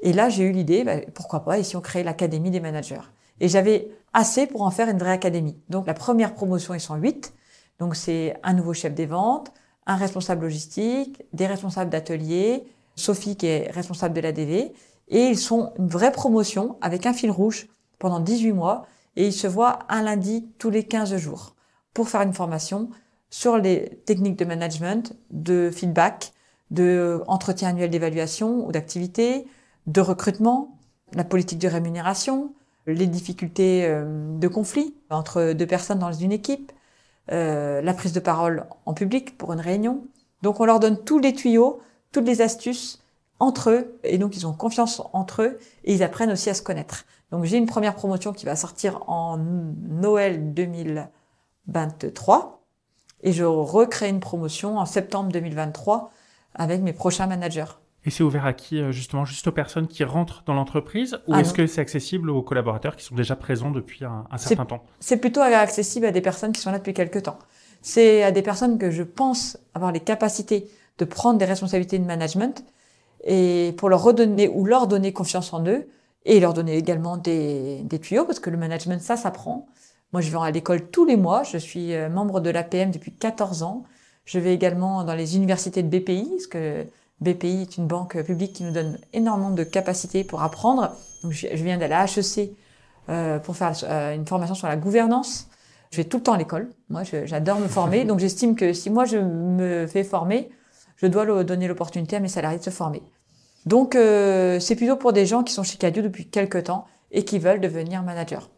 Et 0.00 0.12
là, 0.12 0.28
j'ai 0.28 0.44
eu 0.44 0.52
l'idée, 0.52 0.84
bah, 0.84 0.96
pourquoi 1.14 1.44
pas, 1.44 1.58
et 1.58 1.62
si 1.62 1.76
on 1.76 1.80
créait 1.80 2.04
l'Académie 2.04 2.50
des 2.50 2.60
managers. 2.60 3.00
Et 3.40 3.48
j'avais 3.48 3.88
assez 4.12 4.46
pour 4.46 4.62
en 4.62 4.70
faire 4.70 4.88
une 4.88 4.98
vraie 4.98 5.12
académie. 5.12 5.56
Donc 5.68 5.86
la 5.86 5.94
première 5.94 6.34
promotion, 6.34 6.74
ils 6.74 6.80
sont 6.80 6.96
huit. 6.96 7.34
Donc 7.78 7.94
c'est 7.94 8.36
un 8.42 8.52
nouveau 8.54 8.74
chef 8.74 8.94
des 8.94 9.06
ventes, 9.06 9.52
un 9.86 9.96
responsable 9.96 10.42
logistique, 10.42 11.22
des 11.32 11.46
responsables 11.46 11.90
d'atelier, 11.90 12.64
Sophie 12.96 13.36
qui 13.36 13.46
est 13.46 13.70
responsable 13.70 14.14
de 14.14 14.20
l'ADV, 14.20 14.72
et 15.10 15.26
ils 15.26 15.38
sont 15.38 15.72
une 15.78 15.88
vraie 15.88 16.12
promotion 16.12 16.76
avec 16.80 17.06
un 17.06 17.12
fil 17.12 17.30
rouge 17.30 17.68
pendant 17.98 18.20
18 18.20 18.52
mois, 18.52 18.86
et 19.16 19.26
ils 19.26 19.32
se 19.32 19.46
voient 19.46 19.80
un 19.88 20.02
lundi 20.02 20.48
tous 20.58 20.70
les 20.70 20.84
15 20.84 21.16
jours 21.16 21.54
pour 21.94 22.08
faire 22.08 22.22
une 22.22 22.32
formation 22.32 22.90
sur 23.30 23.58
les 23.58 24.00
techniques 24.04 24.38
de 24.38 24.44
management, 24.44 25.16
de 25.30 25.70
feedback, 25.72 26.32
de 26.70 27.22
entretien 27.26 27.70
annuel 27.70 27.90
d'évaluation 27.90 28.66
ou 28.66 28.72
d'activité, 28.72 29.46
de 29.88 30.00
recrutement, 30.00 30.78
la 31.14 31.24
politique 31.24 31.58
de 31.58 31.66
rémunération, 31.66 32.52
les 32.86 33.06
difficultés 33.06 33.86
euh, 33.86 34.38
de 34.38 34.48
conflit 34.48 34.94
entre 35.10 35.54
deux 35.54 35.66
personnes 35.66 35.98
dans 35.98 36.12
une 36.12 36.30
équipe, 36.30 36.70
euh, 37.32 37.82
la 37.82 37.94
prise 37.94 38.12
de 38.12 38.20
parole 38.20 38.66
en 38.84 38.94
public 38.94 39.36
pour 39.38 39.52
une 39.52 39.60
réunion. 39.60 40.04
Donc 40.42 40.60
on 40.60 40.66
leur 40.66 40.78
donne 40.78 41.02
tous 41.02 41.18
les 41.18 41.32
tuyaux, 41.32 41.80
toutes 42.12 42.26
les 42.26 42.42
astuces 42.42 43.02
entre 43.40 43.70
eux, 43.70 43.98
et 44.04 44.18
donc 44.18 44.36
ils 44.36 44.46
ont 44.46 44.52
confiance 44.52 45.02
entre 45.12 45.42
eux, 45.42 45.58
et 45.84 45.94
ils 45.94 46.02
apprennent 46.02 46.32
aussi 46.32 46.50
à 46.50 46.54
se 46.54 46.62
connaître. 46.62 47.04
Donc 47.30 47.44
j'ai 47.44 47.56
une 47.56 47.66
première 47.66 47.94
promotion 47.94 48.32
qui 48.32 48.46
va 48.46 48.56
sortir 48.56 49.08
en 49.08 49.38
Noël 49.38 50.52
2023, 50.54 52.64
et 53.22 53.32
je 53.32 53.44
recrée 53.44 54.08
une 54.08 54.18
promotion 54.20 54.78
en 54.78 54.86
septembre 54.86 55.30
2023 55.32 56.10
avec 56.54 56.82
mes 56.82 56.92
prochains 56.92 57.26
managers. 57.26 57.64
Et 58.08 58.10
c'est 58.10 58.22
ouvert 58.22 58.46
à 58.46 58.54
qui, 58.54 58.80
euh, 58.80 58.90
justement, 58.90 59.26
juste 59.26 59.48
aux 59.48 59.52
personnes 59.52 59.86
qui 59.86 60.02
rentrent 60.02 60.42
dans 60.46 60.54
l'entreprise 60.54 61.20
ou 61.26 61.34
ah 61.34 61.40
est-ce 61.42 61.52
que 61.52 61.66
c'est 61.66 61.82
accessible 61.82 62.30
aux 62.30 62.40
collaborateurs 62.40 62.96
qui 62.96 63.04
sont 63.04 63.14
déjà 63.14 63.36
présents 63.36 63.70
depuis 63.70 64.02
un, 64.02 64.24
certain 64.38 64.64
temps? 64.64 64.82
C'est 64.98 65.18
plutôt 65.18 65.42
accessible 65.42 66.06
à 66.06 66.10
des 66.10 66.22
personnes 66.22 66.52
qui 66.52 66.62
sont 66.62 66.70
là 66.70 66.78
depuis 66.78 66.94
quelques 66.94 67.24
temps. 67.24 67.38
C'est 67.82 68.22
à 68.22 68.30
des 68.30 68.40
personnes 68.40 68.78
que 68.78 68.90
je 68.90 69.02
pense 69.02 69.58
avoir 69.74 69.92
les 69.92 70.00
capacités 70.00 70.70
de 70.96 71.04
prendre 71.04 71.38
des 71.38 71.44
responsabilités 71.44 71.98
de 71.98 72.06
management 72.06 72.64
et 73.24 73.74
pour 73.76 73.90
leur 73.90 74.02
redonner 74.02 74.48
ou 74.48 74.64
leur 74.64 74.86
donner 74.86 75.12
confiance 75.12 75.52
en 75.52 75.62
eux 75.66 75.86
et 76.24 76.40
leur 76.40 76.54
donner 76.54 76.78
également 76.78 77.18
des, 77.18 77.82
des 77.82 77.98
tuyaux 77.98 78.24
parce 78.24 78.40
que 78.40 78.48
le 78.48 78.56
management, 78.56 79.02
ça 79.02 79.18
s'apprend. 79.18 79.68
Moi, 80.14 80.22
je 80.22 80.30
vais 80.30 80.38
à 80.38 80.50
l'école 80.50 80.88
tous 80.88 81.04
les 81.04 81.18
mois. 81.18 81.42
Je 81.42 81.58
suis 81.58 81.92
euh, 81.92 82.08
membre 82.08 82.40
de 82.40 82.48
l'APM 82.48 82.90
depuis 82.90 83.12
14 83.12 83.64
ans. 83.64 83.82
Je 84.24 84.38
vais 84.38 84.54
également 84.54 85.04
dans 85.04 85.14
les 85.14 85.36
universités 85.36 85.82
de 85.82 85.88
BPI, 85.88 86.26
parce 86.30 86.46
que 86.46 86.86
BPI 87.20 87.62
est 87.62 87.76
une 87.76 87.86
banque 87.86 88.20
publique 88.22 88.52
qui 88.52 88.64
nous 88.64 88.72
donne 88.72 88.98
énormément 89.12 89.50
de 89.50 89.64
capacités 89.64 90.24
pour 90.24 90.42
apprendre. 90.42 90.92
Donc, 91.22 91.32
je 91.32 91.46
viens 91.54 91.78
d'aller 91.78 91.94
à 91.94 92.04
HEC 92.04 92.52
euh, 93.08 93.38
pour 93.38 93.56
faire 93.56 93.72
euh, 93.84 94.14
une 94.14 94.26
formation 94.26 94.54
sur 94.54 94.68
la 94.68 94.76
gouvernance. 94.76 95.48
Je 95.90 95.96
vais 95.96 96.04
tout 96.04 96.18
le 96.18 96.22
temps 96.22 96.34
à 96.34 96.38
l'école. 96.38 96.70
Moi, 96.90 97.02
j'adore 97.24 97.58
me 97.58 97.68
former. 97.68 98.04
Donc, 98.06 98.20
j'estime 98.20 98.54
que 98.54 98.72
si 98.72 98.90
moi, 98.90 99.04
je 99.04 99.16
me 99.16 99.86
fais 99.86 100.04
former, 100.04 100.50
je 100.96 101.06
dois 101.06 101.44
donner 101.44 101.68
l'opportunité 101.68 102.16
à 102.16 102.20
mes 102.20 102.28
salariés 102.28 102.58
de 102.58 102.64
se 102.64 102.70
former. 102.70 103.02
Donc, 103.66 103.96
euh, 103.96 104.60
c'est 104.60 104.76
plutôt 104.76 104.96
pour 104.96 105.12
des 105.12 105.26
gens 105.26 105.42
qui 105.42 105.52
sont 105.52 105.62
chez 105.62 105.76
Cadio 105.76 106.02
depuis 106.02 106.26
quelques 106.26 106.64
temps 106.64 106.86
et 107.10 107.24
qui 107.24 107.38
veulent 107.38 107.60
devenir 107.60 108.02
manager. 108.02 108.48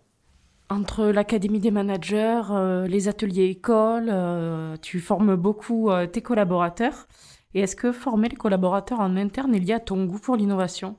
Entre 0.68 1.06
l'Académie 1.06 1.58
des 1.58 1.72
managers, 1.72 2.42
euh, 2.52 2.86
les 2.86 3.08
ateliers 3.08 3.46
écoles, 3.46 4.08
euh, 4.08 4.76
tu 4.80 5.00
formes 5.00 5.34
beaucoup 5.34 5.90
tes 6.12 6.22
collaborateurs. 6.22 7.08
Et 7.54 7.60
est-ce 7.60 7.76
que 7.76 7.92
former 7.92 8.28
les 8.28 8.36
collaborateurs 8.36 9.00
en 9.00 9.16
interne 9.16 9.54
est 9.54 9.58
lié 9.58 9.74
à 9.74 9.80
ton 9.80 10.04
goût 10.04 10.18
pour 10.18 10.36
l'innovation? 10.36 10.96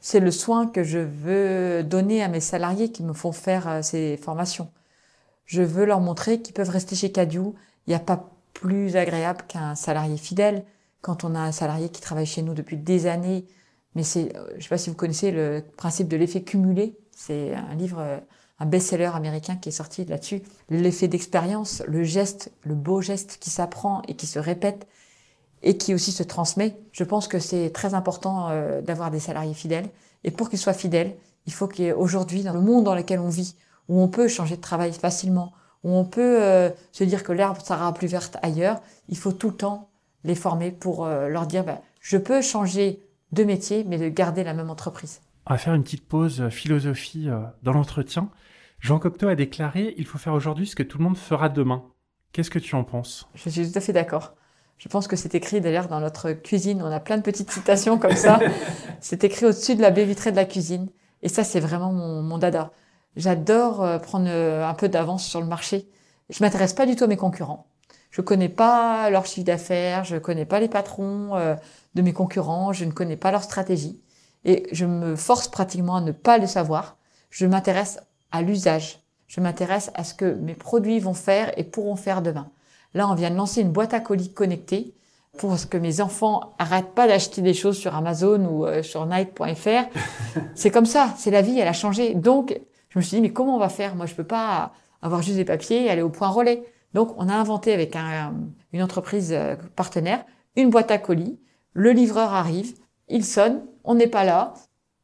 C'est 0.00 0.20
le 0.20 0.30
soin 0.30 0.66
que 0.66 0.84
je 0.84 0.98
veux 0.98 1.82
donner 1.82 2.22
à 2.22 2.28
mes 2.28 2.40
salariés 2.40 2.92
qui 2.92 3.02
me 3.02 3.14
font 3.14 3.32
faire 3.32 3.66
euh, 3.68 3.82
ces 3.82 4.16
formations. 4.18 4.70
Je 5.46 5.62
veux 5.62 5.86
leur 5.86 6.00
montrer 6.00 6.42
qu'ils 6.42 6.54
peuvent 6.54 6.68
rester 6.68 6.96
chez 6.96 7.12
Cadieu. 7.12 7.54
Il 7.86 7.90
n'y 7.90 7.94
a 7.94 8.00
pas 8.00 8.30
plus 8.52 8.96
agréable 8.96 9.42
qu'un 9.48 9.74
salarié 9.74 10.16
fidèle. 10.16 10.64
Quand 11.00 11.24
on 11.24 11.34
a 11.34 11.40
un 11.40 11.52
salarié 11.52 11.88
qui 11.88 12.00
travaille 12.00 12.26
chez 12.26 12.42
nous 12.42 12.52
depuis 12.52 12.76
des 12.76 13.06
années, 13.06 13.46
mais 13.94 14.02
c'est, 14.02 14.36
euh, 14.36 14.46
je 14.50 14.56
ne 14.56 14.60
sais 14.60 14.68
pas 14.68 14.78
si 14.78 14.90
vous 14.90 14.96
connaissez 14.96 15.30
le 15.30 15.64
principe 15.76 16.08
de 16.08 16.16
l'effet 16.16 16.42
cumulé. 16.42 16.98
C'est 17.10 17.54
un 17.54 17.74
livre, 17.74 18.00
euh, 18.00 18.18
un 18.58 18.66
best-seller 18.66 19.10
américain 19.14 19.56
qui 19.56 19.70
est 19.70 19.72
sorti 19.72 20.04
là-dessus. 20.04 20.42
L'effet 20.68 21.08
d'expérience, 21.08 21.82
le 21.88 22.04
geste, 22.04 22.52
le 22.64 22.74
beau 22.74 23.00
geste 23.00 23.38
qui 23.40 23.48
s'apprend 23.48 24.02
et 24.08 24.14
qui 24.14 24.26
se 24.26 24.38
répète, 24.38 24.86
et 25.62 25.76
qui 25.76 25.94
aussi 25.94 26.12
se 26.12 26.22
transmet. 26.22 26.76
Je 26.92 27.04
pense 27.04 27.28
que 27.28 27.38
c'est 27.38 27.70
très 27.70 27.94
important 27.94 28.48
euh, 28.50 28.80
d'avoir 28.80 29.10
des 29.10 29.20
salariés 29.20 29.54
fidèles. 29.54 29.88
Et 30.24 30.30
pour 30.30 30.50
qu'ils 30.50 30.58
soient 30.58 30.72
fidèles, 30.72 31.16
il 31.46 31.52
faut 31.52 31.68
qu'aujourd'hui, 31.68 32.42
dans 32.42 32.52
le 32.52 32.60
monde 32.60 32.84
dans 32.84 32.94
lequel 32.94 33.20
on 33.20 33.28
vit, 33.28 33.56
où 33.88 34.00
on 34.00 34.08
peut 34.08 34.28
changer 34.28 34.56
de 34.56 34.60
travail 34.60 34.92
facilement, 34.92 35.52
où 35.84 35.94
on 35.94 36.04
peut 36.04 36.42
euh, 36.42 36.70
se 36.92 37.04
dire 37.04 37.22
que 37.22 37.32
l'herbe 37.32 37.58
sera 37.60 37.92
plus 37.94 38.08
verte 38.08 38.36
ailleurs, 38.42 38.80
il 39.08 39.16
faut 39.16 39.32
tout 39.32 39.50
le 39.50 39.56
temps 39.56 39.90
les 40.24 40.34
former 40.34 40.72
pour 40.72 41.04
euh, 41.04 41.28
leur 41.28 41.46
dire 41.46 41.64
bah, 41.64 41.80
je 42.00 42.16
peux 42.16 42.42
changer 42.42 43.00
de 43.32 43.44
métier, 43.44 43.84
mais 43.84 43.98
de 43.98 44.08
garder 44.08 44.44
la 44.44 44.54
même 44.54 44.70
entreprise. 44.70 45.20
On 45.46 45.54
va 45.54 45.58
faire 45.58 45.74
une 45.74 45.84
petite 45.84 46.06
pause 46.06 46.48
philosophie 46.48 47.28
dans 47.62 47.72
l'entretien. 47.72 48.30
Jean 48.80 48.98
Cocteau 48.98 49.28
a 49.28 49.34
déclaré 49.36 49.94
il 49.96 50.06
faut 50.06 50.18
faire 50.18 50.32
aujourd'hui 50.32 50.66
ce 50.66 50.74
que 50.76 50.82
tout 50.82 50.98
le 50.98 51.04
monde 51.04 51.16
fera 51.16 51.48
demain. 51.48 51.84
Qu'est-ce 52.32 52.50
que 52.50 52.58
tu 52.58 52.74
en 52.74 52.84
penses? 52.84 53.28
Je 53.34 53.48
suis 53.48 53.70
tout 53.70 53.78
à 53.78 53.80
fait 53.80 53.92
d'accord. 53.92 54.34
Je 54.78 54.88
pense 54.88 55.08
que 55.08 55.16
c'est 55.16 55.34
écrit 55.34 55.60
d'ailleurs 55.60 55.88
dans 55.88 56.00
notre 56.00 56.32
cuisine. 56.32 56.82
On 56.82 56.92
a 56.92 57.00
plein 57.00 57.16
de 57.16 57.22
petites 57.22 57.50
citations 57.50 57.98
comme 57.98 58.14
ça. 58.16 58.38
c'est 59.00 59.24
écrit 59.24 59.46
au-dessus 59.46 59.74
de 59.74 59.82
la 59.82 59.90
baie 59.90 60.04
vitrée 60.04 60.30
de 60.30 60.36
la 60.36 60.44
cuisine. 60.44 60.88
Et 61.22 61.28
ça, 61.28 61.44
c'est 61.44 61.60
vraiment 61.60 61.92
mon, 61.92 62.22
mon 62.22 62.38
dada. 62.38 62.72
J'adore 63.16 63.82
euh, 63.82 63.98
prendre 63.98 64.26
euh, 64.28 64.66
un 64.66 64.74
peu 64.74 64.88
d'avance 64.88 65.24
sur 65.24 65.40
le 65.40 65.46
marché. 65.46 65.88
Je 66.28 66.44
m'intéresse 66.44 66.74
pas 66.74 66.86
du 66.86 66.96
tout 66.96 67.04
à 67.04 67.06
mes 67.06 67.16
concurrents. 67.16 67.66
Je 68.10 68.20
connais 68.20 68.48
pas 68.48 69.10
leur 69.10 69.26
chiffre 69.26 69.46
d'affaires, 69.46 70.04
je 70.04 70.16
connais 70.16 70.44
pas 70.44 70.60
les 70.60 70.68
patrons 70.68 71.34
euh, 71.36 71.54
de 71.94 72.02
mes 72.02 72.12
concurrents, 72.12 72.72
je 72.72 72.84
ne 72.84 72.90
connais 72.90 73.16
pas 73.16 73.30
leur 73.30 73.42
stratégie. 73.42 74.00
Et 74.44 74.66
je 74.72 74.86
me 74.86 75.16
force 75.16 75.48
pratiquement 75.48 75.96
à 75.96 76.00
ne 76.00 76.12
pas 76.12 76.38
le 76.38 76.46
savoir. 76.46 76.96
Je 77.30 77.46
m'intéresse 77.46 77.98
à 78.30 78.42
l'usage. 78.42 79.00
Je 79.26 79.40
m'intéresse 79.40 79.90
à 79.94 80.04
ce 80.04 80.14
que 80.14 80.34
mes 80.34 80.54
produits 80.54 81.00
vont 81.00 81.14
faire 81.14 81.52
et 81.58 81.64
pourront 81.64 81.96
faire 81.96 82.22
demain. 82.22 82.50
Là, 82.96 83.06
on 83.10 83.14
vient 83.14 83.30
de 83.30 83.36
lancer 83.36 83.60
une 83.60 83.72
boîte 83.72 83.92
à 83.92 84.00
colis 84.00 84.32
connectée 84.32 84.94
pour 85.36 85.54
que 85.68 85.76
mes 85.76 86.00
enfants 86.00 86.54
arrêtent 86.58 86.94
pas 86.94 87.06
d'acheter 87.06 87.42
des 87.42 87.52
choses 87.52 87.76
sur 87.76 87.94
Amazon 87.94 88.42
ou 88.46 88.64
euh, 88.64 88.82
sur 88.82 89.04
Nike.fr. 89.04 89.90
c'est 90.54 90.70
comme 90.70 90.86
ça, 90.86 91.12
c'est 91.18 91.30
la 91.30 91.42
vie, 91.42 91.58
elle 91.58 91.68
a 91.68 91.74
changé. 91.74 92.14
Donc, 92.14 92.58
je 92.88 92.98
me 92.98 93.02
suis 93.04 93.16
dit, 93.16 93.20
mais 93.20 93.34
comment 93.34 93.54
on 93.54 93.58
va 93.58 93.68
faire? 93.68 93.96
Moi, 93.96 94.06
je 94.06 94.14
peux 94.14 94.24
pas 94.24 94.72
avoir 95.02 95.20
juste 95.20 95.36
des 95.36 95.44
papiers 95.44 95.84
et 95.84 95.90
aller 95.90 96.00
au 96.00 96.08
point 96.08 96.28
relais. 96.28 96.64
Donc, 96.94 97.12
on 97.18 97.28
a 97.28 97.34
inventé 97.34 97.74
avec 97.74 97.94
une 98.72 98.82
entreprise 98.82 99.30
euh, 99.34 99.56
partenaire 99.76 100.24
une 100.56 100.70
boîte 100.70 100.90
à 100.90 100.96
colis. 100.96 101.38
Le 101.74 101.90
livreur 101.92 102.32
arrive, 102.32 102.78
il 103.08 103.26
sonne, 103.26 103.62
on 103.84 103.94
n'est 103.94 104.06
pas 104.06 104.24
là. 104.24 104.54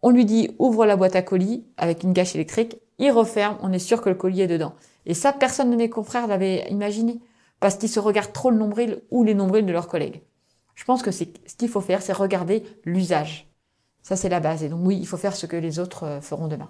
On 0.00 0.08
lui 0.08 0.24
dit, 0.24 0.50
ouvre 0.58 0.86
la 0.86 0.96
boîte 0.96 1.14
à 1.14 1.20
colis 1.20 1.66
avec 1.76 2.04
une 2.04 2.14
gâche 2.14 2.34
électrique. 2.34 2.78
Il 2.98 3.10
referme, 3.10 3.58
on 3.60 3.70
est 3.70 3.78
sûr 3.78 4.00
que 4.00 4.08
le 4.08 4.14
colis 4.14 4.40
est 4.40 4.46
dedans. 4.46 4.72
Et 5.04 5.12
ça, 5.12 5.34
personne 5.34 5.70
de 5.70 5.76
mes 5.76 5.90
confrères 5.90 6.26
l'avait 6.26 6.66
imaginé 6.70 7.20
parce 7.62 7.76
qu'ils 7.76 7.88
se 7.88 8.00
regardent 8.00 8.32
trop 8.32 8.50
le 8.50 8.56
nombril 8.56 9.00
ou 9.12 9.22
les 9.22 9.34
nombrils 9.34 9.64
de 9.64 9.72
leurs 9.72 9.86
collègues. 9.86 10.20
Je 10.74 10.84
pense 10.84 11.00
que 11.00 11.12
c'est 11.12 11.28
ce 11.46 11.54
qu'il 11.54 11.68
faut 11.68 11.80
faire, 11.80 12.02
c'est 12.02 12.12
regarder 12.12 12.64
l'usage. 12.84 13.48
Ça, 14.02 14.16
c'est 14.16 14.28
la 14.28 14.40
base. 14.40 14.64
Et 14.64 14.68
donc, 14.68 14.80
oui, 14.82 14.98
il 15.00 15.06
faut 15.06 15.16
faire 15.16 15.36
ce 15.36 15.46
que 15.46 15.54
les 15.54 15.78
autres 15.78 16.02
euh, 16.02 16.20
feront 16.20 16.48
demain. 16.48 16.68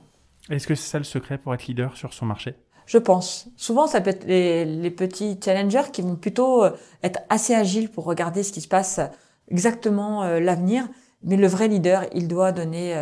Est-ce 0.51 0.66
que 0.66 0.74
c'est 0.74 0.90
ça 0.90 0.99
le 0.99 1.05
secret 1.05 1.38
pour 1.38 1.55
être 1.55 1.66
leader 1.66 1.97
sur 1.97 2.12
son 2.12 2.26
marché? 2.26 2.57
Je 2.84 2.99
pense. 2.99 3.49
Souvent, 3.57 3.86
ça 3.86 4.03
peut 4.03 4.11
être 4.11 4.26
les, 4.26 4.90
petits 4.90 5.38
challengers 5.43 5.90
qui 5.90 6.03
vont 6.03 6.16
plutôt 6.16 6.62
euh, 6.62 6.72
être 7.03 7.20
assez 7.30 7.55
agiles 7.55 7.88
pour 7.88 8.05
regarder 8.05 8.43
ce 8.43 8.53
qui 8.53 8.61
se 8.61 8.68
passe 8.68 9.01
exactement 9.49 10.24
l'avenir. 10.24 10.86
Mais 11.22 11.36
le 11.36 11.47
vrai 11.47 11.68
leader, 11.68 12.05
il 12.12 12.28
doit 12.28 12.53
donner 12.53 12.95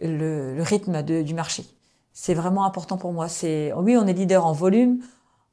le, 0.00 0.56
rythme 0.60 1.02
du 1.02 1.34
marché. 1.34 1.64
C'est 2.12 2.34
vraiment 2.34 2.64
important 2.64 2.96
pour 2.96 3.12
moi. 3.12 3.28
C'est 3.28 3.72
oui, 3.74 3.96
on 3.96 4.06
est 4.06 4.12
leader 4.12 4.44
en 4.44 4.52
volume, 4.52 5.00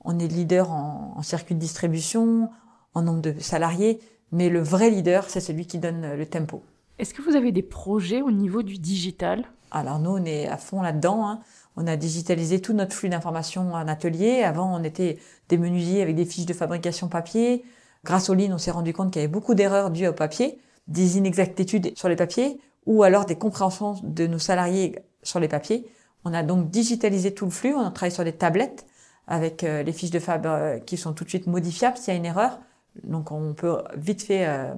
on 0.05 0.17
est 0.19 0.27
leader 0.27 0.71
en, 0.71 1.13
en 1.17 1.21
circuit 1.21 1.55
de 1.55 1.59
distribution, 1.59 2.49
en 2.93 3.01
nombre 3.01 3.21
de 3.21 3.35
salariés, 3.39 3.99
mais 4.31 4.49
le 4.49 4.61
vrai 4.61 4.89
leader, 4.89 5.29
c'est 5.29 5.41
celui 5.41 5.65
qui 5.65 5.77
donne 5.77 6.15
le 6.15 6.25
tempo. 6.25 6.63
Est-ce 6.97 7.13
que 7.13 7.21
vous 7.21 7.35
avez 7.35 7.51
des 7.51 7.61
projets 7.61 8.21
au 8.21 8.31
niveau 8.31 8.63
du 8.63 8.77
digital? 8.77 9.45
Alors 9.71 9.99
nous, 9.99 10.11
on 10.11 10.23
est 10.23 10.47
à 10.47 10.57
fond 10.57 10.81
là-dedans. 10.81 11.27
Hein. 11.27 11.39
On 11.75 11.87
a 11.87 11.97
digitalisé 11.97 12.61
tout 12.61 12.71
notre 12.73 12.95
flux 12.95 13.09
d'informations 13.09 13.73
en 13.73 13.87
atelier. 13.87 14.43
Avant, 14.43 14.73
on 14.73 14.83
était 14.83 15.19
des 15.49 15.57
menuisiers 15.57 16.01
avec 16.01 16.15
des 16.15 16.23
fiches 16.23 16.45
de 16.45 16.53
fabrication 16.53 17.09
papier. 17.09 17.65
Grâce 18.05 18.29
aux 18.29 18.33
lignes, 18.33 18.53
on 18.53 18.57
s'est 18.57 18.71
rendu 18.71 18.93
compte 18.93 19.11
qu'il 19.11 19.21
y 19.21 19.25
avait 19.25 19.31
beaucoup 19.31 19.55
d'erreurs 19.55 19.91
dues 19.91 20.07
au 20.07 20.13
papier, 20.13 20.59
des 20.87 21.17
inexactitudes 21.17 21.97
sur 21.97 22.07
les 22.07 22.15
papiers, 22.15 22.61
ou 22.85 23.03
alors 23.03 23.25
des 23.25 23.35
compréhensions 23.35 23.95
de 24.03 24.27
nos 24.27 24.39
salariés 24.39 24.95
sur 25.23 25.41
les 25.41 25.47
papiers. 25.49 25.89
On 26.23 26.33
a 26.33 26.43
donc 26.43 26.69
digitalisé 26.69 27.33
tout 27.33 27.45
le 27.45 27.51
flux. 27.51 27.73
On 27.73 27.85
a 27.85 27.91
travaillé 27.91 28.13
sur 28.13 28.23
des 28.23 28.31
tablettes 28.31 28.85
avec 29.27 29.63
euh, 29.63 29.83
les 29.83 29.91
fiches 29.91 30.11
de 30.11 30.19
fab 30.19 30.45
euh, 30.45 30.79
qui 30.79 30.97
sont 30.97 31.13
tout 31.13 31.23
de 31.23 31.29
suite 31.29 31.47
modifiables 31.47 31.97
s'il 31.97 32.13
y 32.13 32.15
a 32.15 32.19
une 32.19 32.25
erreur. 32.25 32.59
Donc 33.03 33.31
on 33.31 33.53
peut 33.53 33.77
vite 33.95 34.21
fait 34.21 34.45
euh, 34.47 34.73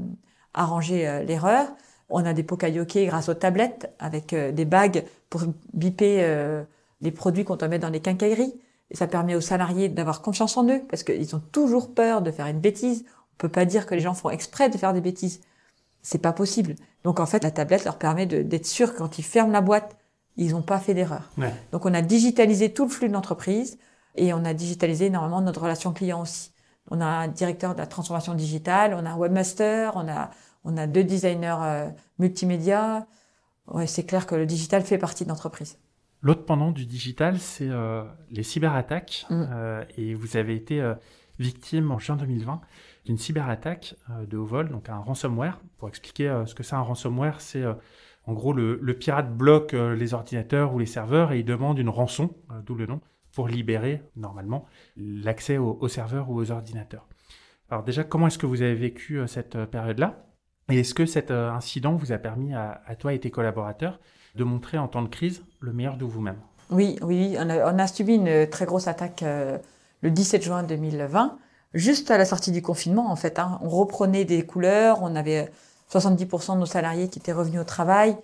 arranger 0.54 1.24
l'erreur. 1.26 1.68
On 2.10 2.26
a 2.26 2.34
des 2.34 2.44
pokayoke 2.44 2.98
grâce 3.06 3.30
aux 3.30 3.34
tablettes 3.34 3.94
avec 4.00 4.34
des 4.34 4.66
bagues 4.66 5.04
pour 5.30 5.42
biper 5.74 6.26
les 7.02 7.12
produits 7.12 7.44
qu'on 7.44 7.58
doit 7.58 7.68
mettre 7.68 7.86
dans 7.86 7.92
les 7.92 8.00
quincailleries. 8.00 8.56
Et 8.90 8.96
ça 8.96 9.08
permet 9.08 9.36
aux 9.36 9.42
salariés 9.42 9.90
d'avoir 9.90 10.22
confiance 10.22 10.56
en 10.56 10.68
eux 10.70 10.82
parce 10.90 11.04
qu'ils 11.04 11.36
ont 11.36 11.42
toujours 11.52 11.94
peur 11.94 12.22
de 12.22 12.32
faire 12.32 12.48
une 12.48 12.62
bêtise. 12.62 13.04
On 13.34 13.38
peut 13.38 13.50
pas 13.50 13.66
dire 13.66 13.86
que 13.86 13.94
les 13.94 14.00
gens 14.00 14.14
font 14.14 14.30
exprès 14.30 14.70
de 14.70 14.78
faire 14.78 14.94
des 14.94 15.02
bêtises. 15.02 15.42
C'est 16.02 16.22
pas 16.22 16.32
possible. 16.32 16.76
Donc 17.04 17.20
en 17.20 17.26
fait, 17.26 17.44
la 17.44 17.52
tablette 17.52 17.84
leur 17.84 17.98
permet 17.98 18.26
d'être 18.26 18.66
sûr 18.66 18.94
que 18.94 19.00
quand 19.00 19.20
ils 19.20 19.26
ferment 19.26 19.52
la 19.52 19.62
boîte, 19.62 19.98
ils 20.38 20.52
n'ont 20.52 20.62
pas 20.62 20.80
fait 20.80 20.94
d'erreur. 20.94 21.30
Donc 21.72 21.86
on 21.86 21.94
a 21.94 22.02
digitalisé 22.02 22.74
tout 22.74 22.86
le 22.86 22.90
flux 22.90 23.10
de 23.10 23.14
l'entreprise 23.14 23.78
et 24.18 24.34
on 24.34 24.44
a 24.46 24.54
digitalisé 24.54 25.06
énormément 25.06 25.42
notre 25.42 25.62
relation 25.62 25.94
client 25.94 26.22
aussi. 26.22 26.52
On 26.90 27.02
a 27.02 27.06
un 27.06 27.28
directeur 27.28 27.74
de 27.74 27.80
la 27.80 27.88
transformation 27.88 28.34
digitale, 28.34 28.94
on 28.94 29.06
a 29.06 29.12
un 29.12 29.18
webmaster, 29.18 29.94
on 29.96 30.08
a, 30.08 30.32
on 30.64 30.78
a 30.78 30.88
deux 30.88 31.04
designers 31.04 31.58
euh, 31.62 31.90
multimédia. 32.18 33.08
Ouais, 33.68 33.88
c'est 33.88 34.06
clair 34.06 34.26
que 34.26 34.36
le 34.36 34.46
digital 34.46 34.84
fait 34.84 34.98
partie 34.98 35.26
de 35.26 35.30
l'entreprise. 35.30 35.78
L'autre 36.22 36.46
pendant 36.46 36.72
du 36.72 36.86
digital, 36.86 37.40
c'est 37.40 37.70
euh, 37.70 38.04
les 38.32 38.44
cyberattaques. 38.44 39.26
Mm. 39.30 39.46
Euh, 39.52 39.84
et 39.98 40.14
vous 40.14 40.38
avez 40.38 40.56
été 40.56 40.82
victime 41.40 41.92
en 41.92 42.00
juin 42.00 42.16
2020 42.16 42.62
d'une 43.06 43.18
cyberattaque 43.18 43.96
de 44.28 44.38
haut 44.38 44.46
vol, 44.46 44.70
donc 44.70 44.90
un 44.90 44.98
ransomware. 44.98 45.60
Pour 45.78 45.88
expliquer 45.88 46.44
ce 46.46 46.56
que 46.56 46.64
c'est 46.64 46.76
un 46.76 46.82
ransomware, 46.82 47.40
c'est 47.40 47.64
en 48.26 48.34
gros 48.34 48.52
le, 48.52 48.80
le, 48.82 48.94
pirate 48.94 49.34
bloque 49.34 49.72
les 49.72 50.14
ordinateurs 50.14 50.74
ou 50.74 50.80
les 50.80 50.86
serveurs 50.86 51.32
et 51.32 51.40
il 51.40 51.46
demande 51.46 51.80
une 51.80 51.88
rançon, 51.88 52.32
d'où 52.66 52.76
le 52.76 52.86
nom, 52.86 53.00
pour 53.38 53.48
libérer 53.48 54.02
normalement 54.16 54.66
l'accès 54.98 55.60
aux, 55.60 55.88
serveurs 55.88 56.32
ou 56.32 56.40
aux 56.42 56.50
ordinateurs. 56.50 57.06
Alors 57.70 57.84
déjà, 57.84 58.04
comment 58.04 58.26
est-ce 58.26 58.40
que 58.40 58.48
vous 58.48 58.64
avez 58.64 58.74
vécu 58.74 59.20
euh, 59.20 59.28
cette 59.28 59.56
euh, 59.56 59.68
période-là? 59.68 60.26
Et 60.72 60.80
est-ce 60.80 60.96
que 60.96 61.06
cet 61.06 61.30
euh, 61.30 61.52
incident 61.52 61.94
vous 61.94 62.12
a 62.12 62.18
permis 62.18 62.56
à, 62.56 62.82
toi 62.98 63.14
et 63.14 63.20
tes 63.20 63.30
collaborateurs 63.30 64.00
de 64.34 64.44
montrer 64.44 64.80
en 64.80 64.88
temps 64.88 65.04
de 65.04 65.08
crise 65.08 65.44
le 65.60 65.72
meilleur 65.72 65.98
de 65.98 66.06
vous-même? 66.06 66.40
Oui, 66.72 66.98
oui, 67.04 67.38
on 67.38 67.48
a, 67.48 67.86
subi 67.86 68.16
une 68.16 68.50
très 68.50 68.66
grosse 68.66 68.88
attaque 68.88 69.24
le 69.24 70.10
17 70.10 70.42
juin 70.42 70.64
2020, 70.64 71.38
juste 71.76 72.10
à 72.10 72.18
la 72.18 72.26
sortie 72.26 72.52
du 72.52 72.64
confinement 72.64 73.12
en 73.12 73.16
fait. 73.16 73.38
Hein. 73.38 73.60
On 73.62 73.70
reprenait 73.70 74.26
des 74.26 74.48
couleurs, 74.48 75.04
on 75.04 75.16
avait 75.16 75.52
70% 75.92 76.56
de 76.56 76.60
nos 76.62 76.66
salariés 76.66 77.08
qui 77.08 77.20
étaient 77.20 77.34
revenus 77.34 77.62
au 77.62 77.66
travail, 77.66 78.18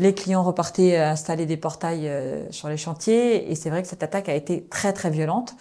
les 0.00 0.14
clients 0.14 0.42
repartaient 0.42 0.96
installer 0.96 1.44
des 1.44 1.58
portails 1.58 2.08
euh, 2.08 2.50
sur 2.50 2.68
les 2.68 2.78
chantiers 2.78 3.50
et 3.50 3.54
c'est 3.54 3.68
vrai 3.68 3.82
que 3.82 3.88
cette 3.88 4.02
attaque 4.02 4.30
a 4.30 4.34
été 4.34 4.66
très 4.68 4.94
très 4.94 5.10
violente. 5.10 5.54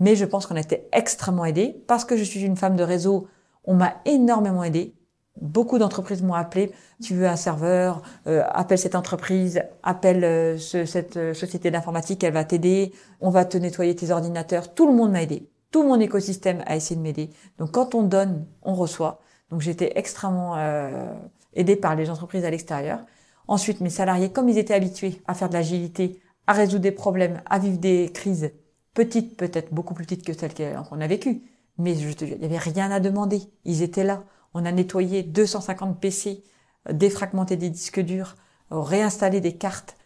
Mais 0.00 0.16
je 0.16 0.24
pense 0.24 0.46
qu'on 0.46 0.56
a 0.56 0.60
été 0.60 0.88
extrêmement 0.92 1.44
aidés 1.44 1.80
parce 1.86 2.04
que 2.04 2.16
je 2.16 2.24
suis 2.24 2.42
une 2.42 2.56
femme 2.56 2.74
de 2.74 2.82
réseau. 2.82 3.28
On 3.62 3.74
m'a 3.74 3.94
énormément 4.04 4.64
aidé. 4.64 4.94
Beaucoup 5.40 5.78
d'entreprises 5.78 6.22
m'ont 6.22 6.34
appelé. 6.34 6.72
Tu 7.02 7.14
veux 7.14 7.28
un 7.28 7.36
serveur 7.36 8.02
euh, 8.26 8.42
Appelle 8.48 8.78
cette 8.78 8.96
entreprise. 8.96 9.62
Appelle 9.84 10.24
euh, 10.24 10.58
cette 10.58 11.32
société 11.32 11.70
d'informatique. 11.70 12.24
Elle 12.24 12.34
va 12.34 12.44
t'aider. 12.44 12.92
On 13.20 13.30
va 13.30 13.44
te 13.44 13.56
nettoyer 13.56 13.94
tes 13.94 14.10
ordinateurs. 14.10 14.74
Tout 14.74 14.88
le 14.88 14.92
monde 14.92 15.12
m'a 15.12 15.22
aidé. 15.22 15.48
Tout 15.70 15.84
mon 15.84 16.00
écosystème 16.00 16.64
a 16.66 16.74
essayé 16.74 16.96
de 16.96 17.00
m'aider. 17.00 17.30
Donc 17.58 17.70
quand 17.70 17.94
on 17.94 18.02
donne, 18.02 18.44
on 18.62 18.74
reçoit. 18.74 19.20
Donc 19.50 19.60
j'étais 19.60 19.92
extrêmement 19.94 20.56
euh, 20.56 21.06
aidée 21.54 21.76
par 21.76 21.94
les 21.94 22.10
entreprises 22.10 22.44
à 22.44 22.50
l'extérieur. 22.50 23.04
Ensuite, 23.46 23.80
mes 23.80 23.90
salariés, 23.90 24.30
comme 24.30 24.48
ils 24.48 24.58
étaient 24.58 24.74
habitués 24.74 25.20
à 25.26 25.34
faire 25.34 25.48
de 25.48 25.54
l'agilité, 25.54 26.20
à 26.46 26.52
résoudre 26.52 26.82
des 26.82 26.92
problèmes, 26.92 27.42
à 27.46 27.58
vivre 27.58 27.78
des 27.78 28.10
crises 28.12 28.52
petites, 28.94 29.36
peut-être 29.36 29.72
beaucoup 29.72 29.94
plus 29.94 30.04
petites 30.04 30.24
que 30.24 30.32
celles 30.32 30.54
qu'on 30.54 31.00
a 31.00 31.06
vécues, 31.06 31.42
mais 31.78 31.94
je 31.94 32.08
il 32.24 32.38
n'y 32.38 32.44
avait 32.44 32.58
rien 32.58 32.90
à 32.90 33.00
demander. 33.00 33.42
Ils 33.64 33.82
étaient 33.82 34.04
là. 34.04 34.24
On 34.54 34.64
a 34.64 34.72
nettoyé 34.72 35.22
250 35.22 36.00
PC, 36.00 36.44
défragmenté 36.90 37.56
des 37.56 37.70
disques 37.70 38.00
durs, 38.00 38.36
réinstallé 38.70 39.40
des 39.40 39.56
cartes. 39.56 39.96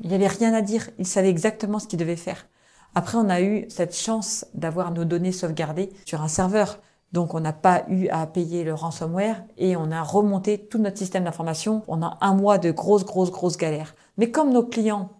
Il 0.00 0.08
n'y 0.08 0.14
avait 0.14 0.26
rien 0.26 0.52
à 0.52 0.62
dire. 0.62 0.90
Ils 0.98 1.06
savaient 1.06 1.30
exactement 1.30 1.78
ce 1.78 1.86
qu'ils 1.86 1.98
devaient 1.98 2.16
faire. 2.16 2.46
Après, 2.94 3.16
on 3.16 3.28
a 3.28 3.40
eu 3.40 3.66
cette 3.70 3.96
chance 3.96 4.46
d'avoir 4.54 4.90
nos 4.90 5.04
données 5.04 5.32
sauvegardées 5.32 5.92
sur 6.04 6.22
un 6.22 6.28
serveur. 6.28 6.80
Donc 7.12 7.34
on 7.34 7.40
n'a 7.40 7.52
pas 7.52 7.84
eu 7.88 8.08
à 8.08 8.26
payer 8.26 8.64
le 8.64 8.72
ransomware 8.72 9.44
et 9.58 9.76
on 9.76 9.90
a 9.90 10.02
remonté 10.02 10.58
tout 10.58 10.78
notre 10.78 10.98
système 10.98 11.24
d'information. 11.24 11.82
On 11.86 12.02
un 12.02 12.34
mois 12.34 12.58
de 12.58 12.70
grosses, 12.70 13.04
grosses, 13.04 13.30
grosses 13.30 13.58
galères. 13.58 13.94
Mais 14.16 14.30
comme 14.30 14.52
nos 14.52 14.64
clients, 14.64 15.10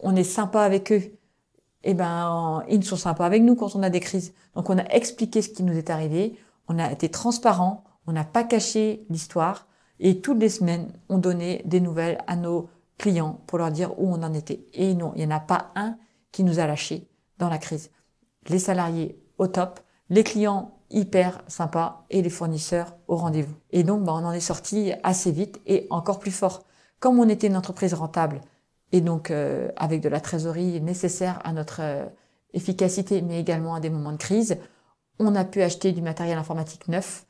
on 0.00 0.16
est 0.16 0.24
sympa 0.24 0.62
avec 0.62 0.92
eux, 0.92 1.02
eh 1.84 1.94
ben 1.94 2.64
ils 2.68 2.84
sont 2.84 2.96
sympas 2.96 3.26
avec 3.26 3.42
nous 3.42 3.54
quand 3.54 3.76
on 3.76 3.82
a 3.82 3.90
des 3.90 4.00
crises. 4.00 4.34
Donc 4.54 4.70
on 4.70 4.78
a 4.78 4.84
expliqué 4.86 5.40
ce 5.40 5.48
qui 5.48 5.62
nous 5.62 5.76
est 5.76 5.90
arrivé, 5.90 6.36
on 6.68 6.78
a 6.78 6.90
été 6.90 7.08
transparent, 7.08 7.84
on 8.06 8.12
n'a 8.12 8.24
pas 8.24 8.42
caché 8.42 9.06
l'histoire 9.08 9.66
et 10.00 10.20
toutes 10.20 10.40
les 10.40 10.48
semaines 10.48 10.92
on 11.08 11.18
donnait 11.18 11.62
des 11.64 11.80
nouvelles 11.80 12.18
à 12.26 12.34
nos 12.34 12.68
clients 12.98 13.40
pour 13.46 13.58
leur 13.58 13.70
dire 13.70 13.98
où 13.98 14.12
on 14.12 14.22
en 14.22 14.34
était. 14.34 14.66
Et 14.74 14.94
non, 14.94 15.12
il 15.14 15.26
n'y 15.26 15.32
en 15.32 15.36
a 15.36 15.40
pas 15.40 15.68
un 15.76 15.96
qui 16.32 16.42
nous 16.42 16.58
a 16.58 16.66
lâchés 16.66 17.08
dans 17.38 17.48
la 17.48 17.58
crise. 17.58 17.90
Les 18.48 18.58
salariés 18.58 19.22
au 19.38 19.46
top, 19.46 19.80
les 20.08 20.24
clients 20.24 20.79
hyper 20.90 21.42
sympa 21.46 22.04
et 22.10 22.22
les 22.22 22.30
fournisseurs 22.30 22.96
au 23.08 23.16
rendez-vous. 23.16 23.54
Et 23.70 23.84
donc, 23.84 24.04
bah, 24.04 24.12
on 24.14 24.24
en 24.24 24.32
est 24.32 24.40
sorti 24.40 24.92
assez 25.02 25.30
vite 25.30 25.60
et 25.66 25.86
encore 25.90 26.18
plus 26.18 26.30
fort. 26.30 26.64
Comme 26.98 27.18
on 27.18 27.28
était 27.28 27.46
une 27.46 27.56
entreprise 27.56 27.94
rentable 27.94 28.40
et 28.92 29.00
donc 29.00 29.30
euh, 29.30 29.70
avec 29.76 30.00
de 30.00 30.08
la 30.08 30.20
trésorerie 30.20 30.80
nécessaire 30.80 31.40
à 31.44 31.52
notre 31.52 31.80
euh, 31.80 32.04
efficacité, 32.52 33.22
mais 33.22 33.40
également 33.40 33.74
à 33.74 33.80
des 33.80 33.90
moments 33.90 34.12
de 34.12 34.16
crise, 34.16 34.58
on 35.18 35.34
a 35.34 35.44
pu 35.44 35.62
acheter 35.62 35.92
du 35.92 36.02
matériel 36.02 36.38
informatique 36.38 36.88
neuf, 36.88 37.26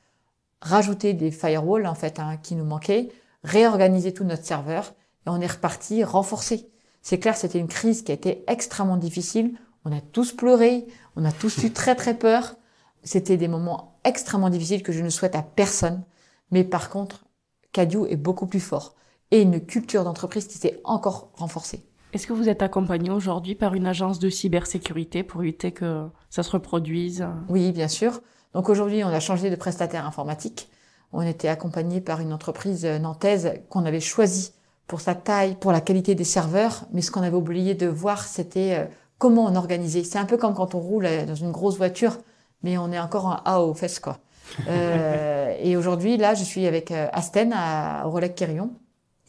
rajouter 0.60 1.12
des 1.12 1.30
firewalls 1.30 1.86
en 1.86 1.94
fait 1.94 2.18
hein, 2.18 2.36
qui 2.42 2.54
nous 2.54 2.64
manquaient, 2.64 3.10
réorganiser 3.44 4.12
tout 4.14 4.24
notre 4.24 4.44
serveur 4.44 4.94
et 5.26 5.30
on 5.30 5.40
est 5.40 5.46
reparti 5.46 6.04
renforcé. 6.04 6.70
C'est 7.02 7.18
clair, 7.18 7.36
c'était 7.36 7.58
une 7.58 7.68
crise 7.68 8.02
qui 8.02 8.12
a 8.12 8.14
été 8.14 8.44
extrêmement 8.46 8.96
difficile. 8.96 9.54
On 9.84 9.92
a 9.92 10.00
tous 10.00 10.32
pleuré, 10.32 10.86
on 11.16 11.24
a 11.24 11.32
tous 11.32 11.64
eu 11.64 11.72
très 11.72 11.94
très 11.94 12.14
peur. 12.14 12.56
C'était 13.02 13.36
des 13.36 13.48
moments 13.48 13.98
extrêmement 14.04 14.50
difficiles 14.50 14.82
que 14.82 14.92
je 14.92 15.02
ne 15.02 15.10
souhaite 15.10 15.34
à 15.34 15.42
personne. 15.42 16.02
Mais 16.50 16.64
par 16.64 16.90
contre, 16.90 17.24
Cadieu 17.72 18.10
est 18.10 18.16
beaucoup 18.16 18.46
plus 18.46 18.60
fort 18.60 18.94
et 19.30 19.42
une 19.42 19.60
culture 19.60 20.04
d'entreprise 20.04 20.46
qui 20.46 20.58
s'est 20.58 20.80
encore 20.84 21.30
renforcée. 21.34 21.84
Est-ce 22.12 22.26
que 22.26 22.32
vous 22.32 22.48
êtes 22.48 22.62
accompagné 22.62 23.10
aujourd'hui 23.10 23.54
par 23.54 23.74
une 23.74 23.86
agence 23.86 24.18
de 24.18 24.28
cybersécurité 24.28 25.22
pour 25.22 25.42
éviter 25.42 25.70
que 25.70 26.08
ça 26.28 26.42
se 26.42 26.50
reproduise? 26.50 27.24
Oui, 27.48 27.70
bien 27.70 27.86
sûr. 27.86 28.20
Donc 28.52 28.68
aujourd'hui, 28.68 29.04
on 29.04 29.08
a 29.08 29.20
changé 29.20 29.48
de 29.48 29.54
prestataire 29.54 30.06
informatique. 30.06 30.68
On 31.12 31.22
était 31.22 31.48
accompagné 31.48 32.00
par 32.00 32.20
une 32.20 32.32
entreprise 32.32 32.84
nantaise 32.84 33.52
qu'on 33.68 33.84
avait 33.84 34.00
choisie 34.00 34.52
pour 34.88 35.00
sa 35.00 35.14
taille, 35.14 35.54
pour 35.54 35.70
la 35.70 35.80
qualité 35.80 36.16
des 36.16 36.24
serveurs, 36.24 36.84
mais 36.92 37.00
ce 37.00 37.12
qu'on 37.12 37.22
avait 37.22 37.36
oublié 37.36 37.74
de 37.74 37.86
voir, 37.86 38.24
c'était 38.24 38.74
euh, 38.76 38.84
comment 39.18 39.44
on 39.44 39.54
organisait. 39.54 40.02
C'est 40.02 40.18
un 40.18 40.24
peu 40.24 40.36
comme 40.36 40.54
quand 40.54 40.74
on 40.74 40.80
roule 40.80 41.06
dans 41.28 41.36
une 41.36 41.52
grosse 41.52 41.76
voiture 41.76 42.18
mais 42.62 42.78
on 42.78 42.92
est 42.92 42.98
encore 42.98 43.26
en 43.26 43.36
A 43.44 43.60
aux 43.60 43.74
fesses, 43.74 44.00
quoi. 44.00 44.18
Euh, 44.68 45.54
et 45.60 45.76
aujourd'hui, 45.76 46.16
là, 46.16 46.34
je 46.34 46.44
suis 46.44 46.66
avec 46.66 46.90
euh, 46.90 47.08
Asten 47.12 47.52
à, 47.54 48.06
au 48.06 48.10
Relais 48.10 48.32
Quirion. 48.32 48.70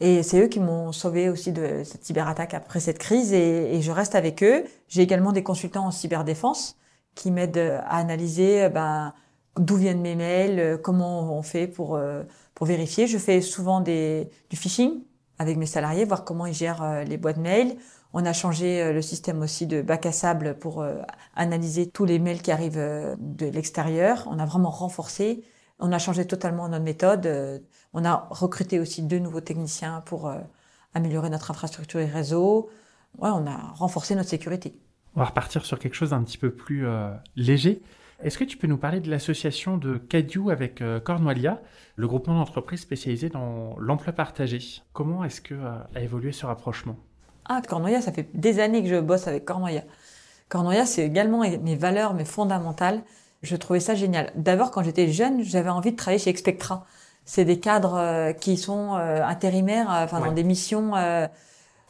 Et 0.00 0.22
c'est 0.22 0.40
eux 0.40 0.48
qui 0.48 0.58
m'ont 0.58 0.90
sauvé 0.90 1.28
aussi 1.28 1.52
de 1.52 1.82
cette 1.84 2.04
cyberattaque 2.04 2.54
après 2.54 2.80
cette 2.80 2.98
crise 2.98 3.32
et, 3.32 3.76
et 3.76 3.82
je 3.82 3.92
reste 3.92 4.16
avec 4.16 4.42
eux. 4.42 4.64
J'ai 4.88 5.02
également 5.02 5.30
des 5.30 5.44
consultants 5.44 5.86
en 5.86 5.90
cyberdéfense 5.92 6.76
qui 7.14 7.30
m'aident 7.30 7.80
à 7.86 7.98
analyser 7.98 8.68
ben, 8.68 9.14
d'où 9.56 9.76
viennent 9.76 10.00
mes 10.00 10.16
mails, 10.16 10.80
comment 10.82 11.38
on 11.38 11.42
fait 11.42 11.68
pour, 11.68 11.94
euh, 11.94 12.24
pour 12.54 12.66
vérifier. 12.66 13.06
Je 13.06 13.16
fais 13.16 13.40
souvent 13.40 13.80
des, 13.80 14.28
du 14.50 14.56
phishing 14.56 15.02
avec 15.38 15.56
mes 15.56 15.66
salariés, 15.66 16.04
voir 16.04 16.24
comment 16.24 16.46
ils 16.46 16.54
gèrent 16.54 17.04
les 17.06 17.16
boîtes 17.16 17.36
mail. 17.36 17.76
On 18.14 18.26
a 18.26 18.32
changé 18.32 18.82
euh, 18.82 18.92
le 18.92 19.02
système 19.02 19.40
aussi 19.40 19.66
de 19.66 19.82
bac 19.82 20.06
à 20.06 20.12
sable 20.12 20.58
pour 20.58 20.82
euh, 20.82 20.96
analyser 21.34 21.88
tous 21.88 22.04
les 22.04 22.18
mails 22.18 22.42
qui 22.42 22.50
arrivent 22.50 22.78
euh, 22.78 23.16
de 23.18 23.46
l'extérieur. 23.46 24.28
On 24.30 24.38
a 24.38 24.44
vraiment 24.44 24.70
renforcé. 24.70 25.44
On 25.78 25.92
a 25.92 25.98
changé 25.98 26.26
totalement 26.26 26.68
notre 26.68 26.84
méthode. 26.84 27.62
On 27.92 28.04
a 28.04 28.28
recruté 28.30 28.78
aussi 28.78 29.02
deux 29.02 29.18
nouveaux 29.18 29.40
techniciens 29.40 30.00
pour 30.06 30.32
améliorer 30.94 31.28
notre 31.28 31.50
infrastructure 31.50 31.98
et 31.98 32.06
réseau. 32.06 32.70
Ouais, 33.18 33.30
on 33.32 33.48
a 33.48 33.56
renforcé 33.74 34.14
notre 34.14 34.28
sécurité. 34.28 34.76
On 35.16 35.20
va 35.20 35.26
repartir 35.26 35.64
sur 35.64 35.80
quelque 35.80 35.94
chose 35.94 36.10
d'un 36.10 36.22
petit 36.22 36.38
peu 36.38 36.52
plus 36.52 36.86
léger. 37.34 37.82
Est-ce 38.22 38.38
que 38.38 38.44
tu 38.44 38.56
peux 38.56 38.68
nous 38.68 38.78
parler 38.78 39.00
de 39.00 39.10
l'association 39.10 39.76
de 39.76 39.96
Cadieu 39.96 40.50
avec 40.50 40.80
euh, 40.80 41.00
Cornwalia, 41.00 41.60
le 41.96 42.06
groupement 42.06 42.34
d'entreprises 42.34 42.82
spécialisé 42.82 43.28
dans 43.28 43.76
l'emploi 43.80 44.12
partagé? 44.12 44.60
Comment 44.92 45.24
est-ce 45.24 45.40
que 45.40 45.54
a 45.54 46.00
évolué 46.00 46.30
ce 46.30 46.46
rapprochement? 46.46 46.96
Ah, 47.46 47.60
Cornwalia, 47.66 48.00
ça 48.00 48.12
fait 48.12 48.28
des 48.34 48.60
années 48.60 48.82
que 48.82 48.88
je 48.88 48.96
bosse 48.96 49.26
avec 49.26 49.44
Cornwalia. 49.44 49.82
Cornwalia, 50.48 50.86
c'est 50.86 51.04
également 51.04 51.40
mes 51.40 51.76
valeurs, 51.76 52.14
mes 52.14 52.24
fondamentales. 52.24 53.02
Je 53.42 53.56
trouvais 53.56 53.80
ça 53.80 53.94
génial. 53.94 54.32
D'abord, 54.36 54.70
quand 54.70 54.82
j'étais 54.82 55.08
jeune, 55.08 55.42
j'avais 55.42 55.70
envie 55.70 55.92
de 55.92 55.96
travailler 55.96 56.18
chez 56.18 56.30
Expectra. 56.30 56.86
C'est 57.24 57.44
des 57.44 57.58
cadres 57.58 57.96
euh, 57.96 58.32
qui 58.32 58.56
sont 58.56 58.94
intérimaires, 58.94 59.88
enfin 59.90 60.20
dans 60.20 60.32
des 60.32 60.44
missions. 60.44 60.92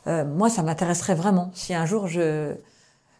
moi, 0.07 0.51
ça 0.51 0.63
m'intéresserait 0.63 1.15
vraiment. 1.15 1.51
Si 1.55 1.75
un 1.75 1.87
jour 1.87 2.07
je 2.07 2.57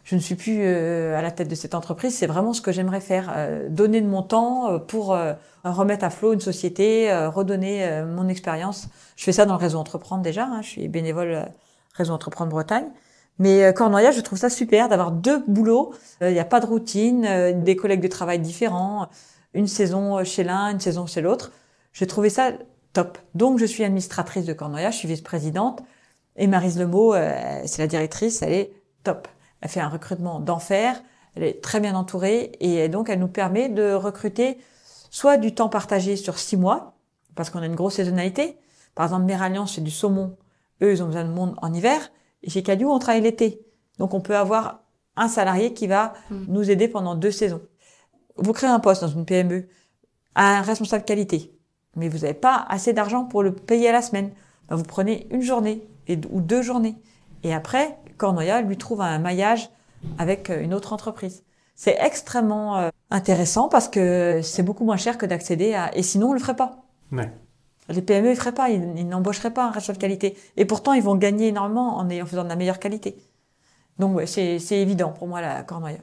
je 0.05 0.17
ne 0.17 0.21
suis 0.21 0.35
plus 0.35 0.59
euh, 0.61 1.17
à 1.17 1.23
la 1.23 1.31
tête 1.31 1.49
de 1.49 1.55
cette 1.55 1.75
entreprise, 1.75 2.17
c'est 2.17 2.27
vraiment 2.27 2.53
ce 2.53 2.61
que 2.61 2.73
j'aimerais 2.73 3.01
faire, 3.01 3.33
euh, 3.37 3.69
donner 3.69 4.01
de 4.01 4.07
mon 4.07 4.23
temps 4.23 4.73
euh, 4.73 4.79
pour 4.79 5.17
remettre 5.65 6.05
à 6.05 6.11
flot 6.11 6.33
une 6.33 6.41
société, 6.41 7.15
redonner 7.29 8.03
mon 8.05 8.27
expérience. 8.29 8.89
Je 9.15 9.23
fais 9.23 9.33
ça 9.33 9.47
dans 9.47 9.55
le 9.55 9.61
réseau 9.61 9.79
Entreprendre 9.79 10.23
déjà, 10.23 10.45
hein, 10.45 10.61
je 10.61 10.69
suis 10.69 10.89
bénévole 10.89 11.47
réseau 11.95 12.13
Entreprendre 12.13 12.51
Bretagne. 12.51 12.87
Mais 13.39 13.73
Cornoya, 13.75 14.11
je 14.11 14.21
trouve 14.21 14.39
ça 14.39 14.51
super 14.51 14.89
d'avoir 14.89 15.11
deux 15.11 15.43
boulots, 15.47 15.95
il 16.21 16.33
n'y 16.33 16.39
a 16.39 16.45
pas 16.45 16.61
de 16.61 16.67
routine, 16.67 17.63
des 17.63 17.77
collègues 17.77 18.03
de 18.03 18.09
travail 18.09 18.39
différents, 18.39 19.09
une 19.55 19.67
saison 19.67 20.23
chez 20.25 20.45
l'un, 20.45 20.71
une 20.71 20.81
saison 20.81 21.07
chez 21.07 21.21
l'autre. 21.21 21.53
J'ai 21.93 22.07
trouvé 22.07 22.31
ça 22.31 22.53
top. 22.93 23.19
Donc 23.35 23.59
je 23.59 23.65
suis 23.65 23.85
administratrice 23.85 24.45
de 24.45 24.53
Cornoya, 24.53 24.91
je 24.91 24.99
suis 24.99 25.09
vice-présidente, 25.09 25.83
et 26.37 26.47
Marise 26.47 26.79
Lemeau, 26.79 27.15
c'est 27.65 27.79
la 27.79 27.87
directrice, 27.87 28.43
elle 28.43 28.53
est 28.53 28.73
top. 29.03 29.29
Elle 29.61 29.71
fait 29.71 29.81
un 29.81 29.89
recrutement 29.89 30.41
d'enfer. 30.41 31.03
Elle 31.35 31.45
est 31.45 31.63
très 31.63 31.81
bien 31.81 31.95
entourée 31.95 32.53
et 32.61 32.91
donc 32.91 33.09
elle 33.09 33.19
nous 33.19 33.27
permet 33.27 33.71
de 33.71 33.95
recruter 33.95 34.59
soit 35.11 35.39
du 35.39 35.55
temps 35.55 35.71
partagé 35.71 36.17
sur 36.17 36.39
six 36.39 36.59
mois, 36.59 36.99
parce 37.35 37.49
qu'on 37.49 37.61
a 37.61 37.67
une 37.67 37.75
grosse 37.75 37.95
saisonnalité. 37.95 38.59
Par 38.95 39.07
exemple, 39.07 39.25
Méralliance, 39.25 39.77
c'est 39.77 39.81
du 39.81 39.91
saumon. 39.91 40.37
Eux, 40.83 40.93
ils 40.93 41.03
ont 41.03 41.07
besoin 41.07 41.25
de 41.25 41.31
monde 41.31 41.55
en 41.63 41.73
hiver. 41.73 42.11
Et 42.43 42.51
chez 42.51 42.63
Cadieu, 42.63 42.89
on 42.89 42.99
travaille 42.99 43.23
l'été. 43.23 43.61
Donc, 43.99 44.15
on 44.15 44.21
peut 44.21 44.37
avoir 44.37 44.83
un 45.17 45.29
salarié 45.29 45.73
qui 45.73 45.87
va 45.87 46.15
hmm. 46.31 46.45
nous 46.49 46.71
aider 46.71 46.89
pendant 46.89 47.15
deux 47.15 47.31
saisons. 47.31 47.63
Vous 48.37 48.53
créez 48.53 48.71
un 48.71 48.81
poste 48.81 49.03
dans 49.03 49.09
une 49.09 49.25
PME, 49.25 49.69
à 50.35 50.59
un 50.59 50.63
responsable 50.63 51.05
qualité, 51.05 51.53
mais 51.97 52.09
vous 52.09 52.19
n'avez 52.19 52.35
pas 52.35 52.65
assez 52.69 52.93
d'argent 52.93 53.25
pour 53.25 53.43
le 53.43 53.55
payer 53.55 53.89
à 53.89 53.93
la 53.93 54.03
semaine. 54.03 54.31
Ben, 54.69 54.77
vous 54.77 54.85
prenez 54.85 55.27
une 55.31 55.43
journée 55.43 55.87
et, 56.09 56.19
ou 56.31 56.41
deux 56.41 56.63
journées. 56.63 56.97
Et 57.43 57.53
après, 57.53 57.99
Cornoya 58.17 58.63
lui 58.63 58.79
trouve 58.79 59.03
un 59.03 59.19
maillage 59.19 59.69
avec 60.19 60.51
euh, 60.51 60.63
une 60.63 60.75
autre 60.75 60.93
entreprise. 60.93 61.45
C'est 61.75 61.97
extrêmement 62.01 62.79
euh, 62.79 62.89
intéressant 63.11 63.69
parce 63.69 63.89
que 63.89 64.41
c'est 64.43 64.63
beaucoup 64.63 64.85
moins 64.85 64.97
cher 64.97 65.19
que 65.19 65.27
d'accéder 65.27 65.75
à... 65.75 65.95
Et 65.97 66.03
sinon, 66.03 66.31
on 66.31 66.33
le 66.33 66.41
ferait 66.41 66.57
pas. 66.57 66.85
Les 67.89 68.03
PME, 68.03 68.31
ils 68.31 68.37
feraient 68.37 68.53
pas, 68.53 68.71
ils, 68.71 69.09
n'embaucheraient 69.09 69.53
pas 69.53 69.67
un 69.67 69.71
responsable 69.71 69.99
de 69.99 70.03
qualité. 70.03 70.37
Et 70.57 70.65
pourtant, 70.65 70.93
ils 70.93 71.03
vont 71.03 71.17
gagner 71.17 71.49
énormément 71.49 71.99
en, 71.99 72.09
en 72.09 72.27
faisant 72.27 72.45
de 72.45 72.49
la 72.49 72.57
meilleure 72.57 72.79
qualité. 72.79 73.17
Donc, 73.99 74.17
ouais, 74.17 74.27
c'est 74.27 74.59
évident 74.71 75.11
pour 75.11 75.29
moi, 75.29 75.41
la 75.41 75.63
Cornoya. 75.63 75.99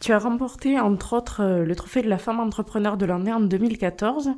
Tu 0.00 0.12
as 0.12 0.18
remporté, 0.18 0.78
entre 0.78 1.14
autres, 1.14 1.42
euh, 1.42 1.64
le 1.64 1.76
trophée 1.76 2.02
de 2.02 2.08
la 2.08 2.18
femme 2.18 2.40
entrepreneur 2.40 2.96
de 2.96 3.06
l'année 3.06 3.32
en 3.32 3.40
2014 3.40 4.32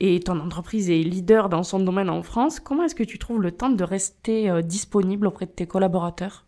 et 0.00 0.20
ton 0.20 0.38
entreprise 0.40 0.90
est 0.90 1.02
leader 1.02 1.48
dans 1.48 1.62
son 1.62 1.80
domaine 1.80 2.08
en 2.08 2.22
France, 2.22 2.60
comment 2.60 2.84
est-ce 2.84 2.94
que 2.94 3.02
tu 3.02 3.18
trouves 3.18 3.42
le 3.42 3.50
temps 3.50 3.70
de 3.70 3.84
rester 3.84 4.48
euh, 4.48 4.62
disponible 4.62 5.26
auprès 5.26 5.46
de 5.46 5.50
tes 5.50 5.66
collaborateurs? 5.66 6.46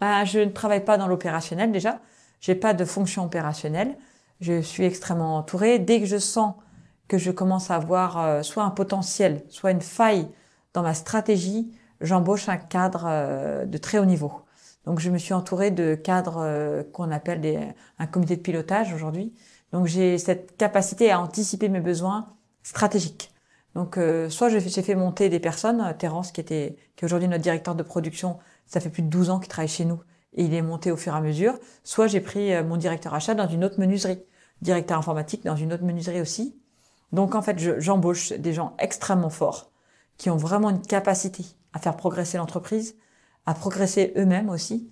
Bah, 0.00 0.24
Je 0.24 0.40
ne 0.40 0.50
travaille 0.50 0.84
pas 0.84 0.98
dans 0.98 1.06
l'opérationnel 1.06 1.70
déjà. 1.70 2.00
J'ai 2.40 2.56
pas 2.56 2.74
de 2.74 2.84
fonction 2.84 3.24
opérationnelle. 3.24 3.96
Je 4.40 4.60
suis 4.60 4.84
extrêmement 4.84 5.36
entourée. 5.36 5.78
Dès 5.78 6.00
que 6.00 6.06
je 6.06 6.18
sens 6.18 6.54
que 7.12 7.18
je 7.18 7.30
commence 7.30 7.70
à 7.70 7.76
avoir 7.76 8.18
euh, 8.18 8.42
soit 8.42 8.64
un 8.64 8.70
potentiel, 8.70 9.42
soit 9.48 9.70
une 9.70 9.80
faille 9.80 10.26
dans 10.74 10.82
ma 10.82 10.94
stratégie, 10.94 11.70
j'embauche 12.00 12.48
un 12.48 12.56
cadre 12.56 13.04
euh, 13.06 13.66
de 13.66 13.78
très 13.78 13.98
haut 13.98 14.04
niveau. 14.04 14.32
Donc 14.86 14.98
je 14.98 15.10
me 15.10 15.18
suis 15.18 15.34
entourée 15.34 15.70
de 15.70 15.94
cadres 15.94 16.82
qu'on 16.92 17.12
appelle 17.12 17.40
des, 17.40 17.60
un 18.00 18.06
comité 18.08 18.34
de 18.34 18.40
pilotage 18.40 18.92
aujourd'hui. 18.92 19.32
Donc 19.72 19.86
j'ai 19.86 20.18
cette 20.18 20.56
capacité 20.56 21.12
à 21.12 21.20
anticiper 21.20 21.68
mes 21.68 21.80
besoins, 21.80 22.34
stratégique. 22.64 23.32
Donc, 23.74 23.96
euh, 23.96 24.28
soit 24.28 24.48
j'ai 24.48 24.60
fait 24.60 24.94
monter 24.94 25.28
des 25.28 25.40
personnes, 25.40 25.80
euh, 25.80 25.92
Terence 25.94 26.32
qui 26.32 26.40
était, 26.40 26.76
qui 26.96 27.04
est 27.04 27.06
aujourd'hui 27.06 27.28
notre 27.28 27.42
directeur 27.42 27.74
de 27.74 27.82
production, 27.82 28.38
ça 28.66 28.80
fait 28.80 28.90
plus 28.90 29.02
de 29.02 29.08
12 29.08 29.30
ans 29.30 29.38
qu'il 29.38 29.48
travaille 29.48 29.68
chez 29.68 29.84
nous 29.84 30.00
et 30.34 30.44
il 30.44 30.54
est 30.54 30.62
monté 30.62 30.90
au 30.90 30.96
fur 30.96 31.14
et 31.14 31.16
à 31.16 31.20
mesure. 31.20 31.58
Soit 31.84 32.06
j'ai 32.06 32.20
pris 32.20 32.52
euh, 32.52 32.64
mon 32.64 32.76
directeur 32.76 33.14
achat 33.14 33.34
dans 33.34 33.48
une 33.48 33.64
autre 33.64 33.80
menuiserie, 33.80 34.22
directeur 34.60 34.98
informatique 34.98 35.44
dans 35.44 35.56
une 35.56 35.72
autre 35.72 35.84
menuiserie 35.84 36.20
aussi. 36.20 36.54
Donc 37.12 37.34
en 37.34 37.42
fait, 37.42 37.58
j'embauche 37.80 38.32
des 38.32 38.52
gens 38.52 38.74
extrêmement 38.78 39.30
forts 39.30 39.70
qui 40.16 40.30
ont 40.30 40.36
vraiment 40.36 40.70
une 40.70 40.82
capacité 40.82 41.44
à 41.72 41.78
faire 41.78 41.96
progresser 41.96 42.38
l'entreprise, 42.38 42.96
à 43.46 43.54
progresser 43.54 44.12
eux-mêmes 44.16 44.48
aussi. 44.50 44.90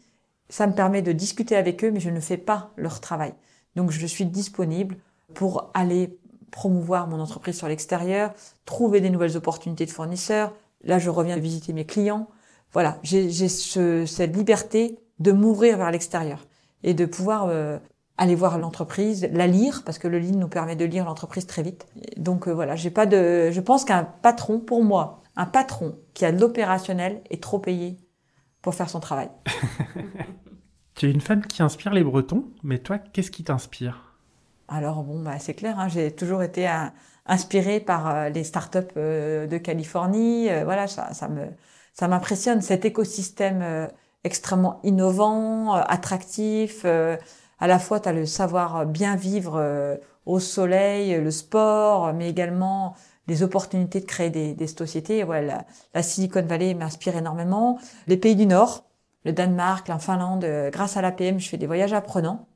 Ça 0.48 0.66
me 0.66 0.72
permet 0.72 1.02
de 1.02 1.12
discuter 1.12 1.56
avec 1.56 1.84
eux, 1.84 1.90
mais 1.90 2.00
je 2.00 2.10
ne 2.10 2.20
fais 2.20 2.36
pas 2.36 2.72
leur 2.76 3.00
travail. 3.00 3.34
Donc 3.76 3.90
je 3.90 4.06
suis 4.06 4.26
disponible 4.26 4.96
pour 5.34 5.70
aller 5.74 6.18
promouvoir 6.50 7.06
mon 7.06 7.20
entreprise 7.20 7.56
sur 7.56 7.68
l'extérieur, 7.68 8.32
trouver 8.64 9.00
des 9.00 9.10
nouvelles 9.10 9.36
opportunités 9.36 9.86
de 9.86 9.90
fournisseurs. 9.90 10.52
Là, 10.82 10.98
je 10.98 11.10
reviens 11.10 11.36
visiter 11.36 11.72
mes 11.72 11.86
clients. 11.86 12.28
Voilà, 12.72 12.98
j'ai 13.02 13.30
ce, 13.48 14.06
cette 14.06 14.36
liberté 14.36 14.98
de 15.18 15.32
m'ouvrir 15.32 15.76
vers 15.78 15.90
l'extérieur 15.90 16.46
et 16.82 16.94
de 16.94 17.04
pouvoir 17.04 17.46
euh, 17.48 17.78
aller 18.20 18.34
voir 18.34 18.58
l'entreprise, 18.58 19.26
la 19.32 19.46
lire 19.46 19.82
parce 19.82 19.98
que 19.98 20.06
le 20.06 20.18
lead 20.18 20.36
nous 20.36 20.46
permet 20.46 20.76
de 20.76 20.84
lire 20.84 21.06
l'entreprise 21.06 21.46
très 21.46 21.62
vite. 21.62 21.86
Donc 22.18 22.46
euh, 22.46 22.52
voilà, 22.52 22.76
j'ai 22.76 22.90
pas 22.90 23.06
de, 23.06 23.50
je 23.50 23.60
pense 23.62 23.86
qu'un 23.86 24.04
patron, 24.04 24.60
pour 24.60 24.84
moi, 24.84 25.22
un 25.36 25.46
patron 25.46 25.98
qui 26.12 26.26
a 26.26 26.30
de 26.30 26.38
l'opérationnel 26.38 27.22
est 27.30 27.42
trop 27.42 27.58
payé 27.58 27.96
pour 28.60 28.74
faire 28.74 28.90
son 28.90 29.00
travail. 29.00 29.30
tu 30.94 31.08
es 31.08 31.10
une 31.10 31.22
femme 31.22 31.46
qui 31.46 31.62
inspire 31.62 31.94
les 31.94 32.04
Bretons, 32.04 32.44
mais 32.62 32.78
toi, 32.78 32.98
qu'est-ce 32.98 33.30
qui 33.30 33.42
t'inspire? 33.42 34.18
Alors 34.68 35.02
bon, 35.02 35.22
bah, 35.22 35.38
c'est 35.38 35.54
clair, 35.54 35.80
hein, 35.80 35.88
j'ai 35.88 36.14
toujours 36.14 36.42
été 36.42 36.68
inspirée 37.24 37.80
par 37.80 38.06
euh, 38.06 38.28
les 38.28 38.44
startups 38.44 38.80
euh, 38.98 39.46
de 39.46 39.56
Californie. 39.56 40.48
voilà, 40.64 40.88
ça, 40.88 41.14
ça 41.14 41.26
me, 41.28 41.46
ça 41.94 42.06
m'impressionne 42.06 42.60
cet 42.60 42.84
écosystème 42.84 43.88
extrêmement 44.24 44.78
innovant, 44.82 45.72
attractif. 45.72 46.84
À 47.60 47.66
la 47.66 47.78
fois, 47.78 48.00
tu 48.00 48.08
as 48.08 48.12
le 48.12 48.26
savoir 48.26 48.86
bien 48.86 49.16
vivre 49.16 49.98
au 50.26 50.40
soleil, 50.40 51.20
le 51.20 51.30
sport, 51.30 52.12
mais 52.12 52.28
également 52.28 52.94
les 53.28 53.42
opportunités 53.42 54.00
de 54.00 54.06
créer 54.06 54.30
des, 54.30 54.54
des 54.54 54.66
sociétés. 54.66 55.22
Voilà, 55.22 55.66
la, 55.94 56.02
Silicon 56.02 56.42
Valley 56.42 56.74
m'inspire 56.74 57.16
énormément. 57.16 57.78
Les 58.06 58.16
pays 58.16 58.34
du 58.34 58.46
Nord, 58.46 58.84
le 59.24 59.32
Danemark, 59.32 59.86
la 59.88 59.98
Finlande, 59.98 60.46
grâce 60.72 60.96
à 60.96 61.02
l'APM, 61.02 61.38
je 61.38 61.48
fais 61.48 61.58
des 61.58 61.66
voyages 61.66 61.92
apprenants. 61.92 62.48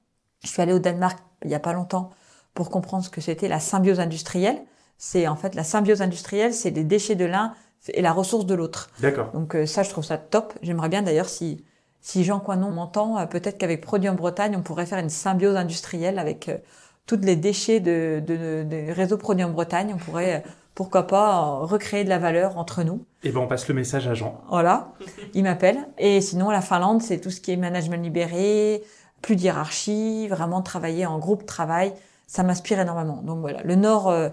Je 0.42 0.48
suis 0.48 0.60
allée 0.60 0.72
au 0.72 0.78
Danemark 0.78 1.18
il 1.44 1.48
n'y 1.48 1.54
a 1.54 1.60
pas 1.60 1.72
longtemps 1.72 2.10
pour 2.54 2.70
comprendre 2.70 3.04
ce 3.04 3.10
que 3.10 3.20
c'était 3.20 3.48
la 3.48 3.60
symbiose 3.60 4.00
industrielle. 4.00 4.62
C'est 4.96 5.26
en 5.26 5.36
fait 5.36 5.54
la 5.54 5.64
symbiose 5.64 6.02
industrielle, 6.02 6.54
c'est 6.54 6.70
les 6.70 6.84
déchets 6.84 7.16
de 7.16 7.24
l'un 7.24 7.54
et 7.88 8.00
la 8.00 8.12
ressource 8.12 8.46
de 8.46 8.54
l'autre. 8.54 8.90
D'accord. 9.00 9.30
Donc 9.32 9.54
euh, 9.54 9.66
ça, 9.66 9.82
je 9.82 9.90
trouve 9.90 10.04
ça 10.04 10.16
top. 10.16 10.54
J'aimerais 10.62 10.88
bien 10.88 11.02
d'ailleurs 11.02 11.28
si 11.28 11.64
si 12.04 12.22
Jean 12.22 12.38
Coinon 12.38 12.70
m'entend, 12.70 13.18
euh, 13.18 13.26
peut-être 13.26 13.58
qu'avec 13.58 13.80
Produit 13.80 14.08
en 14.08 14.14
Bretagne, 14.14 14.54
on 14.56 14.62
pourrait 14.62 14.86
faire 14.86 15.00
une 15.00 15.10
symbiose 15.10 15.56
industrielle 15.56 16.20
avec 16.20 16.48
euh, 16.48 16.58
tous 17.06 17.16
les 17.16 17.34
déchets 17.34 17.80
de, 17.80 18.22
de, 18.24 18.62
de, 18.62 18.92
réseau 18.92 19.16
Produit 19.16 19.42
en 19.42 19.50
Bretagne. 19.50 19.90
On 19.92 19.98
pourrait 19.98 20.44
pourquoi 20.74 21.06
pas 21.06 21.58
recréer 21.62 22.04
de 22.04 22.08
la 22.08 22.18
valeur 22.18 22.58
entre 22.58 22.82
nous. 22.82 23.04
Et 23.22 23.28
eh 23.28 23.32
ben 23.32 23.40
on 23.40 23.46
passe 23.46 23.68
le 23.68 23.74
message 23.74 24.06
à 24.06 24.14
Jean. 24.14 24.40
Voilà, 24.50 24.92
il 25.32 25.44
m'appelle. 25.44 25.78
Et 25.98 26.20
sinon 26.20 26.50
la 26.50 26.60
Finlande, 26.60 27.00
c'est 27.00 27.20
tout 27.20 27.30
ce 27.30 27.40
qui 27.40 27.52
est 27.52 27.56
management 27.56 28.02
libéré, 28.02 28.82
plus 29.22 29.36
d'hierarchie, 29.36 30.28
vraiment 30.28 30.60
travailler 30.60 31.06
en 31.06 31.18
groupe 31.18 31.46
travail, 31.46 31.94
ça 32.26 32.42
m'inspire 32.42 32.80
énormément. 32.80 33.22
Donc 33.22 33.40
voilà, 33.40 33.62
le 33.62 33.74
Nord, 33.74 34.08
euh, 34.10 34.28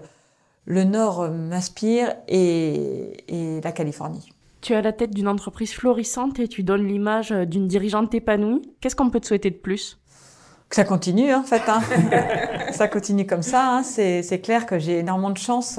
le 0.66 0.84
Nord 0.84 1.22
euh, 1.22 1.30
m'inspire 1.30 2.14
et, 2.28 3.60
la 3.64 3.72
Californie. 3.72 4.28
Tu 4.62 4.72
es 4.72 4.76
à 4.76 4.82
la 4.82 4.92
tête 4.92 5.12
d'une 5.12 5.28
entreprise 5.28 5.72
florissante 5.72 6.38
et 6.38 6.48
tu 6.48 6.62
donnes 6.62 6.86
l'image 6.86 7.32
euh, 7.32 7.44
d'une 7.44 7.66
dirigeante 7.66 8.14
épanouie. 8.14 8.62
Qu'est-ce 8.80 8.96
qu'on 8.96 9.10
peut 9.10 9.20
te 9.20 9.26
souhaiter 9.26 9.50
de 9.50 9.56
plus? 9.56 10.00
Que 10.70 10.76
ça 10.76 10.84
continue, 10.84 11.34
en 11.34 11.42
fait. 11.42 11.62
Hein. 11.68 11.82
ça 12.72 12.88
continue 12.88 13.26
comme 13.26 13.42
ça. 13.42 13.76
Hein. 13.76 13.82
C'est 13.82 14.40
clair 14.42 14.64
que 14.64 14.78
j'ai 14.78 15.00
énormément 15.00 15.30
de 15.30 15.36
chance. 15.36 15.78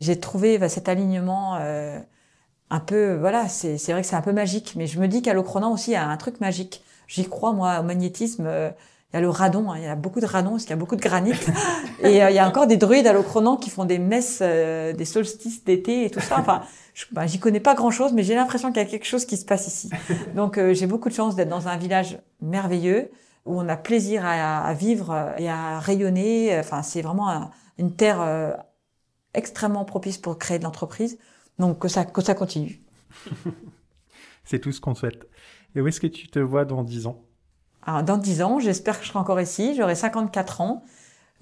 J'ai 0.00 0.18
trouvé 0.18 0.58
bah, 0.58 0.68
cet 0.68 0.88
alignement 0.88 1.54
un 1.54 2.80
peu, 2.80 3.14
voilà, 3.14 3.48
c'est 3.48 3.76
vrai 3.92 4.00
que 4.00 4.08
c'est 4.08 4.16
un 4.16 4.22
peu 4.22 4.32
magique. 4.32 4.72
Mais 4.74 4.88
je 4.88 4.98
me 4.98 5.06
dis 5.06 5.22
qu'à 5.22 5.34
l'Ocronan 5.34 5.72
aussi, 5.72 5.94
a 5.94 6.08
un 6.08 6.16
truc 6.16 6.40
magique 6.40 6.82
J'y 7.12 7.28
crois, 7.28 7.52
moi, 7.52 7.80
au 7.80 7.82
magnétisme. 7.82 8.46
Euh, 8.46 8.70
il 9.12 9.16
y 9.16 9.18
a 9.18 9.20
le 9.20 9.28
radon, 9.28 9.70
hein, 9.70 9.76
il 9.76 9.84
y 9.84 9.86
a 9.86 9.94
beaucoup 9.94 10.20
de 10.20 10.26
radon 10.26 10.52
parce 10.52 10.62
qu'il 10.62 10.70
y 10.70 10.72
a 10.72 10.76
beaucoup 10.76 10.96
de 10.96 11.02
granit. 11.02 11.34
et 12.00 12.22
euh, 12.22 12.30
il 12.30 12.34
y 12.34 12.38
a 12.38 12.48
encore 12.48 12.66
des 12.66 12.78
druides 12.78 13.06
à 13.06 13.12
l'Ocronan 13.12 13.58
qui 13.58 13.68
font 13.68 13.84
des 13.84 13.98
messes, 13.98 14.38
euh, 14.40 14.94
des 14.94 15.04
solstices 15.04 15.64
d'été 15.64 16.06
et 16.06 16.10
tout 16.10 16.20
ça. 16.20 16.38
Enfin, 16.38 16.62
bah, 17.12 17.26
j'y 17.26 17.38
connais 17.38 17.60
pas 17.60 17.74
grand-chose, 17.74 18.14
mais 18.14 18.22
j'ai 18.22 18.34
l'impression 18.34 18.72
qu'il 18.72 18.82
y 18.82 18.86
a 18.86 18.88
quelque 18.88 19.04
chose 19.04 19.26
qui 19.26 19.36
se 19.36 19.44
passe 19.44 19.66
ici. 19.66 19.90
Donc 20.34 20.56
euh, 20.56 20.72
j'ai 20.72 20.86
beaucoup 20.86 21.10
de 21.10 21.14
chance 21.14 21.36
d'être 21.36 21.50
dans 21.50 21.68
un 21.68 21.76
village 21.76 22.18
merveilleux 22.40 23.10
où 23.44 23.60
on 23.60 23.68
a 23.68 23.76
plaisir 23.76 24.24
à, 24.24 24.64
à 24.64 24.72
vivre 24.72 25.34
et 25.36 25.50
à 25.50 25.78
rayonner. 25.78 26.58
Enfin, 26.58 26.82
c'est 26.82 27.02
vraiment 27.02 27.50
une 27.76 27.94
terre 27.94 28.56
extrêmement 29.34 29.84
propice 29.84 30.16
pour 30.16 30.38
créer 30.38 30.58
de 30.58 30.64
l'entreprise. 30.64 31.18
Donc 31.58 31.80
que 31.80 31.88
ça, 31.88 32.04
que 32.04 32.22
ça 32.22 32.34
continue. 32.34 32.80
c'est 34.44 34.60
tout 34.60 34.72
ce 34.72 34.80
qu'on 34.80 34.94
souhaite. 34.94 35.26
Et 35.74 35.80
où 35.80 35.88
est-ce 35.88 36.00
que 36.00 36.06
tu 36.06 36.28
te 36.28 36.38
vois 36.38 36.64
dans 36.64 36.82
10 36.82 37.08
ans? 37.08 37.20
Dans 37.86 38.16
10 38.16 38.42
ans, 38.42 38.58
j'espère 38.60 38.98
que 38.98 39.04
je 39.04 39.08
serai 39.08 39.18
encore 39.18 39.40
ici. 39.40 39.74
J'aurai 39.76 39.94
54 39.94 40.60
ans. 40.60 40.84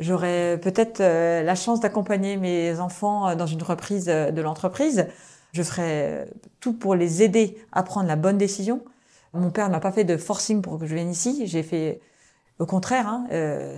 J'aurai 0.00 0.58
peut-être 0.62 1.00
euh, 1.00 1.42
la 1.42 1.54
chance 1.54 1.80
d'accompagner 1.80 2.38
mes 2.38 2.80
enfants 2.80 3.28
euh, 3.28 3.34
dans 3.34 3.46
une 3.46 3.62
reprise 3.62 4.08
euh, 4.08 4.30
de 4.30 4.40
l'entreprise. 4.40 5.06
Je 5.52 5.62
ferai 5.62 6.24
tout 6.60 6.72
pour 6.72 6.94
les 6.94 7.22
aider 7.22 7.58
à 7.72 7.82
prendre 7.82 8.08
la 8.08 8.16
bonne 8.16 8.38
décision. 8.38 8.82
Mon 9.34 9.50
père 9.50 9.68
n'a 9.68 9.78
pas 9.78 9.92
fait 9.92 10.04
de 10.04 10.16
forcing 10.16 10.62
pour 10.62 10.78
que 10.78 10.86
je 10.86 10.94
vienne 10.94 11.10
ici. 11.10 11.46
J'ai 11.46 11.62
fait 11.62 12.00
au 12.58 12.66
contraire. 12.66 13.06
Hein, 13.08 13.26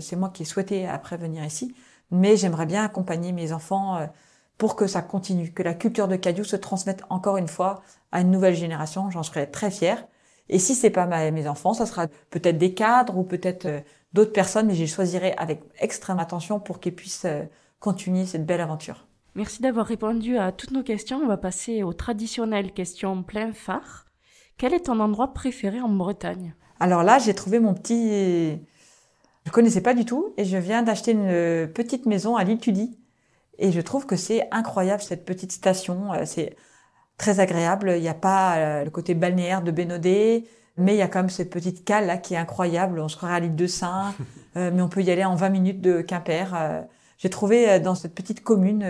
c'est 0.01 0.17
moi 0.17 0.31
qui 0.33 0.43
ai 0.43 0.47
souhaité 0.47 0.87
après 0.87 1.17
venir 1.17 1.45
ici. 1.45 1.75
Mais 2.11 2.37
j'aimerais 2.37 2.67
bien 2.67 2.85
accompagner 2.85 3.33
mes 3.33 3.53
enfants 3.53 4.07
pour 4.59 4.77
que 4.77 4.87
ça 4.87 5.01
continue, 5.01 5.51
que 5.51 5.63
la 5.63 5.75
culture 5.75 6.09
de 6.09 6.17
Cadieux 6.17 6.45
se 6.45 6.57
transmette 6.57 7.03
encore 7.09 7.39
une 7.39 7.49
fois 7.49 7.83
à 8.13 8.21
une 8.21 8.31
nouvelle 8.31 8.55
génération. 8.55 9.11
J'en 9.11 9.23
serais 9.23 9.47
très 9.47 9.71
fière. 9.71 10.05
Et 10.49 10.59
si 10.59 10.75
c'est 10.75 10.91
pas 10.91 11.07
mes 11.31 11.49
enfants, 11.49 11.75
ça 11.75 11.87
sera 11.87 12.07
peut-être 12.31 12.59
des 12.59 12.75
cadres 12.75 13.17
ou 13.17 13.25
peut-être 13.25 13.67
euh, 13.67 13.81
d'autres 14.13 14.33
personnes, 14.33 14.67
mais 14.67 14.75
je 14.75 14.81
les 14.81 14.87
choisirai 14.87 15.33
avec 15.39 15.63
extrême 15.79 16.19
attention 16.19 16.61
pour 16.61 16.81
qu'ils 16.81 16.95
puissent 16.95 17.25
euh, 17.25 17.43
continuer 17.81 18.27
cette 18.27 18.45
belle 18.45 18.61
aventure. 18.61 19.07
Merci 19.35 19.63
d'avoir 19.63 19.87
répondu 19.87 20.37
à 20.37 20.53
toutes 20.53 20.73
nos 20.73 20.83
questions. 20.83 21.21
On 21.23 21.27
va 21.27 21.39
passer 21.39 21.83
aux 21.83 21.95
traditionnelles 21.95 22.73
questions 22.73 23.23
plein 23.23 23.53
phare. 23.53 24.07
Quel 24.59 24.75
est 24.75 24.87
ton 24.87 25.01
endroit 25.01 25.33
préféré 25.33 25.81
en 25.81 25.89
Bretagne? 25.89 26.55
Alors 26.81 27.03
là, 27.03 27.19
j'ai 27.19 27.35
trouvé 27.35 27.59
mon 27.59 27.75
petit... 27.75 28.59
Je 29.45 29.51
connaissais 29.51 29.81
pas 29.81 29.95
du 29.95 30.05
tout 30.05 30.35
et 30.37 30.45
je 30.45 30.57
viens 30.57 30.83
d'acheter 30.83 31.13
une 31.13 31.67
petite 31.73 32.07
maison 32.07 32.37
à 32.37 32.45
l'île 32.45 32.59
Tudy. 32.59 32.99
Et 33.59 33.73
je 33.73 33.81
trouve 33.81 34.07
que 34.07 34.17
c'est 34.17 34.49
incroyable 34.51 35.03
cette 35.03 35.25
petite 35.25 35.53
station. 35.53 36.13
Euh, 36.13 36.23
c'est 36.25 36.57
très 37.23 37.39
agréable. 37.39 37.95
Il 37.97 38.03
n'y 38.03 38.09
a 38.09 38.15
pas 38.15 38.57
euh, 38.57 38.85
le 38.85 38.91
côté 38.91 39.15
balnéaire 39.15 39.63
de 39.63 39.71
Bénodet, 39.71 40.45
mais 40.77 40.95
il 40.95 40.99
y 40.99 41.03
a 41.03 41.09
quand 41.09 41.21
même 41.21 41.31
cette 41.31 41.51
petite 41.51 41.85
cale 41.85 42.07
là 42.07 42.19
qui 42.19 42.35
est 42.35 42.37
incroyable. 42.37 42.99
On 42.99 43.09
se 43.09 43.17
croirait 43.17 43.37
à 43.37 43.41
l'île 43.41 43.55
de 43.55 43.67
Saint, 43.69 44.13
euh, 44.57 44.73
mais 44.75 44.83
on 44.83 44.89
peut 44.89 45.03
y 45.03 45.11
aller 45.11 45.25
en 45.25 45.37
20 45.37 45.49
minutes 45.51 45.81
de 45.81 46.01
Quimper. 46.01 46.53
Euh, 46.55 46.83
j'ai 47.19 47.31
trouvé 47.31 47.79
dans 47.79 47.95
cette 47.95 48.15
petite 48.17 48.43
commune 48.43 48.85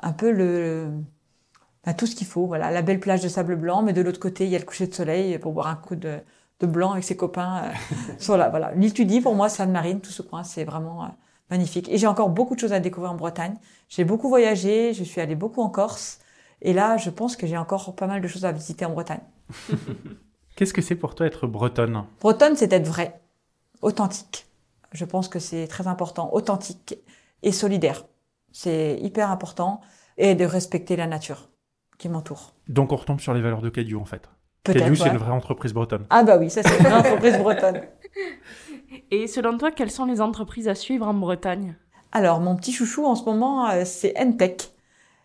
un 0.00 0.12
peu 0.12 0.30
le 0.32 0.88
bah, 1.84 1.92
tout 1.92 2.06
ce 2.06 2.16
qu'il 2.16 2.26
faut. 2.26 2.46
Voilà, 2.46 2.70
la 2.70 2.80
belle 2.80 3.00
plage 3.00 3.20
de 3.20 3.28
sable 3.28 3.56
blanc, 3.56 3.82
mais 3.82 3.92
de 3.92 4.00
l'autre 4.00 4.20
côté, 4.20 4.44
il 4.44 4.50
y 4.50 4.56
a 4.56 4.58
le 4.58 4.64
coucher 4.64 4.86
de 4.86 4.94
soleil 4.94 5.38
pour 5.38 5.52
boire 5.52 5.66
un 5.66 5.74
coup 5.74 5.94
de, 5.94 6.16
de 6.60 6.66
blanc 6.66 6.92
avec 6.92 7.04
ses 7.04 7.16
copains. 7.16 7.64
sur 8.18 8.38
la, 8.38 8.48
voilà, 8.48 8.72
l'île 8.72 8.94
Tudy 8.94 9.20
pour 9.20 9.34
moi, 9.34 9.50
Sainte-Marine, 9.50 10.00
tout 10.00 10.12
ce 10.12 10.22
coin, 10.22 10.44
c'est 10.44 10.64
vraiment 10.64 11.14
magnifique. 11.50 11.90
Et 11.90 11.98
j'ai 11.98 12.06
encore 12.06 12.30
beaucoup 12.30 12.54
de 12.54 12.60
choses 12.60 12.72
à 12.72 12.80
découvrir 12.80 13.12
en 13.12 13.16
Bretagne. 13.16 13.56
J'ai 13.90 14.04
beaucoup 14.04 14.30
voyagé, 14.30 14.94
je 14.94 15.04
suis 15.04 15.20
allée 15.20 15.34
beaucoup 15.34 15.60
en 15.60 15.68
Corse. 15.68 16.20
Et 16.62 16.72
là, 16.72 16.96
je 16.96 17.10
pense 17.10 17.36
que 17.36 17.46
j'ai 17.46 17.58
encore 17.58 17.94
pas 17.94 18.06
mal 18.06 18.22
de 18.22 18.28
choses 18.28 18.44
à 18.44 18.52
visiter 18.52 18.84
en 18.84 18.90
Bretagne. 18.90 19.20
Qu'est-ce 20.56 20.72
que 20.72 20.80
c'est 20.80 20.94
pour 20.94 21.14
toi 21.14 21.26
être 21.26 21.46
bretonne? 21.46 22.04
Bretonne, 22.20 22.56
c'est 22.56 22.72
être 22.72 22.86
vrai, 22.86 23.20
authentique. 23.82 24.46
Je 24.92 25.04
pense 25.04 25.28
que 25.28 25.40
c'est 25.40 25.66
très 25.66 25.88
important, 25.88 26.32
authentique 26.32 26.96
et 27.42 27.50
solidaire. 27.50 28.04
C'est 28.52 28.98
hyper 29.00 29.30
important 29.30 29.80
et 30.18 30.34
de 30.34 30.44
respecter 30.44 30.94
la 30.94 31.06
nature 31.06 31.48
qui 31.98 32.08
m'entoure. 32.08 32.54
Donc 32.68 32.92
on 32.92 32.96
retombe 32.96 33.20
sur 33.20 33.34
les 33.34 33.40
valeurs 33.40 33.62
de 33.62 33.70
Cadieu 33.70 33.98
en 33.98 34.04
fait. 34.04 34.28
Cadieu, 34.62 34.94
c'est 34.94 35.08
une 35.08 35.16
vraie 35.16 35.32
entreprise 35.32 35.72
bretonne. 35.72 36.06
Ah 36.10 36.22
bah 36.22 36.36
oui, 36.38 36.48
ça 36.48 36.62
c'est 36.62 36.78
une 36.78 36.84
vraie 36.84 36.98
entreprise 36.98 37.38
bretonne. 37.38 37.80
Et 39.10 39.26
selon 39.26 39.58
toi, 39.58 39.72
quelles 39.72 39.90
sont 39.90 40.04
les 40.04 40.20
entreprises 40.20 40.68
à 40.68 40.74
suivre 40.74 41.08
en 41.08 41.14
Bretagne? 41.14 41.76
Alors, 42.12 42.40
mon 42.40 42.54
petit 42.56 42.72
chouchou 42.72 43.06
en 43.06 43.14
ce 43.14 43.24
moment, 43.24 43.68
euh, 43.70 43.82
c'est 43.86 44.14
Entech. 44.18 44.71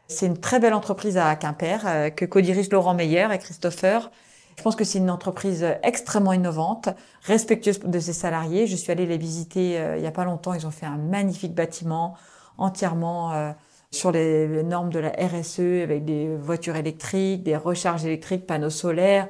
C'est 0.08 0.26
une 0.26 0.38
très 0.38 0.60
belle 0.60 0.74
entreprise 0.74 1.18
à 1.18 1.36
Quimper 1.36 1.82
euh, 1.86 2.10
que 2.10 2.24
co-dirige 2.24 2.70
Laurent 2.70 2.94
Meyer 2.94 3.28
et 3.34 3.38
Christopher. 3.40 4.10
Je 4.58 4.64
pense 4.64 4.78
que 4.78 4.86
c'est 4.86 5.00
une 5.00 5.12
entreprise 5.12 5.68
extrêmement 5.84 6.32
innovante, 6.32 6.90
respectueuse 7.24 7.80
de 7.82 8.00
ses 8.00 8.14
salariés. 8.14 8.68
Je 8.68 8.76
suis 8.78 8.92
allée 8.92 9.06
les 9.06 9.18
visiter 9.18 9.78
euh, 9.78 9.98
il 9.98 10.02
n'y 10.02 10.08
a 10.08 10.12
pas 10.12 10.24
longtemps. 10.24 10.54
Ils 10.54 10.66
ont 10.66 10.72
fait 10.72 10.86
un 10.86 10.98
magnifique 10.98 11.54
bâtiment 11.54 12.16
entièrement 12.58 13.34
euh, 13.34 13.52
sur 13.92 14.12
les, 14.12 14.64
normes 14.64 14.92
de 14.92 15.00
la 15.00 15.10
RSE 15.10 15.84
avec 15.84 16.06
des 16.06 16.34
voitures 16.38 16.78
électriques, 16.78 17.44
des 17.44 17.58
recharges 17.58 18.06
électriques, 18.06 18.48
panneaux 18.48 18.70
solaires, 18.70 19.28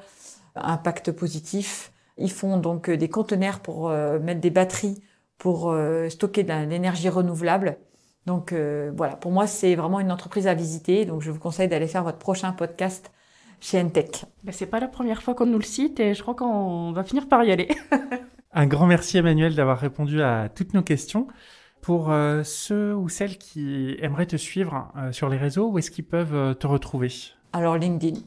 impact 0.56 1.12
positif. 1.12 1.92
Ils 2.18 2.32
font 2.32 2.58
donc 2.58 2.90
des 2.90 3.10
conteneurs 3.10 3.60
pour 3.60 3.90
mettre 3.90 4.42
des 4.42 4.50
batteries 4.50 5.00
pour 5.38 5.76
stocker 6.10 6.42
de 6.42 6.52
l'énergie 6.52 7.10
renouvelable. 7.10 7.78
Donc 8.28 8.52
euh, 8.52 8.92
voilà, 8.94 9.16
pour 9.16 9.32
moi, 9.32 9.48
c'est 9.48 9.76
vraiment 9.76 10.02
une 10.02 10.12
entreprise 10.12 10.48
à 10.48 10.54
visiter. 10.54 11.06
Donc 11.06 11.22
je 11.22 11.32
vous 11.32 11.40
conseille 11.40 11.70
d'aller 11.70 11.88
faire 11.88 12.04
votre 12.04 12.18
prochain 12.18 12.52
podcast 12.52 13.10
chez 13.62 13.82
Entech. 13.82 14.26
Ben, 14.44 14.52
c'est 14.52 14.66
pas 14.66 14.82
la 14.82 14.90
première 14.90 15.24
fois 15.24 15.34
qu'on 15.34 15.46
nous 15.46 15.58
le 15.58 15.64
cite 15.64 16.02
et 16.02 16.14
je 16.14 16.22
crois 16.22 16.36
qu'on 16.36 16.92
va 16.92 17.06
finir 17.06 17.30
par 17.30 17.44
y 17.46 17.54
aller. 17.54 17.70
Un 18.52 18.68
grand 18.68 18.86
merci 18.86 19.18
Emmanuel 19.18 19.56
d'avoir 19.56 19.80
répondu 19.80 20.22
à 20.22 20.50
toutes 20.54 20.74
nos 20.74 20.84
questions. 20.84 21.28
Pour 21.82 22.12
euh, 22.12 22.44
ceux 22.44 22.94
ou 22.94 23.08
celles 23.08 23.38
qui 23.38 23.96
aimeraient 24.02 24.26
te 24.26 24.36
suivre 24.36 24.92
euh, 24.98 25.14
sur 25.14 25.30
les 25.30 25.38
réseaux, 25.38 25.70
où 25.70 25.80
est-ce 25.80 25.90
qu'ils 25.90 26.06
peuvent 26.06 26.58
te 26.58 26.68
retrouver? 26.68 27.10
Alors 27.54 27.78
LinkedIn. 27.78 28.20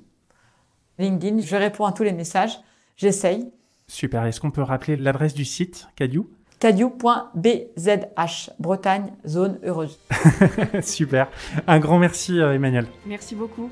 LinkedIn, 0.98 1.40
je 1.40 1.56
réponds 1.56 1.84
à 1.84 1.92
tous 1.92 2.04
les 2.04 2.12
messages, 2.12 2.58
j'essaye. 2.96 3.52
Super, 3.86 4.24
est-ce 4.24 4.40
qu'on 4.40 4.50
peut 4.50 4.62
rappeler 4.62 4.96
l'adresse 4.96 5.34
du 5.34 5.44
site 5.44 5.88
Cadieu 5.94 6.24
Cadieu.bzh, 6.60 8.50
Bretagne, 8.58 9.12
zone 9.26 9.58
heureuse. 9.64 9.98
Super. 10.82 11.28
Un 11.66 11.78
grand 11.78 11.98
merci, 11.98 12.38
euh, 12.38 12.52
Emmanuel. 12.52 12.86
Merci 13.06 13.34
beaucoup. 13.34 13.70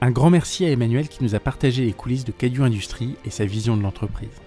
Un 0.00 0.10
grand 0.10 0.30
merci 0.30 0.64
à 0.64 0.70
Emmanuel 0.70 1.08
qui 1.08 1.22
nous 1.22 1.34
a 1.34 1.40
partagé 1.40 1.84
les 1.84 1.92
coulisses 1.92 2.24
de 2.24 2.32
Cadieu 2.32 2.62
Industrie 2.62 3.16
et 3.26 3.30
sa 3.30 3.44
vision 3.44 3.76
de 3.76 3.82
l'entreprise. 3.82 4.40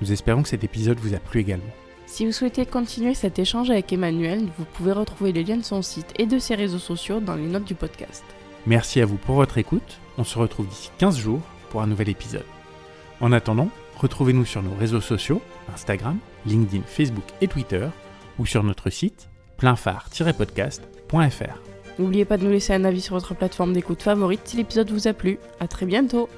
Nous 0.00 0.10
espérons 0.10 0.42
que 0.42 0.48
cet 0.48 0.64
épisode 0.64 0.98
vous 0.98 1.14
a 1.14 1.18
plu 1.18 1.40
également. 1.40 1.64
Si 2.06 2.26
vous 2.26 2.32
souhaitez 2.32 2.66
continuer 2.66 3.14
cet 3.14 3.38
échange 3.38 3.70
avec 3.70 3.92
Emmanuel, 3.92 4.48
vous 4.58 4.64
pouvez 4.64 4.92
retrouver 4.92 5.32
les 5.32 5.44
liens 5.44 5.56
de 5.56 5.62
son 5.62 5.80
site 5.80 6.12
et 6.18 6.26
de 6.26 6.40
ses 6.40 6.56
réseaux 6.56 6.80
sociaux 6.80 7.20
dans 7.20 7.36
les 7.36 7.46
notes 7.46 7.64
du 7.64 7.76
podcast. 7.76 8.24
Merci 8.66 9.00
à 9.00 9.06
vous 9.06 9.16
pour 9.16 9.36
votre 9.36 9.58
écoute. 9.58 10.00
On 10.18 10.24
se 10.24 10.38
retrouve 10.40 10.66
d'ici 10.66 10.90
15 10.98 11.18
jours 11.18 11.40
pour 11.70 11.82
un 11.82 11.86
nouvel 11.86 12.08
épisode. 12.08 12.44
En 13.22 13.30
attendant, 13.30 13.68
retrouvez-nous 13.96 14.44
sur 14.44 14.64
nos 14.64 14.74
réseaux 14.74 15.00
sociaux, 15.00 15.40
Instagram, 15.72 16.18
LinkedIn, 16.44 16.82
Facebook 16.84 17.22
et 17.40 17.46
Twitter, 17.46 17.86
ou 18.40 18.46
sur 18.46 18.64
notre 18.64 18.90
site 18.90 19.28
pleinphare-podcast.fr. 19.58 22.00
N'oubliez 22.00 22.24
pas 22.24 22.36
de 22.36 22.44
nous 22.44 22.50
laisser 22.50 22.72
un 22.72 22.84
avis 22.84 23.00
sur 23.00 23.14
votre 23.14 23.34
plateforme 23.34 23.74
d'écoute 23.74 24.02
favorite 24.02 24.40
si 24.44 24.56
l'épisode 24.56 24.90
vous 24.90 25.06
a 25.06 25.12
plu. 25.12 25.38
À 25.60 25.68
très 25.68 25.86
bientôt 25.86 26.28